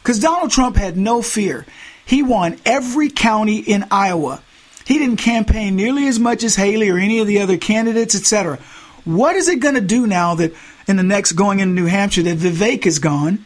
Because 0.00 0.20
Donald 0.20 0.52
Trump 0.52 0.76
had 0.76 0.96
no 0.96 1.20
fear. 1.20 1.66
He 2.06 2.22
won 2.22 2.58
every 2.64 3.10
county 3.10 3.58
in 3.58 3.84
Iowa. 3.90 4.40
He 4.86 4.98
didn't 4.98 5.18
campaign 5.18 5.76
nearly 5.76 6.06
as 6.06 6.18
much 6.18 6.42
as 6.42 6.56
Haley 6.56 6.88
or 6.88 6.98
any 6.98 7.18
of 7.18 7.26
the 7.26 7.40
other 7.40 7.58
candidates, 7.58 8.14
etc. 8.14 8.58
What 9.04 9.36
is 9.36 9.48
it 9.48 9.60
going 9.60 9.74
to 9.74 9.80
do 9.80 10.06
now 10.06 10.36
that 10.36 10.54
in 10.86 10.96
the 10.96 11.02
next 11.02 11.32
going 11.32 11.60
into 11.60 11.74
New 11.74 11.86
Hampshire 11.86 12.22
that 12.22 12.38
Vivek 12.38 12.86
is 12.86 12.98
gone 12.98 13.44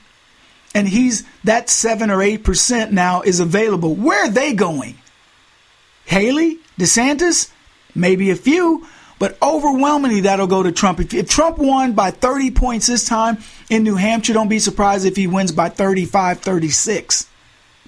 and 0.75 0.89
he's 0.89 1.25
that 1.45 1.69
7 1.69 2.11
or 2.11 2.19
8% 2.19 2.93
now 2.93 3.23
is 3.23 3.41
available? 3.41 3.95
Where 3.95 4.25
are 4.25 4.31
they 4.31 4.55
going? 4.55 4.97
Haley, 6.07 6.59
DeSantis, 6.79 7.51
maybe 7.95 8.31
a 8.31 8.37
few, 8.37 8.87
but 9.19 9.37
overwhelmingly 9.43 10.23
that'll 10.23 10.47
go 10.47 10.63
to 10.63 10.73
Trump. 10.73 11.01
If, 11.01 11.15
if, 11.15 11.29
Trump 11.29 11.59
won 11.59 11.93
by 11.93 12.11
30 12.11 12.51
points 12.51 12.87
this 12.87 13.07
time 13.07 13.39
in 13.71 13.83
New 13.83 13.97
Hampshire, 13.97 14.33
don't 14.33 14.49
be 14.49 14.59
surprised 14.59 15.07
if 15.07 15.17
he 15.17 15.27
wins 15.27 15.53
by 15.53 15.69
35, 15.69 16.41
36 16.41 17.29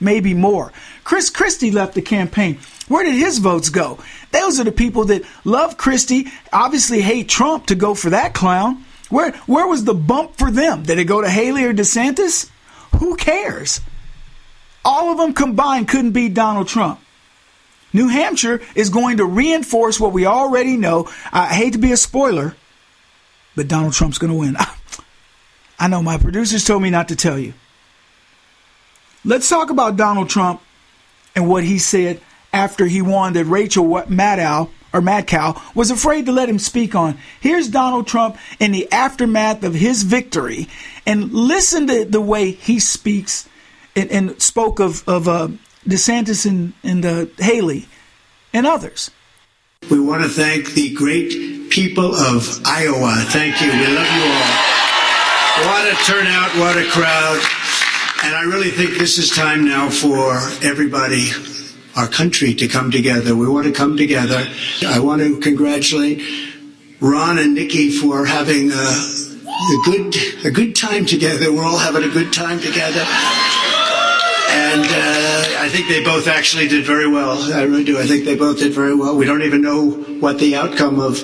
maybe 0.00 0.34
more. 0.34 0.72
Chris 1.04 1.30
Christie 1.30 1.70
left 1.70 1.94
the 1.94 2.02
campaign. 2.02 2.58
Where 2.88 3.04
did 3.04 3.14
his 3.14 3.38
votes 3.38 3.68
go? 3.68 3.98
Those 4.30 4.60
are 4.60 4.64
the 4.64 4.72
people 4.72 5.04
that 5.06 5.24
love 5.44 5.76
Christie, 5.76 6.28
obviously 6.52 7.00
hate 7.00 7.28
Trump 7.28 7.66
to 7.66 7.74
go 7.74 7.94
for 7.94 8.10
that 8.10 8.34
clown. 8.34 8.84
Where 9.08 9.32
where 9.46 9.66
was 9.66 9.84
the 9.84 9.94
bump 9.94 10.36
for 10.36 10.50
them? 10.50 10.82
Did 10.82 10.98
it 10.98 11.04
go 11.04 11.20
to 11.20 11.28
Haley 11.28 11.64
or 11.64 11.72
DeSantis? 11.72 12.50
Who 12.98 13.16
cares? 13.16 13.80
All 14.84 15.10
of 15.10 15.18
them 15.18 15.32
combined 15.32 15.88
couldn't 15.88 16.12
beat 16.12 16.34
Donald 16.34 16.68
Trump. 16.68 17.00
New 17.92 18.08
Hampshire 18.08 18.60
is 18.74 18.90
going 18.90 19.18
to 19.18 19.24
reinforce 19.24 19.98
what 19.98 20.12
we 20.12 20.26
already 20.26 20.76
know. 20.76 21.08
I 21.32 21.46
hate 21.54 21.72
to 21.72 21.78
be 21.78 21.92
a 21.92 21.96
spoiler, 21.96 22.54
but 23.54 23.68
Donald 23.68 23.94
Trump's 23.94 24.18
going 24.18 24.32
to 24.32 24.38
win. 24.38 24.56
I 25.78 25.88
know 25.88 26.02
my 26.02 26.18
producers 26.18 26.64
told 26.64 26.82
me 26.82 26.90
not 26.90 27.08
to 27.08 27.16
tell 27.16 27.38
you. 27.38 27.54
Let's 29.24 29.48
talk 29.48 29.70
about 29.70 29.96
Donald 29.96 30.28
Trump 30.28 30.60
and 31.34 31.48
what 31.48 31.64
he 31.64 31.78
said 31.78 32.20
after 32.52 32.86
he 32.86 33.02
won 33.02 33.34
that 33.34 33.44
Rachel 33.44 33.84
Maddow 33.84 34.70
or 34.92 35.00
Madcow 35.00 35.60
was 35.74 35.90
afraid 35.90 36.26
to 36.26 36.32
let 36.32 36.48
him 36.48 36.58
speak 36.58 36.94
on. 36.94 37.18
Here's 37.40 37.68
Donald 37.68 38.06
Trump 38.06 38.38
in 38.58 38.72
the 38.72 38.90
aftermath 38.90 39.62
of 39.62 39.74
his 39.74 40.04
victory, 40.04 40.68
and 41.04 41.32
listen 41.32 41.86
to 41.88 42.04
the 42.04 42.20
way 42.20 42.52
he 42.52 42.78
speaks 42.78 43.48
and, 43.94 44.10
and 44.10 44.40
spoke 44.40 44.80
of 44.80 45.06
of 45.06 45.28
uh, 45.28 45.48
DeSantis 45.86 46.46
and, 46.46 46.72
and 46.82 47.04
uh, 47.04 47.26
Haley 47.38 47.86
and 48.52 48.66
others. 48.66 49.10
We 49.90 50.00
want 50.00 50.22
to 50.22 50.28
thank 50.28 50.72
the 50.72 50.92
great 50.94 51.70
people 51.70 52.14
of 52.14 52.60
Iowa. 52.64 53.14
Thank 53.28 53.60
you. 53.60 53.68
We 53.68 53.86
love 53.86 54.10
you 54.16 54.22
all. 54.22 54.76
What 55.64 55.86
a 55.86 55.96
turnout! 56.04 56.50
What 56.58 56.76
a 56.76 56.84
crowd! 56.90 57.40
And 58.24 58.34
I 58.34 58.42
really 58.42 58.70
think 58.70 58.98
this 58.98 59.18
is 59.18 59.30
time 59.30 59.64
now 59.64 59.88
for 59.88 60.36
everybody, 60.66 61.28
our 61.96 62.08
country, 62.08 62.52
to 62.54 62.66
come 62.66 62.90
together. 62.90 63.36
We 63.36 63.48
want 63.48 63.66
to 63.66 63.72
come 63.72 63.96
together. 63.96 64.46
I 64.86 64.98
want 64.98 65.22
to 65.22 65.38
congratulate 65.40 66.22
Ron 67.00 67.38
and 67.38 67.54
Nikki 67.54 67.90
for 67.90 68.26
having 68.26 68.70
a, 68.72 68.74
a 68.74 69.78
good 69.84 70.16
a 70.44 70.50
good 70.50 70.74
time 70.74 71.06
together. 71.06 71.52
We're 71.52 71.64
all 71.64 71.78
having 71.78 72.04
a 72.04 72.12
good 72.12 72.32
time 72.32 72.58
together. 72.58 73.04
And 74.48 74.86
uh, 74.88 75.35
I 75.66 75.68
think 75.68 75.88
they 75.88 76.04
both 76.04 76.28
actually 76.28 76.68
did 76.68 76.86
very 76.86 77.08
well. 77.08 77.52
I 77.52 77.64
really 77.64 77.82
do. 77.82 77.98
I 77.98 78.06
think 78.06 78.24
they 78.24 78.36
both 78.36 78.60
did 78.60 78.72
very 78.72 78.94
well. 78.94 79.16
We 79.16 79.26
don't 79.26 79.42
even 79.42 79.62
know 79.62 79.90
what 80.20 80.38
the 80.38 80.54
outcome 80.54 81.00
of 81.00 81.18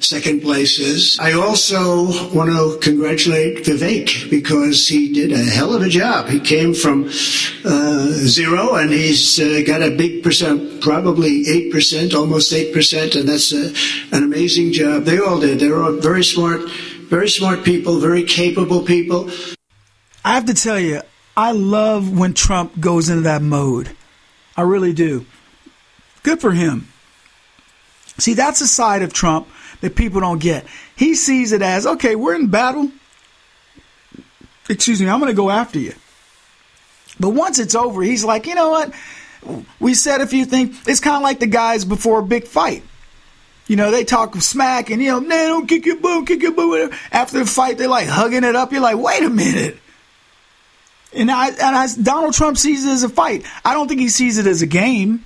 second 0.00 0.40
place 0.40 0.78
is. 0.78 1.18
I 1.20 1.32
also 1.32 2.06
want 2.34 2.48
to 2.48 2.78
congratulate 2.80 3.66
Vivek 3.66 4.30
because 4.30 4.88
he 4.88 5.12
did 5.12 5.32
a 5.32 5.44
hell 5.44 5.74
of 5.74 5.82
a 5.82 5.90
job. 5.90 6.28
He 6.28 6.40
came 6.40 6.72
from 6.72 7.10
uh, 7.62 8.06
zero 8.06 8.76
and 8.76 8.90
he's 8.90 9.38
uh, 9.38 9.60
got 9.66 9.82
a 9.82 9.90
big 9.90 10.22
percent, 10.22 10.80
probably 10.80 11.44
8%, 11.44 12.14
almost 12.14 12.54
8%, 12.54 13.20
and 13.20 13.28
that's 13.28 13.52
uh, 13.52 13.70
an 14.16 14.22
amazing 14.22 14.72
job. 14.72 15.04
They 15.04 15.18
all 15.18 15.40
did. 15.40 15.60
They're 15.60 15.82
all 15.82 15.92
very 15.92 16.24
smart, 16.24 16.62
very 17.10 17.28
smart 17.28 17.64
people, 17.64 17.98
very 17.98 18.24
capable 18.24 18.82
people. 18.82 19.30
I 20.24 20.32
have 20.32 20.46
to 20.46 20.54
tell 20.54 20.80
you, 20.80 21.02
I 21.36 21.52
love 21.52 22.16
when 22.16 22.34
Trump 22.34 22.78
goes 22.78 23.08
into 23.08 23.22
that 23.22 23.42
mode. 23.42 23.90
I 24.56 24.62
really 24.62 24.92
do. 24.92 25.26
Good 26.22 26.40
for 26.40 26.52
him. 26.52 26.88
See, 28.18 28.34
that's 28.34 28.60
a 28.60 28.68
side 28.68 29.02
of 29.02 29.12
Trump 29.12 29.48
that 29.80 29.96
people 29.96 30.20
don't 30.20 30.38
get. 30.38 30.64
He 30.96 31.14
sees 31.14 31.52
it 31.52 31.62
as, 31.62 31.86
okay, 31.86 32.14
we're 32.14 32.36
in 32.36 32.46
battle. 32.46 32.90
Excuse 34.68 35.00
me, 35.00 35.08
I'm 35.08 35.18
going 35.18 35.32
to 35.32 35.36
go 35.36 35.50
after 35.50 35.78
you. 35.78 35.94
But 37.18 37.30
once 37.30 37.58
it's 37.58 37.74
over, 37.74 38.02
he's 38.02 38.24
like, 38.24 38.46
you 38.46 38.54
know 38.54 38.70
what? 38.70 38.94
We 39.80 39.94
said 39.94 40.20
a 40.20 40.26
few 40.26 40.44
things. 40.44 40.80
It's 40.86 41.00
kind 41.00 41.16
of 41.16 41.22
like 41.22 41.40
the 41.40 41.46
guys 41.46 41.84
before 41.84 42.20
a 42.20 42.24
big 42.24 42.46
fight. 42.46 42.82
You 43.66 43.76
know, 43.76 43.90
they 43.90 44.04
talk 44.04 44.34
smack 44.36 44.90
and, 44.90 45.02
you 45.02 45.10
know, 45.10 45.20
man, 45.20 45.48
don't 45.48 45.66
kick 45.66 45.86
your 45.86 45.96
boo, 45.96 46.24
kick 46.24 46.42
your 46.42 46.52
boo. 46.52 46.90
After 47.10 47.38
the 47.40 47.46
fight, 47.46 47.78
they're 47.78 47.88
like 47.88 48.08
hugging 48.08 48.44
it 48.44 48.54
up. 48.54 48.72
You're 48.72 48.80
like, 48.80 48.98
wait 48.98 49.22
a 49.22 49.30
minute. 49.30 49.78
And 51.14 51.30
I, 51.30 51.48
and 51.48 51.76
I, 51.76 51.86
Donald 52.02 52.34
Trump 52.34 52.58
sees 52.58 52.84
it 52.84 52.90
as 52.90 53.02
a 53.02 53.08
fight. 53.08 53.44
I 53.64 53.74
don't 53.74 53.88
think 53.88 54.00
he 54.00 54.08
sees 54.08 54.38
it 54.38 54.46
as 54.46 54.62
a 54.62 54.66
game. 54.66 55.24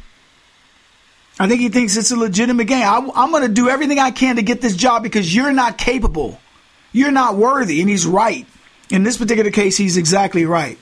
I 1.41 1.49
think 1.49 1.61
he 1.61 1.69
thinks 1.69 1.97
it's 1.97 2.11
a 2.11 2.17
legitimate 2.17 2.67
game. 2.67 2.83
I, 2.83 2.97
I'm 3.15 3.31
going 3.31 3.43
to 3.43 3.49
do 3.49 3.69
everything 3.69 3.99
I 3.99 4.11
can 4.11 4.37
to 4.37 4.43
get 4.43 4.61
this 4.61 4.77
job 4.77 5.03
because 5.03 5.35
you're 5.35 5.53
not 5.53 5.79
capable. 5.79 6.39
You're 6.93 7.11
not 7.11 7.37
worthy. 7.37 7.81
And 7.81 7.89
he's 7.89 8.07
right. 8.07 8.47
In 8.91 9.03
this 9.03 9.19
particular 9.19 9.51
case, 9.51 9.77
he's 9.77 9.97
exactly 9.97 10.45
right. 10.45 10.79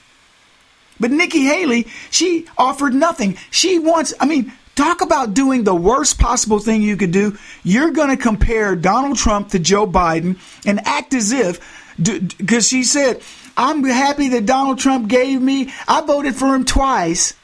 But 0.99 1.11
Nikki 1.11 1.45
Haley, 1.45 1.89
she 2.11 2.47
offered 2.57 2.95
nothing. 2.95 3.37
She 3.51 3.79
wants, 3.79 4.15
I 4.19 4.27
mean, 4.27 4.53
talk 4.77 5.03
about 5.03 5.35
doing 5.35 5.65
the 5.65 5.75
worst 5.75 6.19
possible 6.19 6.59
thing 6.59 6.83
you 6.83 6.97
could 6.97 7.11
do. 7.11 7.37
You're 7.63 7.91
going 7.91 8.09
to 8.09 8.17
compare 8.17 8.75
Donald 8.77 9.19
Trump 9.19 9.51
to 9.51 9.59
Joe 9.59 9.87
Biden 9.87 10.39
and 10.65 10.81
act 10.87 11.13
as 11.13 11.33
if, 11.33 11.61
because 11.99 12.67
she 12.67 12.83
said, 12.83 13.21
I'm 13.57 13.83
happy 13.85 14.29
that 14.31 14.47
Donald 14.47 14.79
Trump 14.79 15.09
gave 15.09 15.41
me, 15.41 15.73
I 15.89 16.03
voted 16.03 16.37
for 16.37 16.55
him 16.55 16.65
twice. 16.65 17.35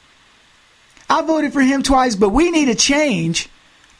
I 1.09 1.21
voted 1.23 1.53
for 1.53 1.61
him 1.61 1.83
twice, 1.83 2.15
but 2.15 2.29
we 2.29 2.51
need 2.51 2.69
a 2.69 2.75
change. 2.75 3.49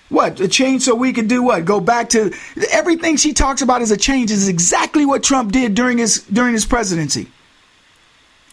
What? 0.09 0.39
A 0.39 0.47
change 0.47 0.83
so 0.83 0.93
we 0.93 1.11
can 1.11 1.27
do 1.27 1.41
what? 1.41 1.65
Go 1.65 1.79
back 1.79 2.09
to 2.09 2.31
everything 2.71 3.17
she 3.17 3.33
talks 3.33 3.61
about 3.61 3.81
as 3.81 3.91
a 3.91 3.97
change 3.97 4.29
is 4.31 4.47
exactly 4.47 5.05
what 5.05 5.23
Trump 5.23 5.51
did 5.51 5.73
during 5.73 5.97
his 5.97 6.21
during 6.23 6.53
his 6.53 6.65
presidency. 6.65 7.31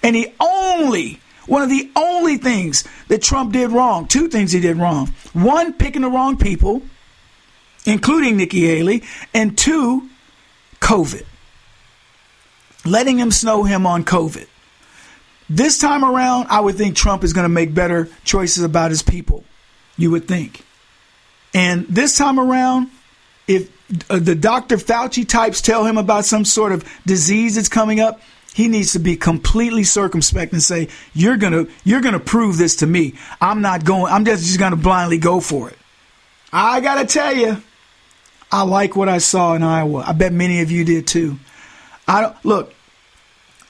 And 0.03 0.17
the 0.17 0.33
only 0.41 1.21
one 1.47 1.63
of 1.63 1.69
the 1.69 1.91
only 1.97 2.39
things 2.39 2.85
that 3.09 3.23
Trump 3.23 3.53
did 3.53 3.73
wrong, 3.73 4.07
two 4.07 4.29
things 4.29 4.53
he 4.53 4.61
did 4.61 4.77
wrong. 4.77 5.09
One, 5.33 5.73
picking 5.75 6.03
the 6.03 6.09
wrong 6.09 6.39
people, 6.39 6.83
including 7.85 8.37
Nikki 8.37 8.67
Haley, 8.67 9.03
and 9.35 9.59
two, 9.59 10.09
COVID. 10.81 11.25
Letting 12.85 13.19
him 13.19 13.31
snow 13.31 13.65
him 13.65 13.87
on 13.87 14.05
COVID. 14.05 14.47
This 15.49 15.79
time 15.79 16.05
around, 16.05 16.47
I 16.49 16.61
would 16.61 16.77
think 16.77 16.97
Trump 16.97 17.25
is 17.25 17.33
going 17.33 17.45
to 17.45 17.49
make 17.49 17.75
better 17.75 18.09
choices 18.25 18.63
about 18.63 18.91
his 18.91 19.03
people. 19.03 19.45
You 19.97 20.11
would 20.13 20.29
think. 20.29 20.65
And 21.53 21.87
this 21.89 22.17
time 22.17 22.39
around, 22.39 22.91
if 23.49 23.69
uh, 24.09 24.21
the 24.21 24.37
Dr. 24.37 24.77
Fauci 24.77 25.29
types 25.29 25.61
tell 25.61 25.85
him 25.85 25.99
about 25.99 26.25
some 26.25 26.45
sort 26.45 26.71
of 26.71 26.89
disease 27.05 27.57
that's 27.57 27.69
coming 27.69 27.99
up, 27.99 28.21
he 28.55 28.69
needs 28.69 28.93
to 28.93 28.99
be 28.99 29.17
completely 29.17 29.85
circumspect 29.85 30.53
and 30.53 30.63
say, 30.63 30.89
"You're 31.15 31.37
gonna, 31.37 31.67
you're 31.85 32.01
gonna 32.01 32.21
prove 32.21 32.57
this 32.57 32.77
to 32.77 32.87
me. 32.87 33.15
I'm 33.41 33.61
not 33.61 33.85
going. 33.85 34.13
I'm 34.13 34.25
just, 34.25 34.45
just 34.45 34.59
gonna 34.59 34.77
blindly 34.77 35.19
go 35.19 35.41
for 35.41 35.71
it." 35.71 35.79
I 36.53 36.81
gotta 36.81 37.07
tell 37.07 37.35
you, 37.35 37.63
I 38.51 38.63
like 38.63 38.97
what 38.97 39.09
I 39.09 39.19
saw 39.19 39.55
in 39.55 39.63
Iowa. 39.63 40.05
I 40.07 40.13
bet 40.13 40.33
many 40.33 40.61
of 40.63 40.71
you 40.71 40.85
did 40.85 41.07
too. 41.07 41.39
I 42.11 42.21
don't 42.21 42.45
look 42.45 42.75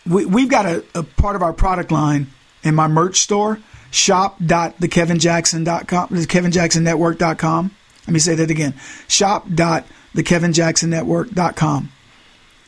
we, 0.07 0.24
we've 0.26 0.49
got 0.49 0.66
a, 0.66 0.84
a 0.95 1.03
part 1.03 1.34
of 1.36 1.43
our 1.43 1.53
product 1.53 1.93
line 1.93 2.28
in 2.62 2.74
my 2.74 2.88
merch 2.88 3.20
store, 3.20 3.61
shop.thekevinjackson.com, 3.91 6.09
kevinjacksonnetwork.com. 6.09 7.70
Let 8.07 8.12
me 8.12 8.18
say 8.18 8.34
that 8.34 8.51
again, 8.51 8.74
shop.thekevinjacksonnetwork.com. 9.09 11.93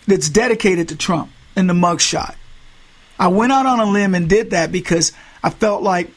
That's 0.07 0.29
dedicated 0.29 0.89
to 0.89 0.97
Trump 0.97 1.31
and 1.55 1.71
the 1.71 1.75
mugshot. 1.75 2.35
I 3.19 3.29
went 3.29 3.53
out 3.53 3.67
on 3.67 3.79
a 3.79 3.85
limb 3.85 4.15
and 4.15 4.27
did 4.29 4.51
that 4.51 4.73
because 4.73 5.13
I 5.43 5.51
felt 5.51 5.83
like 5.83 6.11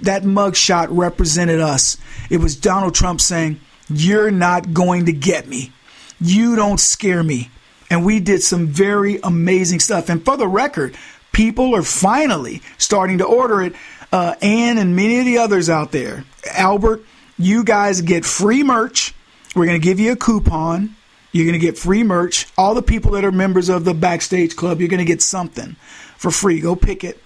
that 0.00 0.24
mugshot 0.24 0.88
represented 0.90 1.60
us. 1.60 1.96
It 2.28 2.38
was 2.38 2.56
Donald 2.56 2.94
Trump 2.94 3.20
saying, 3.20 3.60
You're 3.88 4.30
not 4.30 4.74
going 4.74 5.06
to 5.06 5.12
get 5.12 5.48
me. 5.48 5.72
You 6.20 6.56
don't 6.56 6.78
scare 6.78 7.22
me 7.22 7.50
and 7.90 8.04
we 8.04 8.20
did 8.20 8.42
some 8.42 8.68
very 8.68 9.18
amazing 9.22 9.80
stuff. 9.80 10.08
And 10.08 10.24
for 10.24 10.36
the 10.36 10.48
record, 10.48 10.96
people 11.32 11.74
are 11.74 11.82
finally 11.82 12.62
starting 12.78 13.18
to 13.18 13.24
order 13.24 13.62
it. 13.62 13.74
Uh, 14.12 14.34
Ann 14.40 14.78
and 14.78 14.96
many 14.96 15.18
of 15.18 15.26
the 15.26 15.38
others 15.38 15.68
out 15.68 15.92
there, 15.92 16.24
Albert, 16.52 17.02
you 17.38 17.64
guys 17.64 18.00
get 18.00 18.24
free 18.24 18.62
merch. 18.62 19.14
We're 19.54 19.66
going 19.66 19.80
to 19.80 19.84
give 19.84 20.00
you 20.00 20.12
a 20.12 20.16
coupon. 20.16 20.96
You're 21.32 21.46
going 21.46 21.58
to 21.58 21.64
get 21.64 21.78
free 21.78 22.02
merch. 22.02 22.46
All 22.56 22.74
the 22.74 22.82
people 22.82 23.12
that 23.12 23.24
are 23.24 23.32
members 23.32 23.68
of 23.68 23.84
the 23.84 23.94
Backstage 23.94 24.56
Club, 24.56 24.80
you're 24.80 24.88
going 24.88 24.98
to 24.98 25.04
get 25.04 25.22
something 25.22 25.76
for 26.16 26.30
free. 26.30 26.60
Go 26.60 26.74
pick 26.74 27.04
it. 27.04 27.22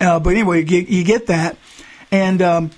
Uh, 0.00 0.18
but 0.18 0.30
anyway, 0.30 0.58
you 0.58 0.64
get, 0.64 0.88
you 0.88 1.04
get 1.04 1.26
that. 1.26 1.56
And 2.10 2.40
um, 2.40 2.70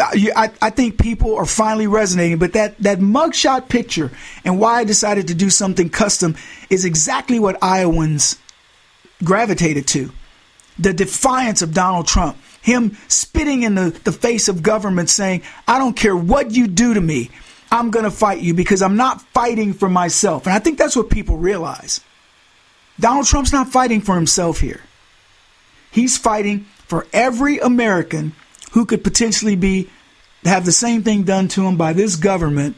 I, 0.00 0.50
I 0.62 0.70
think 0.70 0.98
people 0.98 1.36
are 1.36 1.46
finally 1.46 1.86
resonating. 1.86 2.38
But 2.38 2.54
that, 2.54 2.78
that 2.78 2.98
mugshot 2.98 3.68
picture 3.68 4.10
and 4.44 4.58
why 4.58 4.80
I 4.80 4.84
decided 4.84 5.28
to 5.28 5.34
do 5.34 5.50
something 5.50 5.90
custom 5.90 6.36
is 6.68 6.84
exactly 6.84 7.38
what 7.38 7.62
Iowans 7.62 8.38
gravitated 9.22 9.86
to. 9.88 10.12
The 10.78 10.92
defiance 10.92 11.62
of 11.62 11.74
Donald 11.74 12.06
Trump, 12.06 12.38
him 12.62 12.96
spitting 13.08 13.62
in 13.62 13.74
the, 13.74 13.90
the 14.04 14.12
face 14.12 14.48
of 14.48 14.62
government 14.62 15.10
saying, 15.10 15.42
I 15.68 15.78
don't 15.78 15.96
care 15.96 16.16
what 16.16 16.50
you 16.50 16.66
do 16.66 16.94
to 16.94 17.00
me, 17.00 17.30
I'm 17.72 17.90
going 17.90 18.04
to 18.04 18.10
fight 18.10 18.40
you 18.40 18.54
because 18.54 18.82
I'm 18.82 18.96
not 18.96 19.20
fighting 19.20 19.72
for 19.74 19.88
myself. 19.88 20.46
And 20.46 20.54
I 20.54 20.58
think 20.58 20.78
that's 20.78 20.96
what 20.96 21.10
people 21.10 21.36
realize. 21.36 22.00
Donald 22.98 23.26
Trump's 23.26 23.52
not 23.52 23.68
fighting 23.68 24.00
for 24.00 24.14
himself 24.14 24.60
here. 24.60 24.80
He's 25.90 26.18
fighting 26.18 26.66
for 26.86 27.06
every 27.12 27.58
American 27.58 28.34
who 28.72 28.84
could 28.84 29.04
potentially 29.04 29.56
be 29.56 29.90
have 30.44 30.64
the 30.64 30.72
same 30.72 31.02
thing 31.02 31.24
done 31.24 31.48
to 31.48 31.66
him 31.66 31.76
by 31.76 31.92
this 31.92 32.16
government, 32.16 32.76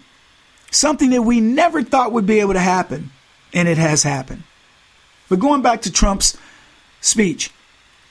something 0.71 1.11
that 1.11 1.23
we 1.23 1.41
never 1.41 1.83
thought 1.83 2.13
would 2.13 2.27
be 2.27 2.41
able 2.41 2.55
to 2.55 2.59
happen, 2.59 3.11
and 3.53 3.69
it 3.69 3.79
has 3.79 4.03
happened. 4.03 4.43
But 5.29 5.39
going 5.39 5.63
back 5.63 5.83
to 5.83 5.93
Trump's 5.93 6.37
speech, 7.01 7.51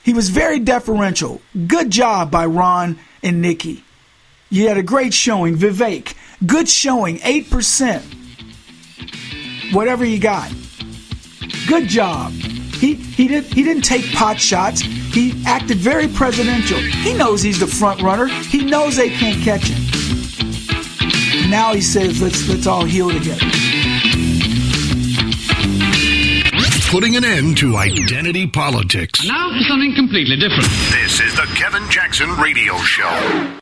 he 0.02 0.14
was 0.14 0.30
very 0.30 0.58
deferential. 0.58 1.40
Good 1.66 1.90
job 1.90 2.30
by 2.30 2.46
Ron 2.46 2.98
and 3.22 3.42
Nikki. 3.42 3.84
You 4.50 4.68
had 4.68 4.76
a 4.76 4.82
great 4.82 5.14
showing. 5.14 5.56
Vivek, 5.56 6.14
good 6.44 6.68
showing, 6.68 7.18
8%. 7.18 8.02
Whatever 9.72 10.04
you 10.04 10.18
got. 10.18 10.52
Good 11.66 11.88
job. 11.88 12.32
He, 12.82 12.94
he, 12.94 13.28
did, 13.28 13.44
he 13.44 13.62
didn't 13.62 13.84
take 13.84 14.12
pot 14.12 14.40
shots. 14.40 14.80
He 14.80 15.40
acted 15.46 15.76
very 15.76 16.08
presidential. 16.08 16.78
He 16.78 17.14
knows 17.14 17.40
he's 17.40 17.60
the 17.60 17.66
front 17.68 18.02
runner. 18.02 18.26
He 18.26 18.64
knows 18.64 18.96
they 18.96 19.10
can't 19.10 19.40
catch 19.44 19.68
him. 19.68 19.78
Now 21.48 21.74
he 21.74 21.80
says, 21.80 22.20
let's, 22.20 22.48
let's 22.48 22.66
all 22.66 22.84
heal 22.84 23.08
together. 23.08 23.46
Putting 26.90 27.14
an 27.14 27.24
end 27.24 27.56
to 27.58 27.76
identity 27.76 28.48
politics. 28.48 29.24
Now 29.28 29.50
for 29.52 29.62
something 29.68 29.94
completely 29.94 30.34
different. 30.34 30.68
This 30.90 31.20
is 31.20 31.36
the 31.36 31.46
Kevin 31.54 31.88
Jackson 31.88 32.34
Radio 32.34 32.76
Show. 32.78 33.60